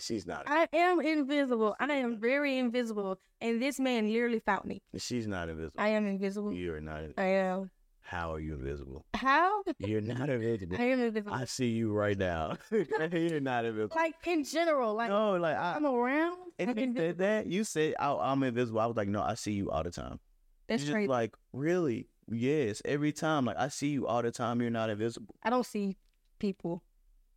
She's 0.00 0.26
not 0.26 0.44
I 0.46 0.68
am 0.72 1.00
invisible. 1.00 1.74
I 1.80 1.92
am 1.94 2.20
very 2.20 2.56
invisible. 2.56 3.18
And 3.40 3.60
this 3.60 3.80
man 3.80 4.12
literally 4.12 4.40
found 4.40 4.64
me. 4.64 4.80
she's 4.96 5.26
not 5.26 5.48
invisible. 5.48 5.80
I 5.80 5.88
am 5.88 6.06
invisible. 6.06 6.52
You're 6.52 6.80
not. 6.80 6.98
invisible. 6.98 7.22
I 7.22 7.26
am. 7.26 7.70
How 8.02 8.32
are 8.32 8.40
you 8.40 8.54
invisible? 8.54 9.04
How? 9.14 9.62
You're 9.78 10.00
not 10.00 10.30
invisible. 10.30 10.76
I 10.78 10.84
am 10.84 11.00
invisible. 11.00 11.34
I 11.34 11.44
see 11.44 11.68
you 11.68 11.92
right 11.92 12.16
now. 12.16 12.56
You're 12.70 13.40
not 13.40 13.66
invisible. 13.66 13.94
like 13.94 14.14
in 14.26 14.44
general, 14.44 14.94
like 14.94 15.10
no, 15.10 15.36
like 15.36 15.56
I. 15.56 15.74
I'm 15.74 15.84
around. 15.84 16.38
And 16.58 16.78
you 16.78 16.94
said 16.96 17.18
that. 17.18 17.46
You 17.46 17.64
said 17.64 17.94
I, 17.98 18.14
I'm 18.14 18.42
invisible. 18.42 18.80
I 18.80 18.86
was 18.86 18.96
like, 18.96 19.08
no, 19.08 19.20
I 19.20 19.34
see 19.34 19.52
you 19.52 19.70
all 19.70 19.82
the 19.82 19.90
time. 19.90 20.20
That's 20.68 20.82
You're 20.82 20.86
just 20.88 20.94
crazy. 20.94 21.08
like, 21.08 21.34
really? 21.52 22.08
Yes, 22.30 22.82
every 22.84 23.12
time. 23.12 23.46
Like 23.46 23.56
I 23.58 23.68
see 23.68 23.88
you 23.88 24.06
all 24.06 24.22
the 24.22 24.30
time. 24.30 24.60
You're 24.60 24.70
not 24.70 24.90
invisible. 24.90 25.34
I 25.42 25.50
don't 25.50 25.64
see 25.64 25.96
people. 26.38 26.82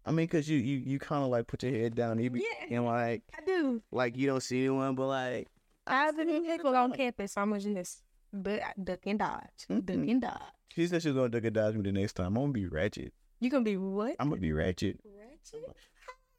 I 0.05 0.11
mean, 0.11 0.27
cause 0.27 0.49
you 0.49 0.57
you 0.57 0.77
you 0.79 0.99
kind 0.99 1.23
of 1.23 1.29
like 1.29 1.47
put 1.47 1.63
your 1.63 1.71
head 1.71 1.95
down. 1.95 2.19
You 2.19 2.29
be 2.29 2.39
Yeah. 2.41 2.75
and 2.77 2.85
like 2.85 3.23
I 3.37 3.45
do. 3.45 3.81
like 3.91 4.17
you 4.17 4.27
don't 4.27 4.41
see 4.43 4.59
anyone, 4.61 4.95
but 4.95 5.07
like 5.07 5.47
I've 5.87 6.15
been 6.17 6.43
people 6.45 6.75
on 6.75 6.91
campus. 6.93 7.37
I'm 7.37 7.57
just 7.59 8.01
but 8.33 8.61
duck 8.83 8.99
and 9.05 9.19
dodge, 9.19 9.67
duck 9.69 9.77
Mhm. 9.97 10.09
and 10.11 10.21
dodge. 10.21 10.41
she 10.73 10.87
said 10.87 11.01
she 11.01 11.09
was 11.09 11.15
gonna 11.15 11.29
duck 11.29 11.43
and 11.45 11.53
dodge 11.53 11.75
me 11.75 11.83
the 11.83 11.91
next 11.91 12.13
time. 12.13 12.27
I'm 12.27 12.33
gonna 12.35 12.51
be 12.51 12.65
ratchet. 12.67 13.13
You 13.39 13.49
gonna 13.49 13.63
be 13.63 13.77
what? 13.77 14.15
I'm 14.19 14.29
gonna 14.29 14.41
be 14.41 14.51
ratchet. 14.51 14.99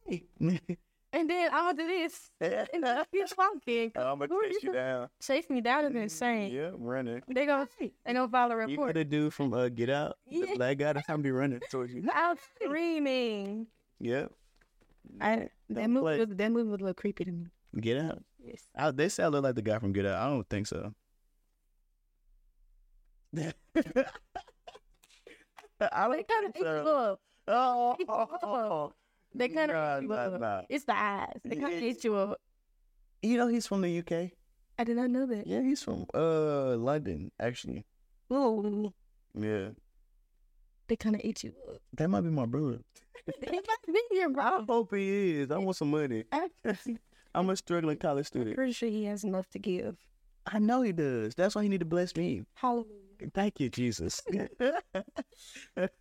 ratchet. 0.07 0.29
And 1.14 1.29
then 1.29 1.51
I'll 1.53 1.75
do 1.75 1.87
this. 1.87 2.31
And 2.40 2.83
then 2.83 3.05
you 3.12 3.27
walking. 3.37 3.92
I'm 3.96 4.18
gonna 4.18 4.29
chase 4.48 4.62
you 4.62 4.72
down. 4.72 5.09
Chase 5.20 5.51
me 5.51 5.61
down 5.61 5.85
is 5.85 5.94
insane. 5.94 6.53
Yeah, 6.53 6.70
running. 6.75 7.22
They 7.29 7.44
gonna 7.44 7.68
they 7.79 7.92
gonna 8.07 8.29
file 8.29 8.51
a 8.51 8.57
report. 8.57 8.70
You 8.70 8.87
know 8.87 8.92
the 8.92 9.05
dude 9.05 9.35
from 9.35 9.53
uh, 9.53 9.68
Get 9.68 9.90
Out? 9.90 10.16
Yeah. 10.27 10.46
The 10.46 10.57
black 10.57 10.79
guy 10.79 10.94
that's 10.94 11.07
gonna 11.07 11.22
be 11.22 11.31
running 11.31 11.61
towards 11.70 11.92
you. 11.92 12.09
I'm 12.14 12.37
screaming. 12.62 13.66
Yeah. 14.01 14.27
I 15.20 15.48
that 15.68 15.90
movie 15.90 16.03
play. 16.03 16.18
was 16.20 16.29
that 16.31 16.53
movie 16.53 16.70
was 16.70 16.81
a 16.81 16.85
little 16.85 16.94
creepy 16.94 17.25
to 17.27 17.33
me. 17.33 17.46
Get 17.79 17.98
Out. 17.98 18.22
Yes. 18.42 18.62
I, 18.75 18.90
they 18.90 19.09
say 19.11 19.25
I 19.25 19.29
look 19.29 19.44
like 19.44 19.55
the 19.55 19.62
guy 19.62 19.79
from 19.79 19.92
Get 19.92 20.07
Out. 20.07 20.18
I 20.18 20.31
don't 20.31 20.48
think 20.48 20.66
so. 20.66 20.94
I 23.37 23.38
They 23.38 23.53
don't 25.81 26.29
kind 26.29 26.46
of 26.46 26.53
think 26.55 26.64
so. 26.66 27.18
Oh, 27.48 27.96
Eat 27.98 28.07
you 28.09 28.14
up. 28.14 28.94
They 29.35 29.49
kind 29.49 29.71
of 29.71 29.77
Nah, 29.77 29.99
eat 29.99 30.03
you 30.03 30.09
nah, 30.09 30.14
up. 30.14 30.40
nah. 30.40 30.62
It's 30.68 30.85
the 30.85 30.97
eyes. 30.99 31.38
They 31.45 31.57
kind 31.57 31.75
of 31.75 31.83
eat 31.83 32.05
you 32.05 32.14
up. 32.16 32.40
You 33.23 33.37
know 33.37 33.49
he's 33.49 33.66
from 33.66 33.81
the 33.83 33.99
UK. 33.99 34.31
I 34.79 34.85
did 34.85 34.97
not 34.97 35.11
know 35.11 35.27
that. 35.27 35.47
Yeah, 35.47 35.62
he's 35.62 35.83
from 35.83 36.07
uh 36.14 36.77
London, 36.77 37.31
actually. 37.40 37.85
Ooh, 38.33 38.92
Yeah, 39.38 39.68
they 40.88 40.97
kind 40.97 41.14
of 41.16 41.21
eat 41.25 41.45
you 41.45 41.53
up. 41.71 41.81
that 41.97 42.09
might 42.09 42.23
be 42.23 42.31
my 42.31 42.47
brother. 42.47 42.79
He 43.40 43.57
might 43.57 43.87
be 44.11 44.16
your 44.18 44.31
brother. 44.31 44.64
I 44.68 44.73
hope 44.73 44.92
he 44.95 45.40
is. 45.42 45.51
I 45.53 45.59
want 45.59 45.77
some 45.77 45.90
money. 45.90 46.25
I'm 46.33 46.51
I'm 47.35 47.51
a 47.51 47.57
struggling 47.57 47.97
college 47.99 48.27
student. 48.27 48.57
pretty 48.57 48.73
sure 48.73 48.88
he 48.88 49.05
has 49.05 49.23
enough 49.25 49.49
to 49.51 49.59
give. 49.61 49.97
I 50.47 50.59
know 50.59 50.83
he 50.83 50.90
does. 50.92 51.35
That's 51.37 51.55
why 51.55 51.62
he 51.62 51.68
need 51.68 51.81
to 51.81 51.87
bless 51.87 52.16
me. 52.16 52.42
Hallelujah. 52.55 53.31
Thank 53.33 53.61
you, 53.61 53.69
Jesus. 53.71 54.21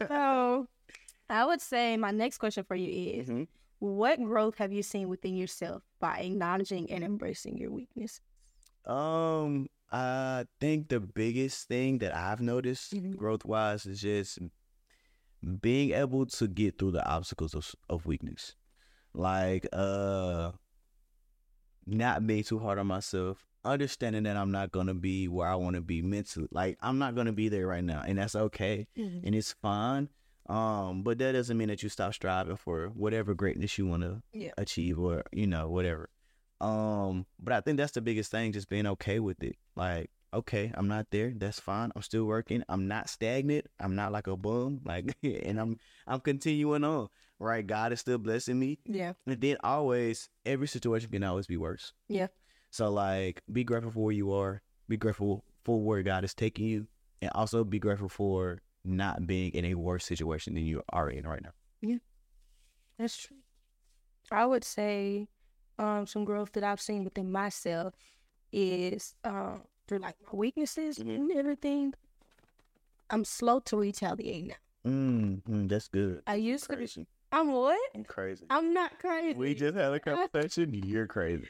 So, 0.07 0.67
I 1.31 1.45
would 1.45 1.61
say 1.61 1.97
my 1.97 2.11
next 2.11 2.37
question 2.37 2.63
for 2.63 2.75
you 2.75 2.89
is 2.89 3.29
Mhm. 3.29 3.47
what 3.79 4.21
growth 4.21 4.55
have 4.55 4.71
you 4.71 4.83
seen 4.83 5.07
within 5.09 5.35
yourself 5.35 5.83
by 5.99 6.17
acknowledging 6.19 6.91
and 6.91 7.03
embracing 7.03 7.57
your 7.57 7.71
weakness? 7.71 8.21
Um, 8.85 9.69
I 9.91 10.45
think 10.59 10.89
the 10.89 10.99
biggest 10.99 11.67
thing 11.67 11.99
that 11.99 12.15
I've 12.15 12.41
noticed 12.41 12.93
Mhm. 12.93 13.15
growth 13.15 13.45
wise 13.45 13.85
is 13.85 14.01
just 14.01 14.39
being 15.61 15.91
able 15.91 16.25
to 16.25 16.47
get 16.47 16.77
through 16.77 16.91
the 16.91 17.05
obstacles 17.07 17.55
of, 17.55 17.73
of 17.89 18.05
weakness. 18.05 18.55
Like 19.13 19.67
uh 19.73 20.51
not 21.85 22.25
being 22.27 22.43
too 22.43 22.59
hard 22.59 22.77
on 22.77 22.87
myself, 22.87 23.47
understanding 23.65 24.23
that 24.23 24.37
I'm 24.37 24.51
not 24.51 24.71
gonna 24.71 24.93
be 24.93 25.27
where 25.27 25.47
I 25.47 25.55
wanna 25.55 25.81
be 25.81 26.01
mentally. 26.01 26.47
Like 26.51 26.77
I'm 26.81 26.99
not 26.99 27.15
gonna 27.15 27.33
be 27.33 27.49
there 27.49 27.67
right 27.67 27.83
now 27.83 28.03
and 28.05 28.17
that's 28.17 28.35
okay 28.35 28.87
and 28.95 29.33
it's 29.35 29.53
fine. 29.53 30.09
Um, 30.51 31.03
but 31.03 31.17
that 31.19 31.31
doesn't 31.31 31.57
mean 31.57 31.69
that 31.69 31.81
you 31.81 31.89
stop 31.89 32.13
striving 32.13 32.57
for 32.57 32.87
whatever 32.89 33.33
greatness 33.33 33.77
you 33.77 33.87
wanna 33.87 34.21
Yeah. 34.33 34.51
achieve 34.57 34.99
or, 34.99 35.23
you 35.31 35.47
know, 35.47 35.69
whatever. 35.69 36.09
Um, 36.59 37.25
but 37.39 37.53
I 37.53 37.61
think 37.61 37.77
that's 37.77 37.93
the 37.93 38.01
biggest 38.01 38.29
thing, 38.31 38.51
just 38.51 38.69
being 38.69 38.85
okay 38.87 39.19
with 39.19 39.41
it. 39.43 39.55
Like 39.75 40.09
okay, 40.33 40.71
I'm 40.75 40.87
not 40.87 41.07
there. 41.11 41.33
That's 41.35 41.59
fine. 41.59 41.91
I'm 41.93 42.01
still 42.01 42.23
working. 42.23 42.63
I'm 42.69 42.87
not 42.87 43.09
stagnant. 43.09 43.67
I'm 43.81 43.95
not 43.95 44.13
like 44.13 44.27
a 44.27 44.37
bum. 44.37 44.79
Like, 44.85 45.15
and 45.23 45.59
I'm 45.59 45.77
I'm 46.07 46.19
continuing 46.21 46.83
on. 46.83 47.09
Right, 47.39 47.65
God 47.65 47.91
is 47.91 47.99
still 48.01 48.19
blessing 48.19 48.59
me. 48.59 48.77
Yeah. 48.85 49.13
And 49.25 49.41
then 49.41 49.57
always, 49.63 50.29
every 50.45 50.67
situation 50.67 51.09
can 51.09 51.23
always 51.23 51.47
be 51.47 51.57
worse. 51.57 51.91
Yeah. 52.07 52.27
So 52.69 52.91
like, 52.91 53.41
be 53.51 53.63
grateful 53.63 53.91
for 53.91 54.03
where 54.05 54.13
you 54.13 54.31
are. 54.31 54.61
Be 54.87 54.95
grateful 54.95 55.43
for 55.65 55.81
where 55.81 56.03
God 56.03 56.23
is 56.23 56.33
taking 56.35 56.67
you, 56.67 56.87
and 57.21 57.31
also 57.33 57.63
be 57.63 57.79
grateful 57.79 58.09
for 58.09 58.59
not 58.83 59.27
being 59.27 59.51
in 59.53 59.65
a 59.65 59.75
worse 59.75 60.05
situation 60.05 60.53
than 60.55 60.65
you 60.65 60.81
are 60.89 61.09
in 61.09 61.27
right 61.27 61.41
now. 61.41 61.51
Yeah, 61.81 61.97
that's 62.97 63.17
true. 63.17 63.37
I 64.31 64.45
would 64.45 64.63
say 64.63 65.27
um, 65.77 66.05
some 66.07 66.25
growth 66.25 66.51
that 66.53 66.63
I've 66.63 66.81
seen 66.81 67.03
within 67.03 67.31
myself 67.31 67.93
is 68.51 69.15
um, 69.23 69.63
through 69.87 69.99
like 69.99 70.15
my 70.31 70.37
weaknesses 70.37 70.97
Mhm. 70.99 71.15
and 71.15 71.31
everything. 71.31 71.93
I'm 73.09 73.25
slow 73.25 73.59
to 73.61 73.77
retaliate 73.77 74.47
now. 74.47 74.55
Mm, 74.89 75.41
mm, 75.43 75.69
that's 75.69 75.87
good. 75.87 76.21
I 76.25 76.35
used 76.35 76.69
to 76.69 76.77
be. 76.77 76.87
I'm 77.33 77.51
what? 77.51 77.79
I'm 77.95 78.03
crazy. 78.03 78.45
I'm 78.49 78.73
not 78.73 78.99
crazy. 78.99 79.37
We 79.37 79.53
just 79.53 79.75
had 79.75 79.93
a 79.93 79.99
conversation. 80.31 80.73
You're 80.73 81.07
crazy. 81.07 81.47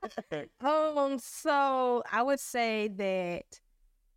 um. 0.60 1.18
So 1.18 2.02
I 2.10 2.22
would 2.22 2.40
say 2.40 2.88
that 2.96 3.60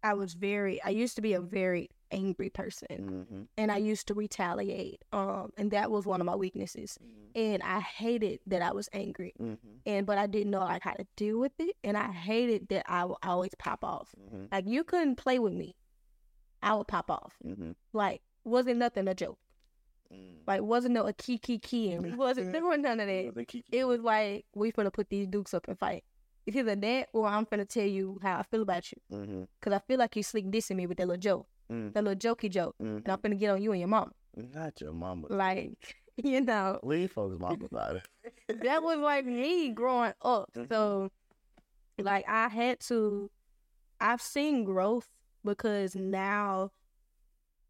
I 0.04 0.14
was 0.14 0.34
very. 0.36 0.82
I 0.84 0.90
used 0.90 1.16
to 1.16 1.22
be 1.22 1.34
a 1.34 1.42
very 1.42 1.90
angry 2.12 2.50
person. 2.50 2.88
mm-hmm. 2.90 3.42
and 3.58 3.72
I 3.72 3.78
used 3.78 4.08
to 4.08 4.14
retaliate. 4.14 5.04
Um, 5.14 5.52
and 5.58 5.72
that 5.72 5.92
was 5.92 6.06
one 6.06 6.22
of 6.22 6.26
my 6.26 6.36
weaknesses. 6.36 6.98
And 7.36 7.62
I 7.64 7.80
hated 7.82 8.40
that 8.48 8.62
I 8.62 8.72
was 8.72 8.88
angry, 8.94 9.34
Mm-hmm. 9.42 9.56
and 9.86 10.06
but 10.06 10.18
I 10.18 10.28
didn't 10.28 10.52
know 10.52 10.60
like 10.60 10.84
how 10.84 10.94
to 10.94 11.06
deal 11.16 11.40
with 11.40 11.52
it. 11.60 11.76
And 11.84 11.98
I 11.98 12.12
hated 12.12 12.70
that 12.70 12.86
I 12.88 13.06
would 13.06 13.18
always 13.24 13.52
pop 13.58 13.84
off. 13.84 14.10
Mm-hmm. 14.20 14.46
Like 14.52 14.66
you 14.68 14.84
couldn't 14.84 15.16
play 15.16 15.40
with 15.40 15.54
me, 15.54 15.76
I 16.64 16.74
would 16.76 16.88
pop 16.88 17.10
off. 17.12 17.34
Mm-hmm. 17.46 17.72
Like 17.94 18.22
wasn't 18.44 18.78
nothing 18.78 19.08
a 19.08 19.14
joke. 19.16 19.40
Like 20.48 20.62
wasn't 20.62 20.94
no 20.94 21.08
a 21.08 21.14
key 21.14 21.38
key 21.38 21.58
key 21.60 21.92
and 21.92 22.16
wasn't 22.18 22.54
doing 22.54 22.82
none 22.84 23.00
of 23.00 23.08
that. 23.08 23.56
It 23.72 23.84
was 23.86 24.00
like 24.00 24.46
we 24.54 24.72
finna 24.72 24.94
put 24.94 25.10
these 25.10 25.28
dukes 25.28 25.54
up 25.54 25.68
and 25.68 25.78
fight. 25.78 26.04
It's 26.46 26.56
either 26.56 26.76
that 26.76 27.10
or 27.12 27.28
I'm 27.28 27.46
finna 27.48 27.68
tell 27.68 27.88
you 27.88 28.20
how 28.22 28.38
I 28.38 28.44
feel 28.44 28.62
about 28.62 28.86
you. 28.92 29.02
Mm-hmm. 29.18 29.44
Cause 29.62 29.74
I 29.74 29.80
feel 29.80 29.98
like 30.00 30.16
you 30.16 30.24
slick 30.24 30.46
dissing 30.46 30.76
me 30.78 30.86
with 30.88 30.98
that 31.00 31.08
little 31.08 31.20
joke, 31.20 31.48
Mm. 31.72 31.94
that 31.94 32.04
little 32.04 32.36
jokey 32.36 32.50
joke, 32.50 32.76
and 32.80 33.08
I'm 33.08 33.18
finna 33.20 33.40
get 33.40 33.50
on 33.52 33.62
you 33.62 33.72
and 33.72 33.80
your 33.80 33.88
mom. 33.88 34.12
Not 34.36 34.80
your 34.82 34.94
mama. 34.94 35.28
Like 35.30 35.96
you 36.18 36.42
know, 36.42 36.80
Leave 36.84 37.12
folks' 37.12 37.40
mama 37.40 37.66
about 37.72 37.96
it. 37.98 38.08
that 38.64 38.84
was 38.84 39.00
like 39.00 39.26
me 39.26 39.70
growing 39.72 40.14
up. 40.22 40.50
So, 40.70 41.10
like, 42.00 42.26
I 42.28 42.48
had 42.50 42.80
to, 42.82 43.30
I've 44.00 44.22
seen 44.22 44.64
growth 44.64 45.08
because 45.44 45.96
now 45.96 46.72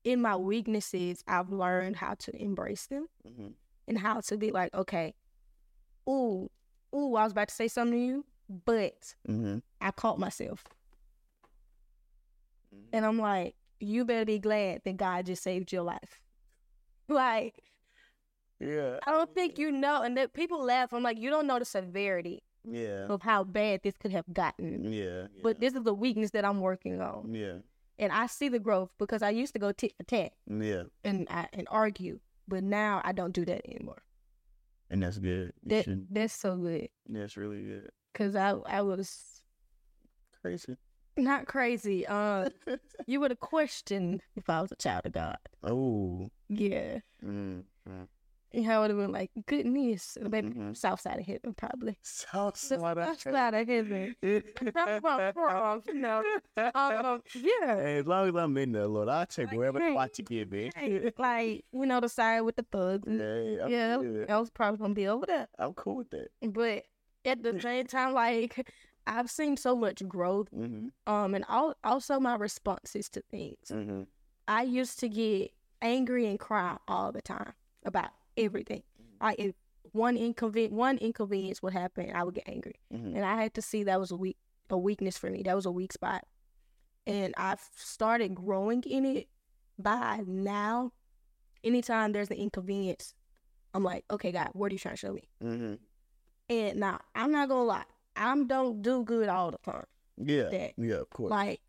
in 0.03 0.21
my 0.21 0.35
weaknesses, 0.35 1.23
I've 1.27 1.51
learned 1.51 1.95
how 1.95 2.13
to 2.15 2.35
embrace 2.41 2.87
them 2.87 3.07
Mm-hmm. 3.27 3.47
and 3.87 3.97
how 3.99 4.21
to 4.21 4.37
be 4.37 4.51
like, 4.51 4.73
okay, 4.73 5.13
ooh, 6.09 6.49
ooh, 6.95 7.15
I 7.15 7.23
was 7.23 7.31
about 7.31 7.47
to 7.49 7.55
say 7.55 7.67
something 7.67 7.97
to 7.99 8.05
you, 8.05 8.25
but 8.65 9.15
Mm-hmm. 9.27 9.57
I 9.81 9.91
caught 9.91 10.19
myself. 10.19 10.63
And 12.93 13.05
I'm 13.05 13.17
like, 13.19 13.55
you 13.79 14.05
better 14.05 14.25
be 14.25 14.39
glad 14.39 14.81
that 14.85 14.97
God 14.97 15.25
just 15.25 15.43
saved 15.43 15.71
your 15.71 15.83
life. 15.83 16.21
Like, 17.07 17.61
Yeah. 18.59 18.99
I 19.05 19.11
don't 19.11 19.33
think 19.35 19.59
you 19.59 19.71
know, 19.71 20.01
and 20.01 20.17
that 20.17 20.33
people 20.33 20.63
laugh. 20.63 20.91
I'm 20.93 21.03
like, 21.03 21.19
you 21.19 21.29
don't 21.29 21.45
know 21.47 21.59
the 21.59 21.65
severity 21.65 22.41
Yeah. 22.63 23.05
of 23.09 23.21
how 23.21 23.43
bad 23.43 23.81
this 23.83 23.95
could 23.97 24.11
have 24.11 24.25
gotten. 24.33 24.91
Yeah. 24.91 25.27
But 25.43 25.59
this 25.59 25.73
is 25.75 25.83
the 25.83 25.93
weakness 25.93 26.31
that 26.31 26.45
I'm 26.45 26.61
working 26.61 26.99
on, 27.01 27.33
Yeah. 27.33 27.59
and 27.99 28.11
I 28.11 28.25
see 28.27 28.49
the 28.49 28.59
growth 28.59 28.89
because 28.97 29.21
I 29.21 29.29
used 29.29 29.53
to 29.53 29.59
go 29.59 29.71
tit 29.71 29.93
for 29.97 30.03
tat 30.03 30.33
Yeah. 30.47 30.83
and 31.03 31.27
I, 31.29 31.47
and 31.53 31.67
argue, 31.69 32.19
but 32.47 32.63
now 32.63 33.01
I 33.03 33.11
don't 33.11 33.33
do 33.33 33.45
that 33.45 33.61
anymore. 33.69 34.01
And 34.89 35.03
that's 35.03 35.17
good. 35.19 35.53
You 35.63 35.83
That 35.83 36.07
that's 36.11 36.33
so 36.33 36.57
good 36.57 36.89
That's 37.07 37.37
really 37.37 37.61
good. 37.63 37.89
because 38.13 38.35
I 38.35 38.51
I 38.51 38.81
was 38.81 39.41
Crazy. 40.41 40.77
Not 41.17 41.45
crazy. 41.47 42.05
Uh, 42.07 42.49
you 43.07 43.19
would 43.19 43.31
have 43.31 43.39
questioned 43.39 44.21
if 44.35 44.49
I 44.49 44.61
was 44.61 44.71
a 44.71 44.75
child 44.75 45.05
of 45.05 45.13
God. 45.13 45.37
Oh. 45.63 46.29
Yeah, 46.49 46.99
Mm. 47.25 47.63
mm. 47.89 48.07
and 48.53 48.71
I 48.71 48.79
would 48.79 48.89
have 48.91 48.99
been 48.99 49.11
like, 49.11 49.31
goodness, 49.47 50.17
maybe 50.21 50.49
Mhm. 50.49 50.77
south 50.77 51.01
side 51.01 51.19
of 51.19 51.25
heaven 51.25 51.53
probably. 51.55 51.97
South 52.03 52.55
side 52.55 52.79
south 52.79 53.19
side 53.21 53.53
of 53.53 53.67
heaven. 53.67 54.15
That's 54.21 55.03
where 55.03 55.49
I'm 55.49 55.81
from, 55.81 55.95
you 55.95 56.01
know. 56.01 56.23
Um, 56.57 57.21
yeah. 57.33 57.75
Hey, 57.81 57.97
as 57.97 58.05
long 58.07 58.29
as 58.29 58.35
I'm 58.35 58.55
in 58.57 58.71
there, 58.73 58.87
Lord, 58.87 59.09
I'll 59.09 59.25
take 59.25 59.51
wherever 59.51 59.79
Hey. 59.79 59.91
spot 59.93 60.17
you 60.19 60.23
give 60.25 60.51
me. 60.51 60.71
Hey, 60.75 61.11
like 61.17 61.65
you 61.71 61.85
know 61.85 61.99
the 61.99 62.09
side 62.09 62.41
with 62.41 62.55
the 62.55 62.65
thugs. 62.71 63.07
and- 63.07 63.19
Hey, 63.19 63.59
I'm, 63.61 63.69
yeah. 63.71 64.25
I 64.33 64.39
was 64.39 64.49
probably 64.51 64.77
gonna 64.77 64.93
be 64.93 65.07
over 65.07 65.25
there. 65.25 65.47
I'm 65.59 65.73
cool 65.73 65.95
with 65.97 66.11
that. 66.11 66.29
But 66.41 66.83
at 67.25 67.41
the 67.41 67.59
same 67.59 67.87
time, 67.87 68.13
like 68.13 68.69
I've 69.07 69.29
seen 69.29 69.57
so 69.57 69.75
much 69.75 70.05
growth. 70.07 70.49
Mm-hmm. 70.51 70.87
Um, 71.11 71.35
and 71.35 71.45
al- 71.47 71.75
also 71.83 72.19
my 72.19 72.35
responses 72.35 73.09
to 73.09 73.21
things. 73.29 73.69
Mm-hmm. 73.69 74.03
I 74.47 74.63
used 74.63 74.99
to 74.99 75.09
get 75.09 75.51
angry 75.81 76.27
and 76.27 76.39
cry 76.39 76.77
all 76.87 77.11
the 77.11 77.21
time 77.21 77.53
about 77.85 78.09
everything. 78.37 78.83
Like 79.21 79.39
if 79.39 79.55
one 79.91 80.17
inconven 80.17 80.71
one 80.71 80.97
inconvenience 80.97 81.61
would 81.63 81.73
happen, 81.73 82.11
I 82.13 82.23
would 82.23 82.35
get 82.35 82.47
angry, 82.49 82.75
Mhm. 82.93 83.15
and 83.15 83.23
I 83.25 83.41
had 83.41 83.53
to 83.53 83.61
see 83.61 83.83
that 83.83 83.99
was 83.99 84.11
a 84.11 84.15
weak 84.17 84.37
a 84.69 84.77
weakness 84.77 85.17
for 85.17 85.29
me. 85.29 85.41
That 85.43 85.55
was 85.55 85.65
a 85.65 85.71
weak 85.71 85.93
spot, 85.93 86.25
and 87.07 87.33
I've 87.37 87.61
started 87.75 88.35
growing 88.35 88.83
in 88.83 89.05
it. 89.05 89.27
By 89.79 90.23
now, 90.27 90.91
anytime 91.63 92.11
there's 92.11 92.29
an 92.29 92.37
inconvenience, 92.37 93.13
I'm 93.73 93.83
like, 93.83 94.03
okay, 94.11 94.31
God, 94.31 94.49
what 94.53 94.71
are 94.71 94.75
you 94.75 94.79
trying 94.79 94.95
to 94.95 94.99
show 94.99 95.13
me? 95.13 95.23
Mm-hmm. 95.43 95.73
And 96.49 96.79
now 96.79 96.99
I'm 97.13 97.31
not 97.31 97.47
gonna 97.49 97.63
lie, 97.63 97.83
I 98.15 98.31
am 98.31 98.47
don't 98.47 98.81
do 98.81 99.03
good 99.03 99.29
all 99.29 99.51
the 99.51 99.57
time. 99.59 99.85
Yeah. 100.17 100.49
That. 100.49 100.73
Yeah, 100.77 100.95
of 100.95 101.09
course. 101.09 101.31
Like 101.31 101.61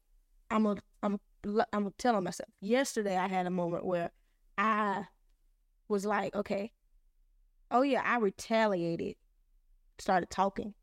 I'm 0.50 0.66
a 0.66 0.76
I'm 1.02 1.18
I'm 1.72 1.92
telling 1.98 2.24
myself. 2.24 2.48
Yesterday 2.60 3.16
I 3.16 3.28
had 3.28 3.46
a 3.46 3.50
moment 3.50 3.84
where 3.84 4.10
I 4.58 5.06
was 5.88 6.04
like, 6.04 6.34
okay, 6.34 6.72
oh 7.70 7.82
yeah, 7.82 8.02
I 8.04 8.18
retaliated, 8.18 9.16
started 9.98 10.30
talking 10.30 10.74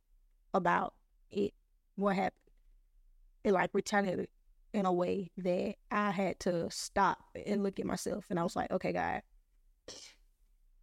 about 0.53 0.93
it, 1.31 1.53
what 1.95 2.15
happened. 2.15 2.33
It 3.43 3.51
like 3.51 3.71
retaliated 3.73 4.29
in 4.73 4.85
a 4.85 4.93
way 4.93 5.31
that 5.37 5.75
I 5.91 6.11
had 6.11 6.39
to 6.41 6.69
stop 6.71 7.17
and 7.45 7.61
look 7.63 7.79
at 7.79 7.85
myself, 7.85 8.25
and 8.29 8.39
I 8.39 8.43
was 8.43 8.55
like, 8.55 8.71
okay, 8.71 8.93
God, 8.93 9.21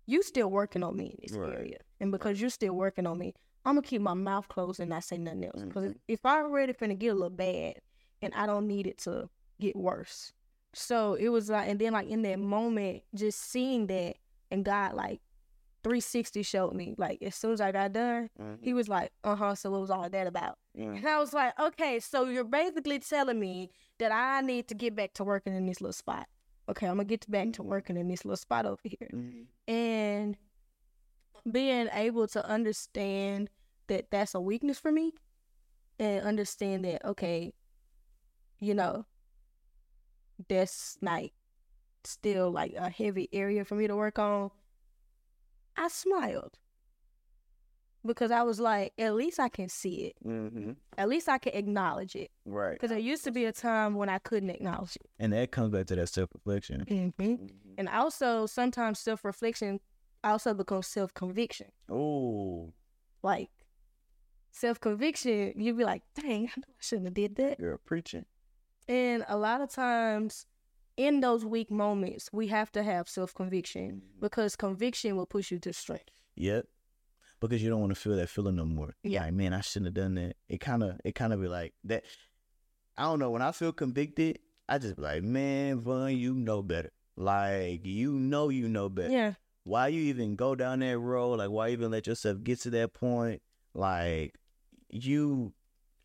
you 0.07 0.23
still 0.23 0.51
working 0.51 0.83
on 0.83 0.97
me 0.97 1.07
in 1.07 1.19
this 1.23 1.37
Right. 1.37 1.55
area, 1.57 1.79
and 2.01 2.13
because 2.13 2.41
you're 2.41 2.51
still 2.51 2.75
working 2.75 3.07
on 3.07 3.19
me, 3.19 3.35
I'm 3.65 3.75
gonna 3.75 3.87
keep 3.87 4.01
my 4.01 4.15
mouth 4.15 4.49
closed 4.49 4.81
and 4.81 4.91
not 4.91 5.05
say 5.05 5.19
nothing 5.19 5.45
else. 5.45 5.63
Because 5.63 5.93
Mhm. 5.93 5.99
if 6.09 6.25
I 6.25 6.39
already 6.43 6.73
finna 6.73 6.99
get 6.99 7.09
a 7.09 7.15
little 7.15 7.31
bad, 7.31 7.81
and 8.23 8.33
I 8.35 8.47
don't 8.47 8.67
need 8.67 8.87
it 8.87 8.99
to 8.99 9.29
get 9.59 9.77
worse. 9.77 10.33
So 10.73 11.15
it 11.15 11.29
was 11.29 11.51
like, 11.51 11.69
and 11.69 11.81
then 11.81 11.93
like 11.93 12.09
in 12.09 12.23
that 12.23 12.39
moment, 12.39 13.03
just 13.15 13.41
seeing 13.41 13.87
that, 13.89 14.17
and 14.51 14.65
God 14.65 14.95
like 14.95 15.21
360 15.83 16.43
showed 16.43 16.75
me, 16.75 16.95
like 16.99 17.23
as 17.23 17.35
soon 17.35 17.53
as 17.53 17.61
I 17.61 17.73
got 17.73 17.93
done, 17.93 18.29
Mhm. 18.39 18.59
he 18.63 18.75
was 18.75 18.89
like, 18.89 19.13
uh 19.25 19.35
huh. 19.37 19.55
So 19.55 19.71
what 19.71 19.81
was 19.81 19.91
all 19.91 20.09
that 20.09 20.27
about? 20.27 20.59
And 20.75 21.07
I 21.07 21.19
was 21.19 21.33
like, 21.33 21.59
okay, 21.59 21.99
so 22.01 22.27
you're 22.27 22.45
basically 22.45 22.99
telling 22.99 23.41
me 23.41 23.71
that 23.99 24.13
I 24.13 24.41
need 24.43 24.69
to 24.69 24.75
get 24.75 24.95
back 24.95 25.15
to 25.15 25.25
working 25.25 25.55
in 25.55 25.67
this 25.67 25.81
little 25.81 25.93
spot. 25.93 26.29
Okay, 26.69 26.87
I'm 26.87 26.95
gonna 26.97 27.05
get 27.05 27.29
back 27.31 27.53
to 27.55 27.63
working 27.63 27.97
in 27.97 28.09
this 28.09 28.25
little 28.25 28.37
spot 28.37 28.65
over 28.67 28.81
here 28.85 29.09
Mhm. 29.13 29.47
and 29.67 30.37
being 31.51 31.89
able 31.93 32.27
to 32.29 32.45
understand 32.47 33.51
that 33.89 34.11
that's 34.11 34.35
a 34.35 34.41
weakness 34.41 34.79
for 34.79 34.91
me 34.93 35.13
and 35.99 36.25
understand 36.25 36.85
that 36.85 37.05
okay 37.05 37.53
you 38.61 38.75
know 38.75 39.05
that's 40.49 40.97
like 41.03 41.33
still 42.05 42.51
like 42.51 42.73
a 42.77 42.89
heavy 42.89 43.29
area 43.33 43.65
for 43.65 43.75
me 43.75 43.87
to 43.87 43.95
work 43.97 44.19
on 44.19 44.51
i 45.77 45.87
smiled 45.89 46.59
because 48.07 48.31
i 48.31 48.43
was 48.43 48.59
like 48.59 48.93
at 48.99 49.15
least 49.15 49.39
i 49.39 49.49
can 49.51 49.69
see 49.69 50.07
it 50.07 50.17
Mhm. 50.27 50.77
at 50.97 51.09
least 51.09 51.29
i 51.29 51.37
can 51.37 51.53
acknowledge 51.55 52.17
it 52.17 52.31
Right. 52.47 52.73
because 52.73 52.89
there 52.91 52.99
used 52.99 53.25
to 53.25 53.31
be 53.33 53.45
a 53.45 53.53
time 53.53 53.95
when 53.97 54.09
i 54.09 54.19
couldn't 54.19 54.49
acknowledge 54.51 54.97
it 54.97 55.11
And 55.19 55.33
that 55.35 55.51
comes 55.53 55.71
back 55.73 55.87
to 55.89 55.97
that 55.97 56.09
self 56.09 56.31
reflection. 56.33 56.87
mm-hmm. 56.87 57.47
and 57.77 57.89
also 57.91 58.47
sometimes 58.47 58.99
self-reflection 59.01 59.81
also 60.23 60.55
becomes 60.55 60.87
self-conviction 60.87 61.69
Oh, 61.89 62.73
like 63.23 63.51
self 64.53 64.81
conviction, 64.81 65.53
you'd 65.57 65.77
be 65.79 65.85
like, 65.85 66.03
dang, 66.15 66.47
I 66.57 66.61
I 66.61 66.63
shouldn't 66.81 67.07
have 67.07 67.15
did 67.15 67.37
that. 67.37 67.59
you're 67.61 67.79
preaching. 67.79 68.25
And 68.89 69.25
a 69.29 69.37
lot 69.37 69.61
of 69.61 69.71
times 69.71 70.47
in 70.97 71.21
those 71.21 71.45
weak 71.45 71.71
moments, 71.71 72.31
we 72.33 72.49
have 72.49 72.71
to 72.73 72.83
have 72.83 73.09
self 73.09 73.33
conviction 73.35 74.03
Mhm. 74.03 74.21
because 74.21 74.57
conviction 74.57 75.17
will 75.17 75.27
push 75.27 75.51
you 75.51 75.59
to 75.61 75.73
strength. 75.73 76.11
Yep. 76.37 76.67
Because 77.41 77.63
you 77.63 77.71
don't 77.71 77.81
want 77.81 77.95
to 77.95 78.01
feel 78.01 78.17
that 78.17 78.29
feeling 78.29 78.57
no 78.57 78.65
more. 78.67 78.95
Yeah. 79.03 79.23
Like, 79.25 79.33
man, 79.35 79.55
I 79.55 79.61
shouldn't 79.63 79.87
have 79.87 79.95
done 79.95 80.15
that. 80.17 80.37
It 80.49 80.59
kind 80.59 80.83
of, 80.83 81.01
it 81.05 81.15
kind 81.15 81.33
of 81.33 81.41
be 81.41 81.49
like 81.49 81.73
that. 81.85 82.05
I 82.99 83.05
don't 83.05 83.19
know 83.19 83.31
when 83.31 83.41
I 83.43 83.53
feel 83.53 83.73
convicted, 83.73 84.41
I 84.69 84.79
just 84.79 84.97
be 84.97 85.03
like, 85.03 85.23
man, 85.23 85.81
Von, 85.81 86.15
you 86.17 86.35
know 86.35 86.63
better. 86.63 86.91
Like 87.17 87.87
you 87.87 88.13
know, 88.13 88.49
you 88.51 88.69
know 88.69 88.89
better. 88.89 89.11
Yeah. 89.13 89.35
Why 89.65 89.89
you 89.89 90.01
even 90.03 90.37
go 90.37 90.55
down 90.55 90.81
that 90.81 90.99
road? 90.99 91.39
Like 91.39 91.51
why 91.51 91.71
even 91.71 91.91
let 91.91 92.07
yourself 92.07 92.43
get 92.43 92.61
to 92.63 92.71
that 92.71 92.93
point? 92.95 93.43
Like 93.75 94.35
you, 94.89 95.53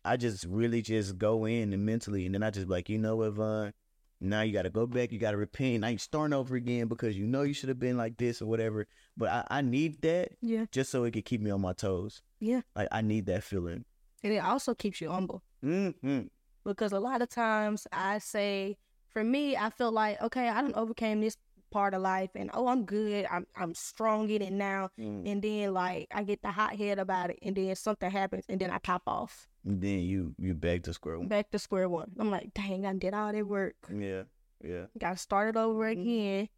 I 0.04 0.16
just 0.16 0.44
really 0.44 0.82
just 0.82 1.18
go 1.18 1.46
in 1.46 1.72
and 1.72 1.84
mentally, 1.84 2.26
and 2.26 2.34
then 2.34 2.42
I 2.42 2.50
just 2.50 2.66
be 2.68 2.72
like, 2.72 2.88
you 2.88 2.98
know 2.98 3.16
what, 3.16 3.32
Von. 3.32 3.72
Now 4.18 4.40
you 4.40 4.52
got 4.52 4.62
to 4.62 4.70
go 4.70 4.86
back. 4.86 5.12
You 5.12 5.18
got 5.18 5.32
to 5.32 5.36
repent. 5.36 5.80
Now 5.80 5.88
you 5.88 5.98
starting 5.98 6.32
over 6.32 6.56
again 6.56 6.86
because 6.86 7.18
you 7.18 7.26
know 7.26 7.42
you 7.42 7.52
should 7.52 7.68
have 7.68 7.78
been 7.78 7.98
like 7.98 8.16
this 8.16 8.40
or 8.40 8.46
whatever. 8.46 8.86
But 9.14 9.28
I, 9.28 9.44
I 9.50 9.60
need 9.60 10.00
that 10.02 10.30
Yeah. 10.40 10.64
just 10.72 10.90
so 10.90 11.04
it 11.04 11.10
can 11.12 11.20
keep 11.20 11.42
me 11.42 11.50
on 11.50 11.60
my 11.60 11.74
toes. 11.74 12.22
Yeah. 12.40 12.62
Like 12.74 12.88
I 12.90 13.02
need 13.02 13.26
that 13.26 13.42
feeling. 13.44 13.84
And 14.24 14.32
it 14.32 14.38
also 14.38 14.74
keeps 14.74 15.02
you 15.02 15.10
humble. 15.10 15.42
Mm-hmm. 15.62 16.22
because 16.64 16.92
a 16.92 17.00
lot 17.00 17.20
of 17.20 17.28
times 17.28 17.86
I 17.92 18.18
say, 18.18 18.78
for 19.10 19.22
me, 19.22 19.54
I 19.56 19.68
feel 19.70 19.90
like 19.92 20.20
okay, 20.22 20.48
I 20.48 20.62
done 20.62 20.72
overcame 20.74 21.20
this 21.20 21.36
part 21.70 21.94
of 21.94 22.02
life, 22.02 22.30
and 22.34 22.50
oh, 22.54 22.68
I'm 22.68 22.84
good. 22.84 23.26
I'm 23.30 23.46
I'm 23.56 23.74
strong 23.74 24.28
in 24.30 24.42
it 24.42 24.52
now. 24.52 24.90
Mm. 24.98 25.30
And 25.30 25.42
then 25.42 25.74
like 25.74 26.08
I 26.12 26.22
get 26.22 26.42
the 26.42 26.50
hot 26.50 26.76
head 26.76 26.98
about 26.98 27.30
it, 27.30 27.38
and 27.42 27.54
then 27.56 27.74
something 27.76 28.10
happens, 28.10 28.44
and 28.48 28.60
then 28.60 28.70
I 28.70 28.78
pop 28.78 29.02
off 29.06 29.48
And 29.64 29.80
then 29.80 30.00
you 30.00 30.34
you 30.38 30.54
back 30.54 30.82
to 30.84 30.92
square 30.94 31.18
one. 31.18 31.28
back 31.28 31.50
to 31.50 31.58
square 31.58 31.88
one. 31.88 32.12
I'm 32.18 32.30
like, 32.30 32.54
dang, 32.54 32.86
I 32.86 32.94
did 32.94 33.14
all 33.14 33.32
that 33.32 33.46
work. 33.46 33.76
Yeah, 33.92 34.22
yeah. 34.64 34.86
Got 34.98 35.18
started 35.18 35.58
over 35.58 35.86
again. 35.86 36.48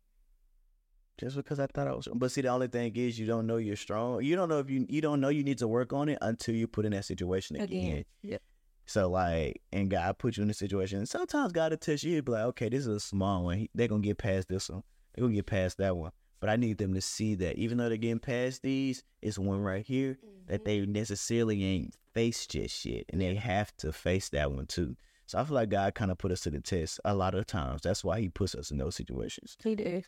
Just 1.19 1.35
because 1.35 1.59
I 1.59 1.67
thought 1.67 1.89
I 1.89 1.95
was, 1.95 2.07
but 2.15 2.31
see, 2.31 2.43
the 2.43 2.49
only 2.49 2.69
thing 2.69 2.95
is 2.95 3.19
you 3.19 3.27
don't 3.27 3.49
know 3.49 3.57
you're 3.57 3.75
strong. 3.75 4.23
You 4.23 4.37
don't 4.37 4.49
know 4.49 4.61
if 4.61 4.71
you 4.71 4.87
you 4.89 5.01
don't 5.01 5.21
know 5.21 5.31
you 5.31 5.43
need 5.43 5.59
to 5.59 5.67
work 5.67 5.93
on 5.93 6.09
it 6.09 6.19
until 6.23 6.55
you 6.55 6.69
put 6.69 6.85
in 6.85 6.93
that 6.93 7.07
situation 7.07 7.57
again. 7.57 7.67
Again. 7.67 8.05
Yep. 8.23 8.43
So 8.87 9.11
like, 9.11 9.61
and 9.73 9.91
God 9.91 10.17
put 10.19 10.37
you 10.37 10.45
in 10.45 10.51
a 10.51 10.55
situation. 10.55 10.99
And 10.99 11.09
sometimes 11.09 11.53
God 11.53 11.73
will 11.73 11.77
touch 11.79 12.05
you. 12.05 12.13
He'll 12.15 12.23
be 12.23 12.33
like, 12.33 12.45
okay, 12.45 12.69
this 12.69 12.83
is 12.83 12.87
a 12.87 13.01
small 13.01 13.45
one. 13.45 13.67
They're 13.75 13.89
gonna 13.89 14.01
get 14.01 14.17
past 14.19 14.49
this 14.49 14.71
one. 14.71 14.83
They're 15.19 15.27
gonna 15.27 15.35
get 15.35 15.47
past 15.47 15.79
that 15.79 15.97
one. 15.97 16.13
But 16.41 16.49
I 16.49 16.55
need 16.55 16.79
them 16.79 16.95
to 16.95 17.01
see 17.01 17.35
that 17.37 17.57
even 17.57 17.79
though 17.79 17.89
they're 17.89 17.99
getting 17.99 18.21
past 18.21 18.63
these, 18.63 19.03
it's 19.21 19.39
one 19.39 19.61
right 19.61 19.85
here 19.85 20.17
that 20.47 20.65
they 20.65 20.87
necessarily 20.87 21.65
ain't 21.65 21.97
faced 22.15 22.53
just 22.53 22.85
yet, 22.85 23.05
and 23.09 23.21
they 23.21 23.35
have 23.35 23.77
to 23.79 23.93
face 23.93 24.29
that 24.29 24.53
one 24.53 24.67
too. 24.67 24.97
So 25.27 25.39
I 25.39 25.45
feel 25.45 25.57
like 25.57 25.71
God 25.71 25.95
kind 25.97 26.13
of 26.13 26.19
put 26.19 26.31
us 26.31 26.43
to 26.43 26.51
the 26.51 26.61
test 26.61 27.01
a 27.05 27.15
lot 27.15 27.35
of 27.35 27.47
times. 27.47 27.83
That's 27.83 28.05
why 28.05 28.21
He 28.21 28.29
puts 28.29 28.55
us 28.55 28.71
in 28.71 28.79
those 28.79 28.95
situations. 28.95 29.57
He 29.63 29.75
did. 29.75 30.07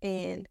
And 0.00 0.48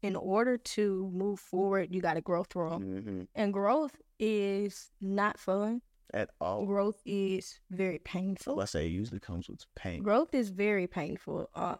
in 0.00 0.16
order 0.16 0.56
to 0.56 1.10
move 1.12 1.38
forward, 1.38 1.94
you 1.94 2.00
got 2.00 2.14
to 2.14 2.22
grow 2.22 2.42
through 2.42 2.72
'em. 2.72 2.82
Mm-hmm. 2.82 3.22
And 3.34 3.52
growth 3.52 4.00
is 4.18 4.90
not 5.02 5.38
fun. 5.38 5.82
At 6.12 6.30
all. 6.40 6.64
Growth 6.66 7.00
is 7.04 7.60
very 7.70 7.98
painful. 7.98 8.58
I 8.60 8.64
say 8.64 8.86
it 8.86 8.90
usually 8.90 9.20
comes 9.20 9.48
with 9.48 9.64
pain. 9.76 10.02
Growth 10.02 10.34
is 10.34 10.48
very 10.48 10.86
painful. 10.88 11.48
Uh, 11.54 11.76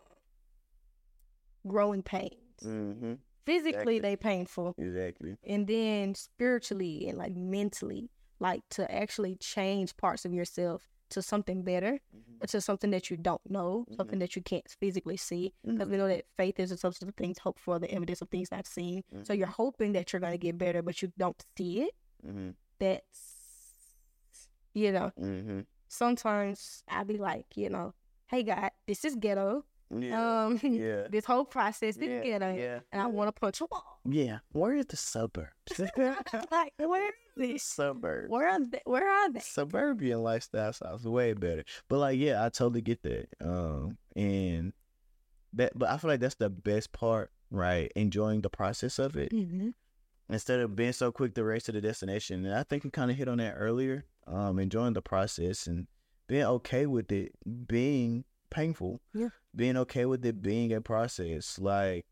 growing 1.67 2.03
pains. 2.03 2.35
Mm-hmm. 2.65 3.15
Physically, 3.47 3.97
Exactly. 3.97 3.99
they 4.01 4.17
painful, 4.17 4.75
Exactly. 4.79 5.37
and 5.45 5.67
then 5.67 6.15
spiritually 6.15 7.09
and 7.09 7.19
like 7.19 7.35
mentally, 7.35 8.11
like 8.39 8.63
to 8.71 8.91
actually 8.95 9.35
change 9.37 9.97
parts 9.97 10.25
of 10.25 10.33
yourself 10.33 10.89
to 11.09 11.21
something 11.23 11.63
better, 11.63 11.99
Mm-hmm. 12.17 12.45
or 12.45 12.47
to 12.47 12.61
something 12.61 12.91
that 12.93 13.11
you 13.11 13.17
don't 13.17 13.41
know, 13.51 13.85
something 13.97 14.19
that 14.21 14.37
you 14.37 14.43
can't 14.43 14.69
physically 14.79 15.17
see. 15.17 15.53
Mm-hmm. 15.67 15.77
Because 15.77 15.89
we 15.91 15.97
know 15.97 16.07
that 16.07 16.27
faith 16.37 16.61
is 16.61 16.71
a 16.71 16.77
substance 16.77 17.09
of 17.09 17.17
things 17.17 17.39
hoped 17.39 17.59
for, 17.59 17.79
the 17.81 17.91
evidence 17.93 18.21
of 18.23 18.29
things 18.29 18.53
not 18.53 18.67
seen. 18.67 19.03
Mm-hmm. 19.13 19.25
So 19.25 19.33
you're 19.33 19.47
hoping 19.49 19.93
that 19.93 20.13
you're 20.13 20.21
gonna 20.21 20.39
get 20.39 20.57
better, 20.59 20.83
but 20.83 21.03
you 21.03 21.11
don't 21.19 21.43
see 21.57 21.81
it. 21.83 21.95
Mm-hmm. 22.25 22.51
That's 22.79 24.49
you 24.75 24.93
know. 24.93 25.11
Mm-hmm. 25.21 25.61
Sometimes 25.89 26.85
I 26.89 27.03
be 27.05 27.17
like, 27.19 27.47
you 27.57 27.69
know, 27.71 27.95
hey 28.29 28.45
God, 28.45 28.71
this 28.87 29.05
is 29.05 29.17
ghetto. 29.17 29.65
Yeah. 29.99 30.45
Um, 30.47 30.61
Yeah. 30.63 31.09
this 31.11 31.25
whole 31.25 31.45
process 31.45 31.97
is 31.97 32.09
Yeah, 32.09 32.21
ghetto, 32.23 32.55
yeah, 32.55 32.81
and 32.93 33.03
I 33.03 33.07
want 33.07 33.29
to 33.35 33.41
punch 33.41 33.61
a 33.61 33.67
wall. 33.71 33.99
yeah. 34.05 34.39
Where 34.53 34.75
is 34.75 34.87
the 34.87 34.97
suburbs? 34.97 35.51
like, 35.97 36.73
where 36.79 37.09
is 37.09 37.15
this? 37.37 37.63
suburbs. 37.65 38.31
Where 38.31 38.49
are 38.49 38.61
they? 38.65 38.81
Where 38.85 39.09
are 39.09 39.33
they? 39.33 39.41
Suburban 39.41 40.23
lifestyle 40.23 40.73
sounds 40.73 41.05
way 41.05 41.33
better. 41.33 41.65
But 41.89 41.99
like, 41.99 42.19
yeah, 42.19 42.45
I 42.45 42.51
totally 42.51 42.83
get 42.83 43.03
that. 43.03 43.29
Um, 43.41 43.99
and 44.15 44.73
that, 45.55 45.73
but 45.77 45.89
I 45.91 45.97
feel 45.99 46.11
like 46.11 46.21
that's 46.21 46.37
the 46.37 46.51
best 46.51 46.93
part, 46.93 47.33
right? 47.51 47.91
Enjoying 47.97 48.43
the 48.43 48.51
process 48.51 48.99
of 49.01 49.17
it 49.17 49.33
Mm-hmm. 49.33 49.71
instead 50.29 50.61
of 50.61 50.77
being 50.77 50.93
so 50.93 51.11
quick 51.11 51.35
to 51.35 51.43
race 51.45 51.65
to 51.65 51.73
the 51.73 51.81
destination. 51.81 52.45
And 52.47 52.55
I 52.55 52.63
think 52.63 52.85
we 52.85 52.91
kind 52.91 53.11
of 53.11 53.17
hit 53.17 53.27
on 53.29 53.39
that 53.39 53.55
earlier. 53.57 54.05
Um, 54.29 54.61
enjoying 54.61 54.93
the 54.93 55.03
process 55.03 55.67
and 55.67 55.89
being 56.29 56.45
okay 56.45 56.87
with 56.87 57.11
it 57.11 57.33
being 57.67 58.25
painful. 58.51 59.01
Yeah. 59.15 59.29
Being 59.55 59.77
okay 59.79 60.05
with 60.05 60.25
it 60.25 60.43
being 60.43 60.73
a 60.73 60.81
process. 60.81 61.59
Like, 61.59 62.05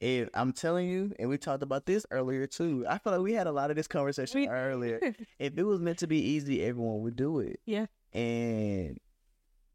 if 0.00 0.28
I'm 0.34 0.52
telling 0.52 0.88
you, 0.88 1.12
and 1.18 1.28
we 1.28 1.38
talked 1.38 1.62
about 1.62 1.86
this 1.86 2.04
earlier 2.10 2.46
too. 2.46 2.84
I 2.88 2.98
feel 2.98 3.12
like 3.14 3.22
we 3.22 3.32
had 3.32 3.46
a 3.46 3.52
lot 3.52 3.70
of 3.70 3.76
this 3.76 3.88
conversation 3.88 4.40
We- 4.42 4.48
earlier. 4.48 5.00
if 5.38 5.56
it 5.56 5.62
was 5.62 5.80
meant 5.80 5.98
to 6.00 6.06
be 6.06 6.18
easy, 6.20 6.62
everyone 6.64 7.00
would 7.02 7.16
do 7.16 7.40
it. 7.40 7.60
Yeah. 7.64 7.86
And 8.12 8.98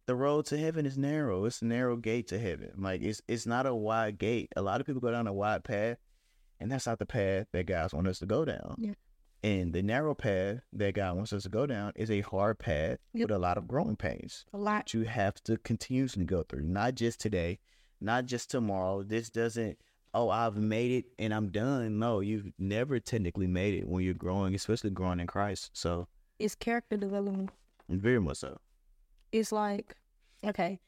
the 0.08 0.16
road 0.16 0.46
to 0.48 0.58
heaven 0.58 0.86
is 0.86 0.98
narrow. 0.98 1.46
It's 1.46 1.62
a 1.62 1.66
narrow 1.66 1.96
gate 1.96 2.28
to 2.30 2.40
heaven. 2.40 2.72
Like 2.78 3.02
it's 3.02 3.22
it's 3.28 3.46
not 3.46 3.66
a 3.66 3.74
wide 3.74 4.18
gate. 4.18 4.52
A 4.56 4.62
lot 4.62 4.80
of 4.82 4.86
people 4.88 5.02
go 5.02 5.12
down 5.12 5.28
a 5.28 5.34
wide 5.34 5.64
path, 5.64 5.98
and 6.60 6.72
that's 6.72 6.86
not 6.88 7.00
the 7.00 7.06
path 7.06 7.48
that 7.54 7.66
God 7.66 7.94
want 7.94 8.08
us 8.08 8.20
to 8.20 8.26
go 8.26 8.44
down. 8.46 8.76
Yeah. 8.78 8.94
And 9.44 9.74
the 9.74 9.82
narrow 9.82 10.14
path 10.14 10.60
that 10.74 10.94
God 10.94 11.16
wants 11.16 11.34
us 11.34 11.44
to 11.44 11.50
go 11.50 11.66
down 11.66 11.94
is 11.96 12.12
a 12.12 12.22
hard 12.22 12.60
path 12.60 13.00
Yep. 13.14 13.30
with 13.30 13.36
a 13.36 13.40
lot 13.40 13.58
of 13.58 13.68
growing 13.68 13.96
pains 13.96 14.46
A 14.54 14.58
lot. 14.58 14.86
that 14.86 14.94
you 14.94 15.02
have 15.06 15.36
to 15.46 15.58
continuously 15.58 16.26
go 16.26 16.44
through. 16.44 16.62
Not 16.64 16.94
just 16.96 17.20
today, 17.20 17.60
not 18.00 18.26
just 18.28 18.52
tomorrow. 18.52 19.02
This 19.02 19.30
doesn't. 19.32 19.80
Oh, 20.14 20.30
I've 20.30 20.58
made 20.58 20.92
it 20.92 21.06
and 21.18 21.34
I'm 21.34 21.50
done. 21.50 21.98
No, 21.98 22.20
you've 22.20 22.52
never 22.60 23.00
technically 23.00 23.48
made 23.48 23.74
it 23.74 23.88
when 23.88 24.04
you're 24.04 24.14
growing, 24.14 24.54
especially 24.54 24.90
growing 24.92 25.20
in 25.20 25.28
Christ. 25.28 25.72
So 25.74 26.08
It's 26.38 26.54
character 26.54 26.98
development. 26.98 27.50
very 27.90 28.20
much 28.20 28.38
so. 28.38 28.60
It's 29.32 29.52
like, 29.52 29.96
okay, 30.46 30.80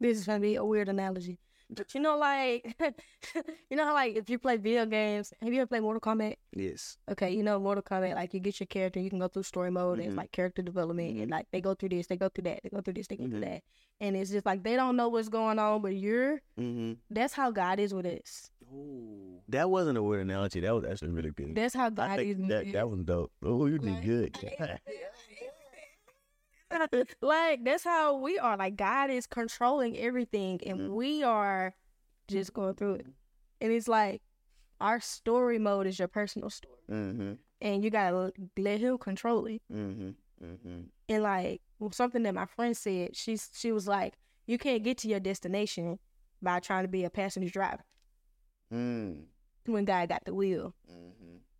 this 0.00 0.18
is 0.18 0.26
gonna 0.26 0.40
be 0.40 0.54
a 0.56 0.64
weird 0.64 0.88
analogy, 0.88 1.38
but 1.70 1.94
you 1.94 2.00
know, 2.00 2.16
like, 2.18 2.74
you 3.70 3.76
know 3.76 3.84
how 3.84 3.94
like 3.94 4.16
if 4.16 4.28
you 4.30 4.38
play 4.38 4.56
video 4.56 4.86
games, 4.86 5.32
have 5.42 5.52
you 5.52 5.60
ever 5.60 5.66
played 5.68 5.82
Mortal 5.82 6.00
Kombat? 6.00 6.36
Yes. 6.54 6.96
Okay, 7.10 7.30
you 7.30 7.42
know 7.42 7.58
Mortal 7.58 7.82
Kombat, 7.82 8.14
like 8.14 8.32
you 8.34 8.40
get 8.40 8.58
your 8.60 8.66
character, 8.66 9.00
you 9.00 9.10
can 9.10 9.18
go 9.18 9.28
through 9.28 9.42
story 9.44 9.70
mode, 9.70 9.98
and 9.98 10.06
Mhm. 10.06 10.08
it's 10.08 10.16
like 10.16 10.32
character 10.32 10.62
development, 10.62 11.18
and 11.18 11.30
like 11.30 11.46
they 11.52 11.60
go 11.60 11.74
through 11.74 11.90
this, 11.90 12.06
they 12.06 12.16
go 12.16 12.28
through 12.28 12.44
that, 12.44 12.60
they 12.62 12.68
go 12.70 12.80
through 12.80 12.94
this, 12.94 13.06
they 13.06 13.16
go 13.16 13.24
Mhm. 13.24 13.30
through 13.30 13.40
that, 13.40 13.62
and 14.00 14.16
it's 14.16 14.30
just 14.30 14.46
like 14.46 14.62
they 14.62 14.76
don't 14.76 14.96
know 14.96 15.08
what's 15.08 15.28
going 15.28 15.58
on, 15.58 15.82
but 15.82 15.94
you're. 15.94 16.40
Mm-hmm. 16.58 16.94
That's 17.10 17.34
how 17.34 17.50
God 17.50 17.78
is 17.80 17.92
with 17.94 18.06
us. 18.06 18.50
Ooh, 18.72 19.40
that 19.48 19.70
wasn't 19.70 19.96
a 19.98 20.02
weird 20.02 20.22
analogy. 20.22 20.60
That 20.60 20.74
was 20.74 20.84
actually 20.84 21.10
really 21.12 21.30
good. 21.30 21.54
That's 21.54 21.74
how 21.74 21.88
God 21.88 22.10
I 22.10 22.14
is. 22.22 22.36
think 22.36 22.38
with 22.38 22.48
that 22.48 22.72
that 22.72 22.90
was 22.90 23.00
dope. 23.04 23.32
Oh, 23.42 23.66
you 23.66 23.78
did 23.78 23.90
Like- 23.90 24.04
good. 24.04 24.38
like 27.22 27.64
that's 27.64 27.84
how 27.84 28.16
we 28.16 28.38
are. 28.38 28.56
Like 28.56 28.76
God 28.76 29.10
is 29.10 29.26
controlling 29.26 29.96
everything, 29.98 30.60
and 30.66 30.80
Mhm. 30.80 30.90
we 30.90 31.22
are 31.22 31.74
just 32.28 32.52
going 32.52 32.74
through 32.74 32.94
it. 32.94 33.06
And 33.60 33.72
it's 33.72 33.88
like 33.88 34.22
our 34.80 35.00
story 35.00 35.58
mode 35.58 35.86
is 35.86 35.98
your 35.98 36.08
personal 36.08 36.50
story, 36.50 36.76
mm-hmm. 36.90 37.32
and 37.60 37.82
you 37.84 37.90
gotta 37.90 38.32
let 38.56 38.80
Him 38.80 38.98
control 38.98 39.46
it. 39.46 39.62
Mm-hmm. 39.72 40.10
Mm-hmm. 40.44 40.80
And 41.08 41.22
like 41.22 41.62
something 41.92 42.22
that 42.24 42.34
my 42.34 42.46
friend 42.46 42.76
said, 42.76 43.16
she's 43.16 43.50
she 43.54 43.72
was 43.72 43.88
like, 43.88 44.14
you 44.46 44.58
can't 44.58 44.84
get 44.84 44.98
to 44.98 45.08
your 45.08 45.20
destination 45.20 45.98
by 46.42 46.60
trying 46.60 46.84
to 46.84 46.88
be 46.88 47.04
a 47.04 47.10
passenger 47.10 47.50
driver 47.50 47.82
Mm. 48.72 49.24
when 49.66 49.84
God 49.86 50.08
got 50.10 50.24
the 50.24 50.34
wheel. 50.34 50.74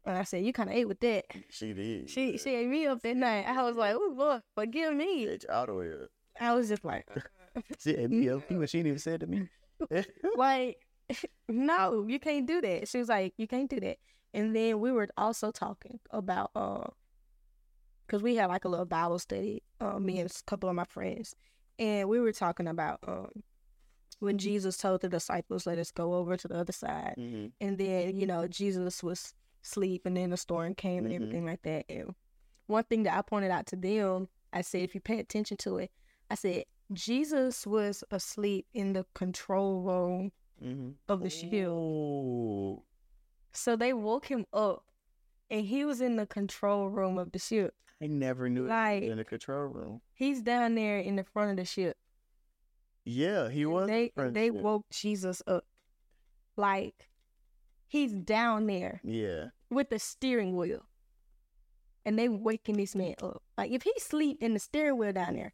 Mm-hmm. 0.09 0.17
And 0.17 0.19
I 0.19 0.25
said, 0.25 0.45
you 0.45 0.53
kind 0.53 0.71
of 0.71 0.77
ate 0.77 0.89
with 0.89 1.01
that. 1.01 1.25
She 1.51 1.73
did. 1.73 2.09
She 2.09 2.39
she 2.39 2.55
ate 2.55 2.69
me 2.69 2.87
up 2.87 3.03
that 3.03 3.17
night. 3.17 3.47
I 3.47 3.63
was 3.63 3.77
like, 3.77 3.95
oh 3.95 4.13
Lord, 4.15 4.43
forgive 4.55 4.95
me. 4.95 5.27
Bitch, 5.27 5.45
all 5.51 5.67
the 5.67 5.75
way 5.75 5.93
up. 5.93 6.09
I 6.41 6.55
was 6.55 6.69
just 6.69 6.85
like, 6.85 7.07
She 7.79 7.91
ate 7.91 8.11
me 8.11 8.29
up. 8.31 8.43
Even 8.51 8.67
she 8.67 8.79
didn't 8.79 8.89
even 8.89 8.99
say 8.99 9.15
it 9.15 9.19
to 9.19 9.27
me. 9.27 9.49
like 10.37 10.79
no 11.49 12.05
you 12.07 12.19
can't 12.19 12.47
do 12.47 12.61
that 12.61 12.89
she 12.89 12.99
was 12.99 13.09
like 13.09 13.33
you 13.37 13.47
can't 13.47 13.71
do 13.71 13.81
that 13.81 13.97
and 14.35 14.55
then 14.55 14.81
we 14.81 14.93
were 14.93 15.09
also 15.17 15.51
talking 15.51 15.99
about 16.11 16.51
uh 16.55 16.87
because 18.07 18.23
we 18.23 18.37
had 18.37 18.47
like 18.47 18.65
a 18.65 18.69
little 18.69 18.87
bible 18.87 19.19
study 19.19 19.63
uh, 19.81 19.99
me 19.99 20.19
and 20.19 20.31
a 20.31 20.51
couple 20.51 20.69
of 20.69 20.75
my 20.75 20.85
friends 20.85 21.35
and 21.79 22.09
we 22.09 22.21
were 22.21 22.33
talking 22.33 22.67
about 22.67 22.99
um 23.07 23.31
when 24.21 24.37
jesus 24.37 24.77
told 24.77 25.01
the 25.01 25.09
disciples 25.09 25.67
let 25.67 25.79
us 25.79 25.91
go 25.91 26.15
over 26.15 26.37
to 26.37 26.49
the 26.49 26.57
other 26.57 26.73
side 26.73 27.15
mm-hmm. 27.19 27.47
and 27.61 27.79
then 27.79 28.19
you 28.19 28.27
know 28.27 28.47
jesus 28.49 29.03
was 29.03 29.33
asleep 29.69 30.03
and 30.07 30.17
then 30.17 30.31
the 30.31 30.37
storm 30.37 30.75
came 30.75 31.05
and 31.05 31.13
Mhm. 31.13 31.17
everything 31.17 31.45
like 31.47 31.63
that 31.63 31.85
and 31.89 32.15
one 32.67 32.85
thing 32.85 33.03
that 33.03 33.17
i 33.17 33.23
pointed 33.23 33.51
out 33.51 33.67
to 33.67 33.77
them 33.77 34.29
i 34.53 34.61
said 34.63 34.81
if 34.83 34.95
you 34.95 35.01
pay 35.01 35.19
attention 35.19 35.57
to 35.59 35.77
it 35.79 35.91
i 36.31 36.35
said 36.35 36.65
jesus 36.93 37.67
was 37.67 38.03
asleep 38.11 38.67
in 38.73 38.93
the 38.95 39.05
control 39.15 39.81
room 39.83 40.33
Mm-hmm. 40.63 40.91
of 41.09 41.21
the 41.23 41.31
ship 41.31 41.53
Oh. 41.69 42.83
so 43.53 43.77
they 43.77 43.93
woke 43.93 44.27
him 44.27 44.45
up 44.53 44.85
and 45.51 45.65
he 45.67 45.85
was 45.85 46.01
in 46.01 46.17
the 46.17 46.27
control 46.27 46.89
room 46.89 47.17
of 47.19 47.31
the 47.33 47.39
ship 47.39 47.75
I 48.01 48.07
never 48.07 48.49
knew 48.49 48.67
Like- 48.67 49.03
he 49.03 49.09
was 49.09 49.13
in 49.13 49.19
the 49.19 49.25
control 49.25 49.67
room. 49.67 50.01
He's 50.15 50.41
down 50.41 50.77
there 50.77 50.99
in 51.01 51.17
the 51.17 51.25
front 51.25 51.51
of 51.51 51.57
the 51.57 51.65
ship. 51.65 51.97
Yeah, 53.05 53.49
he 53.49 53.67
was. 53.67 53.89
They 53.89 54.13
in 54.17 54.33
they 54.35 54.51
woke 54.53 54.89
Jesus 54.91 55.43
up. 55.49 55.65
Like 56.57 57.09
he's 57.89 58.13
down 58.15 58.67
there 58.69 59.01
Yeah. 59.03 59.49
With 59.71 59.91
the 59.91 59.99
steering 59.99 60.57
wheel. 60.57 60.85
And 62.05 62.19
they 62.19 62.29
waking 62.29 62.77
this 62.79 62.95
man 62.95 63.15
up. 63.23 63.43
Like 63.59 63.71
if 63.71 63.83
he 63.83 63.93
sleep 63.99 64.39
in 64.41 64.55
the 64.55 64.61
steering 64.61 64.97
wheel 64.99 65.13
down 65.13 65.35
there, 65.35 65.53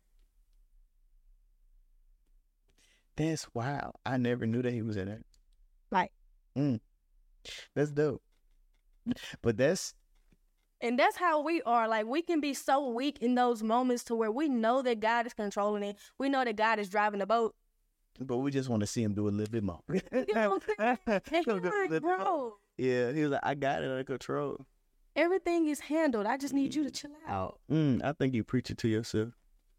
That's 3.17 3.47
wild. 3.55 3.93
I 4.05 4.17
never 4.17 4.47
knew 4.47 4.63
that 4.63 4.73
he 4.73 4.83
was 4.83 4.97
in 4.97 5.09
it. 5.09 5.25
like 5.91 6.13
Mm. 6.57 6.81
That's 7.75 7.91
dope. 7.91 8.23
But 9.43 9.57
that's 9.57 9.95
and 10.81 10.99
that's 10.99 11.17
how 11.17 11.41
we 11.43 11.63
are. 11.63 11.89
Like 11.89 12.07
we 12.07 12.23
can 12.23 12.41
be 12.41 12.55
so 12.55 12.89
weak 12.89 13.19
in 13.21 13.35
those 13.35 13.63
moments 13.63 14.05
to 14.05 14.15
where 14.15 14.31
we 14.31 14.49
know 14.49 14.83
that 14.83 15.01
God 15.01 15.27
is 15.27 15.35
controlling 15.35 15.83
it. 15.83 15.97
We 16.19 16.29
know 16.29 16.45
that 16.45 16.57
God 16.57 16.79
is 16.79 16.89
driving 16.89 17.19
the 17.21 17.27
boat. 17.27 17.55
but 18.21 18.39
we 18.39 18.51
just 18.53 18.69
want 18.69 18.81
to 18.81 18.87
see 18.87 19.03
him 19.03 19.15
do 19.15 19.29
a 19.29 19.31
little 19.31 19.51
bit 19.51 19.65
more. 19.65 19.81
You 19.93 20.03
know 20.35 20.51
what 20.51 20.63
I'm 20.79 20.99
saying? 21.07 21.23
And 21.33 21.47
Go 21.47 21.55
you're 21.55 21.61
do 21.61 21.69
a 21.69 21.71
like, 21.81 21.91
little 21.91 22.01
bit 22.01 22.03
more. 22.03 22.17
bro, 22.17 22.57
Yeah, 22.77 23.13
he 23.13 23.23
was 23.23 23.31
like, 23.33 23.41
I 23.45 23.55
got 23.55 23.83
it 23.83 23.91
under 23.91 24.05
control. 24.05 24.67
everything 25.17 25.67
is 25.69 25.81
handled. 25.81 26.27
I 26.27 26.37
just 26.37 26.55
need 26.55 26.75
you 26.75 26.83
to 26.85 26.91
chill 26.91 27.11
out. 27.29 27.61
Mm, 27.71 28.03
I 28.05 28.13
think 28.13 28.35
you 28.35 28.43
preach 28.45 28.71
it 28.71 28.79
to 28.79 28.89
yourself. 28.89 29.31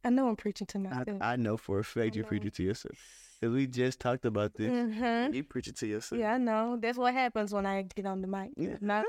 I 0.03 0.09
know 0.09 0.29
I'm 0.29 0.35
preaching 0.35 0.67
to 0.67 0.77
I, 0.77 0.81
myself. 0.81 1.17
I 1.21 1.35
know 1.35 1.57
for 1.57 1.79
a 1.79 1.83
fact 1.83 2.15
you're 2.15 2.23
know. 2.23 2.29
preaching 2.29 2.51
to 2.51 2.63
yourself. 2.63 2.95
Because 3.41 3.53
we 3.53 3.67
just 3.67 3.99
talked 3.99 4.23
about 4.25 4.53
this. 4.55 4.69
hmm 4.69 5.33
You 5.33 5.43
preaching 5.43 5.73
to 5.73 5.87
yourself. 5.87 6.19
Yeah, 6.21 6.33
I 6.33 6.37
know. 6.37 6.77
That's 6.79 6.97
what 6.97 7.13
happens 7.13 7.53
when 7.53 7.65
I 7.65 7.81
get 7.81 8.05
on 8.05 8.21
the 8.21 8.27
mic. 8.27 8.51
Yeah. 8.55 8.77
Not 8.79 9.05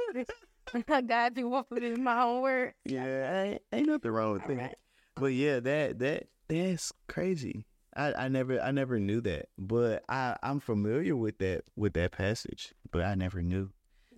God 1.07 1.35
be 1.35 1.45
walking 1.45 1.83
in 1.85 2.03
my 2.03 2.23
own 2.23 2.43
word. 2.43 2.75
Yeah, 2.85 3.43
ain't, 3.43 3.63
ain't 3.73 3.87
nothing 3.87 4.11
wrong 4.11 4.33
with 4.33 4.43
that. 4.47 4.51
Alright. 4.51 4.75
But 5.15 5.27
yeah, 5.27 5.61
that 5.61 5.99
that 6.01 6.25
that's 6.49 6.93
crazy. 7.09 7.67
I, 7.97 8.13
I 8.25 8.29
never 8.29 8.61
I 8.61 8.73
never 8.73 8.99
knew 8.99 9.21
that, 9.23 9.47
but 9.57 10.03
I 10.09 10.37
I'm 10.43 10.61
familiar 10.61 11.15
with 11.15 11.39
that 11.39 11.63
with 11.77 11.95
that 11.95 12.13
passage, 12.13 12.75
but 12.91 13.03
I 13.03 13.15
never 13.15 13.43
knew. 13.43 13.71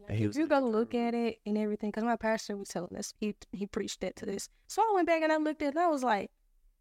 That 0.09 0.17
he 0.17 0.25
If 0.25 0.29
was 0.29 0.37
you 0.37 0.47
go 0.49 0.59
look 0.61 0.95
at 0.95 1.15
it 1.15 1.39
and 1.47 1.57
everything, 1.57 1.91
because 1.91 2.05
my 2.05 2.17
pastor 2.17 2.57
was 2.57 2.69
telling 2.69 2.97
us, 2.97 3.15
he 3.21 3.35
he 3.53 3.67
preached 3.67 4.01
that 4.01 4.17
to 4.17 4.27
this. 4.27 4.49
So 4.67 4.83
I 4.83 4.93
went 4.95 5.07
back 5.07 5.23
and 5.23 5.31
I 5.33 5.37
looked 5.37 5.63
at 5.63 5.69
it 5.69 5.75
and 5.77 5.79
I 5.85 5.89
was 5.89 6.03
like, 6.03 6.31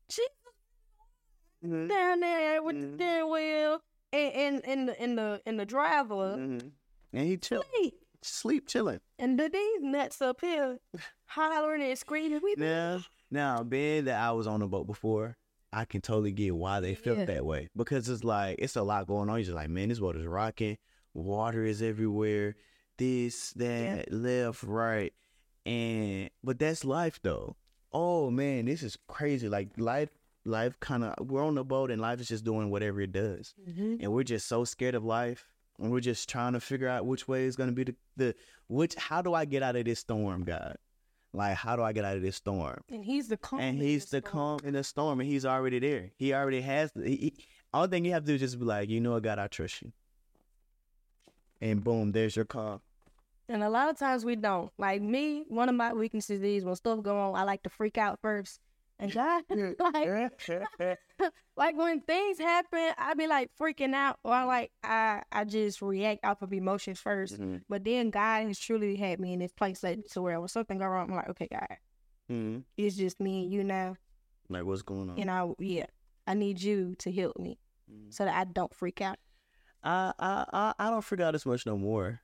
Jesus 0.10 0.32
Mhm, 1.64 1.90
down 1.90 2.20
there 2.20 2.62
with 2.62 2.76
Mhm. 2.76 2.82
the 2.82 2.98
steering 2.98 3.32
wheel 3.32 3.82
and 4.14 4.34
in 4.34 4.62
and 4.66 4.90
the 4.90 5.04
in 5.04 5.16
the, 5.16 5.42
in 5.46 5.58
the 5.58 5.66
driver 5.66 6.38
mhm. 6.38 6.72
and 7.14 7.28
he 7.28 7.36
chill 7.38 7.64
sleep. 7.74 7.94
sleep 8.22 8.68
chilling. 8.68 9.00
And 9.18 9.40
the 9.40 9.50
these 9.50 9.82
nuts 9.82 10.22
up 10.22 10.40
here 10.42 10.80
hollering 11.26 11.82
and 11.82 11.98
screaming. 11.98 12.42
We 12.44 12.56
Now 12.58 13.02
now 13.32 13.64
being 13.64 14.06
that 14.06 14.20
I 14.22 14.32
was 14.34 14.46
on 14.48 14.60
the 14.60 14.68
boat 14.68 14.86
before, 14.88 15.36
I 15.74 15.86
can 15.86 16.02
totally 16.02 16.32
get 16.32 16.56
why 16.56 16.80
they 16.80 16.94
felt 16.96 17.18
Yeah. 17.20 17.26
that 17.26 17.46
way 17.46 17.70
because 17.76 18.08
it's 18.08 18.24
like 18.24 18.58
it's 18.60 18.76
a 18.76 18.84
lot 18.84 19.08
going 19.08 19.28
on. 19.30 19.38
You're 19.38 19.46
just 19.46 19.56
like, 19.56 19.70
man, 19.70 19.90
this 19.90 20.00
boat 20.00 20.16
is 20.16 20.26
rocking, 20.28 20.78
water 21.16 21.64
is 21.64 21.82
everywhere, 21.82 22.56
this 22.98 23.52
that 23.54 24.12
left 24.12 24.64
right, 24.64 25.14
and 25.66 26.30
but 26.44 26.60
that's 26.60 26.84
life 26.86 27.20
though. 27.22 27.56
Oh 27.94 28.30
man, 28.30 28.66
this 28.66 28.84
is 28.84 28.98
crazy. 29.08 29.48
Like 29.50 29.70
life, 29.78 30.10
life 30.46 30.80
kind 30.80 31.04
of 31.04 31.14
we're 31.30 31.44
on 31.44 31.56
the 31.56 31.64
boat 31.64 31.90
and 31.92 32.02
life 32.02 32.20
is 32.20 32.28
just 32.28 32.44
doing 32.44 32.70
whatever 32.70 33.02
it 33.02 33.12
does, 33.12 33.54
Mhm. 33.70 34.02
and 34.04 34.12
we're 34.12 34.24
just 34.24 34.48
so 34.48 34.64
scared 34.66 34.96
of 34.96 35.04
life. 35.04 35.48
And 35.80 35.92
we're 35.92 36.00
just 36.00 36.28
trying 36.28 36.54
to 36.54 36.60
figure 36.60 36.88
out 36.88 37.06
which 37.06 37.28
way 37.28 37.46
is 37.46 37.56
going 37.56 37.70
to 37.70 37.76
be 37.76 37.84
the, 37.84 37.96
the 38.16 38.36
which 38.68 38.96
how 38.96 39.22
do 39.22 39.36
I 39.36 39.46
get 39.46 39.62
out 39.62 39.76
of 39.76 39.86
this 39.86 40.00
storm, 40.00 40.44
God? 40.44 40.76
Like 41.34 41.56
how 41.56 41.76
do 41.76 41.84
I 41.84 41.94
get 41.94 42.04
out 42.04 42.16
of 42.16 42.24
this 42.24 42.38
storm? 42.38 42.82
And 42.90 43.06
he's 43.06 43.28
the 43.28 43.38
calm. 43.38 43.60
and 43.60 43.80
he's 43.80 44.06
the 44.06 44.22
storm. 44.22 44.60
calm 44.60 44.60
in 44.64 44.74
the 44.74 44.84
storm, 44.84 45.20
and 45.20 45.30
he's 45.30 45.46
already 45.46 45.78
there. 45.78 46.10
He 46.18 46.34
already 46.34 46.62
has. 46.62 46.92
The, 46.94 47.08
he, 47.08 47.16
he- 47.18 47.34
all 47.72 47.86
thing 47.86 48.06
you 48.06 48.14
have 48.14 48.24
to 48.24 48.28
do 48.28 48.34
is 48.34 48.42
just 48.42 48.58
be 48.58 48.66
like, 48.66 48.90
you 48.90 49.00
know 49.00 49.12
what, 49.12 49.22
God, 49.22 49.38
I 49.38 49.46
trust 49.46 49.84
you. 49.84 49.92
And 51.62 51.84
boom, 51.84 52.12
there's 52.12 52.36
your 52.36 52.46
calm. 52.46 52.82
And 53.50 53.64
a 53.64 53.70
lot 53.70 53.90
of 53.90 53.98
times 53.98 54.26
we 54.26 54.36
don't. 54.36 54.72
Like 54.78 55.02
me, 55.02 55.46
one 55.48 55.70
of 55.70 55.76
my 55.76 55.94
weaknesses 55.94 56.42
is 56.42 56.66
when 56.66 56.76
stuff 56.76 57.02
go 57.02 57.18
on, 57.18 57.36
I 57.36 57.44
like 57.44 57.64
to 57.64 57.70
freak 57.70 57.98
out 57.98 58.20
first. 58.22 58.60
And 59.00 59.12
God, 59.14 59.44
like, 59.50 60.32
like 61.56 61.78
when 61.78 62.02
things 62.02 62.40
happen, 62.40 62.92
I 62.98 63.14
be 63.14 63.28
like 63.28 63.52
freaking 63.60 63.94
out, 63.94 64.18
or 64.24 64.34
I 64.34 64.44
like 64.44 64.72
I, 64.84 65.22
I 65.32 65.44
just 65.46 65.82
react 65.82 66.26
off 66.26 66.42
of 66.42 66.52
emotions 66.52 67.00
1st 67.00 67.40
Mhm. 67.40 67.62
But 67.70 67.84
then 67.84 68.10
God 68.10 68.48
has 68.48 68.60
truly 68.60 68.96
had 68.96 69.20
me 69.20 69.34
in 69.34 69.40
this 69.40 69.52
place 69.54 69.84
like 69.84 70.06
to 70.12 70.22
where 70.22 70.40
when 70.40 70.48
something 70.50 70.78
go 70.78 70.86
wrong, 70.88 71.10
I'm 71.10 71.16
like, 71.16 71.30
okay, 71.30 71.48
God, 71.52 71.78
Mhm. 72.30 72.64
it's 72.76 72.96
just 72.96 73.20
me 73.20 73.44
and 73.44 73.54
you 73.54 73.64
now, 73.64 73.98
Like 74.50 74.66
what's 74.66 74.82
going 74.82 75.10
on? 75.10 75.20
and 75.20 75.30
I, 75.32 75.48
yeah, 75.60 75.86
I 76.26 76.34
need 76.34 76.62
you 76.62 76.96
to 77.00 77.12
help 77.12 77.38
me 77.38 77.60
Mhm. 77.92 78.14
so 78.14 78.26
that 78.26 78.36
I 78.36 78.44
don't 78.46 78.74
freak 78.74 79.00
out. 79.02 79.18
I, 79.84 80.12
I 80.20 80.46
I 80.52 80.74
I 80.80 80.90
don't 80.90 81.04
freak 81.04 81.22
out 81.22 81.36
as 81.36 81.46
much 81.46 81.66
no 81.66 81.78
more. 81.78 82.20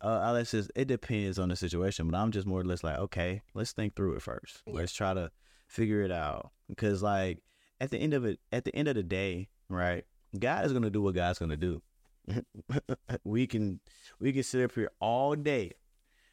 Uh, 0.00 0.20
unless 0.24 0.52
it's, 0.52 0.68
it 0.74 0.86
depends 0.86 1.38
on 1.38 1.48
the 1.48 1.56
situation, 1.56 2.08
but 2.10 2.18
I'm 2.18 2.30
just 2.30 2.46
more 2.46 2.60
or 2.60 2.64
less 2.64 2.84
like, 2.84 2.98
okay, 2.98 3.40
let's 3.54 3.72
think 3.72 3.94
through 3.94 4.14
it 4.16 4.22
first. 4.22 4.62
Let's 4.66 4.92
try 4.92 5.14
to 5.14 5.30
figure 5.66 6.02
it 6.02 6.10
out 6.10 6.50
because, 6.68 7.02
like, 7.02 7.38
at 7.80 7.90
the 7.90 7.98
end 7.98 8.12
of 8.12 8.24
it, 8.24 8.38
at 8.52 8.64
the 8.64 8.74
end 8.76 8.88
of 8.88 8.96
the 8.96 9.02
day, 9.02 9.48
right? 9.68 10.04
God 10.38 10.64
is 10.66 10.72
gonna 10.72 10.90
do 10.90 11.00
what 11.02 11.14
God's 11.14 11.38
gonna 11.38 11.56
do. 11.56 11.82
we 13.24 13.46
can 13.46 13.80
we 14.18 14.32
can 14.32 14.42
sit 14.42 14.64
up 14.64 14.74
here 14.74 14.90
all 15.00 15.34
day. 15.34 15.72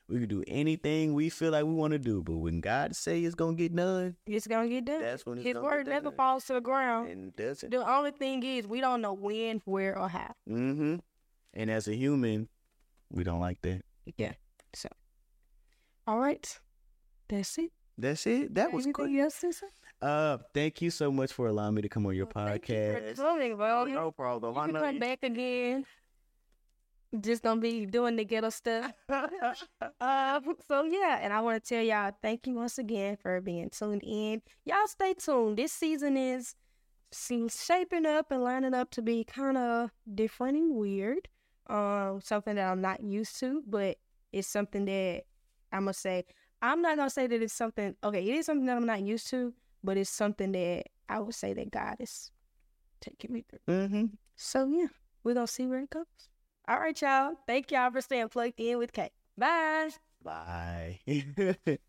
We 0.08 0.20
can 0.20 0.28
do 0.28 0.44
anything 0.48 1.14
we 1.14 1.30
feel 1.30 1.52
like 1.52 1.64
we 1.64 1.74
want 1.74 1.94
to 1.94 2.00
do, 2.00 2.22
but 2.22 2.38
when 2.38 2.60
God 2.60 2.96
say 2.96 3.22
it's 3.22 3.36
gonna 3.36 3.56
get 3.56 3.74
done, 3.74 4.18
It's 4.26 4.48
gonna 4.48 4.68
get 4.68 4.86
done. 4.86 5.02
that's 5.02 5.26
when 5.26 5.38
His 5.38 5.56
word 5.56 5.88
never 5.88 6.12
falls 6.12 6.46
to 6.46 6.54
the 6.54 6.62
ground. 6.62 7.10
And 7.10 7.36
does 7.36 7.64
it? 7.64 7.72
The 7.72 7.90
only 7.90 8.12
thing 8.12 8.44
is 8.44 8.68
we 8.68 8.82
don't 8.82 9.02
know 9.02 9.14
when, 9.14 9.62
where, 9.64 9.98
or 9.98 10.10
how. 10.10 10.34
Mm-hmm. 10.50 10.98
And 11.54 11.72
as 11.72 11.88
a 11.88 11.96
human, 11.96 12.50
we 13.12 13.24
don't 13.24 13.40
like 13.40 13.62
that. 13.62 13.82
Yeah. 14.18 14.34
So, 14.74 14.90
all 16.08 16.20
right, 16.20 16.60
that's 17.30 17.58
it. 17.58 17.72
That's 17.98 18.26
it. 18.26 18.56
That 18.56 18.72
was 18.74 18.86
Anything 18.86 18.94
quick. 18.94 19.16
else 19.20 19.40
to? 19.42 19.52
Uh, 20.02 20.38
thank 20.54 20.82
you 20.82 20.90
so 20.90 21.12
much 21.12 21.32
for 21.34 21.48
allowing 21.48 21.76
me 21.76 21.82
to 21.84 21.90
come 21.90 22.06
on 22.08 22.16
your 22.16 22.26
Thank 22.26 22.68
you 22.70 22.76
for 22.76 23.00
podcast. 23.02 23.16
coming, 23.18 23.56
bro. 23.58 23.86
No 23.86 24.12
problem. 24.12 24.58
I 24.58 24.66
can 24.66 24.74
know 24.74 24.82
come 24.82 24.96
you- 24.96 25.00
back 25.00 25.20
again. 25.24 25.86
Just 27.20 27.44
gonna 27.44 27.60
be 27.60 27.86
doing 27.86 28.16
the 28.16 28.24
ghetto 28.24 28.50
stuff. 28.50 28.94
Uh, 29.10 30.40
so 30.68 30.84
yeah, 30.84 31.20
and 31.22 31.34
I 31.34 31.42
want 31.42 31.62
to 31.62 31.68
tell 31.76 31.84
y'all 31.84 32.14
thank 32.22 32.48
you 32.48 32.54
once 32.54 32.78
again 32.78 33.18
for 33.18 33.42
being 33.42 33.70
tuned 33.70 34.02
in. 34.04 34.42
Y'all 34.64 34.88
stay 34.88 35.14
tuned. 35.14 35.58
This 35.58 35.74
season 35.74 36.16
is 36.16 36.56
seems 37.12 37.62
shaping 37.66 38.06
up 38.06 38.32
and 38.32 38.42
lining 38.42 38.74
up 38.74 38.90
to 38.92 39.02
be 39.02 39.26
kind 39.26 39.58
of 39.58 39.92
different 40.16 40.56
and 40.58 40.74
weird. 40.74 41.28
Um, 41.68 42.20
something 42.22 42.56
that 42.56 42.70
I'm 42.70 42.82
not 42.82 43.04
used 43.04 43.40
to, 43.40 43.64
but 43.68 43.98
it's 44.32 44.48
something 44.48 44.86
that 44.86 45.24
I'm 45.72 45.82
gonna 45.82 45.94
say. 45.94 46.26
I'm 46.62 46.82
not 46.82 46.98
gonna 46.98 47.10
say 47.10 47.28
that 47.28 47.42
it's 47.42 47.54
something. 47.54 47.96
Okay, 48.04 48.28
it 48.28 48.36
is 48.36 48.46
something 48.46 48.66
that 48.66 48.78
I'm 48.78 48.86
not 48.86 49.02
used 49.02 49.30
to, 49.30 49.54
but 49.84 49.98
it's 49.98 50.10
something 50.10 50.52
that 50.52 50.86
I 51.10 51.20
would 51.20 51.36
say 51.36 51.54
that 51.54 51.72
God 51.72 51.98
is 52.00 52.32
taking 53.00 53.34
me 53.34 53.46
through. 53.50 53.60
mm-hmm. 53.76 54.06
So 54.36 54.68
yeah, 54.68 54.88
we're 55.24 55.34
gonna 55.34 55.48
see 55.48 55.68
where 55.68 55.82
it 55.82 55.90
goes. 55.90 56.06
All 56.68 56.80
right, 56.80 57.00
y'all. 57.02 57.34
Thank 57.48 57.72
y'all 57.72 57.92
for 57.92 58.02
staying 58.02 58.30
plugged 58.30 58.60
in 58.60 58.78
with 58.78 58.94
Kate. 58.94 59.12
Bye. 59.38 59.90
Bye. 60.24 61.00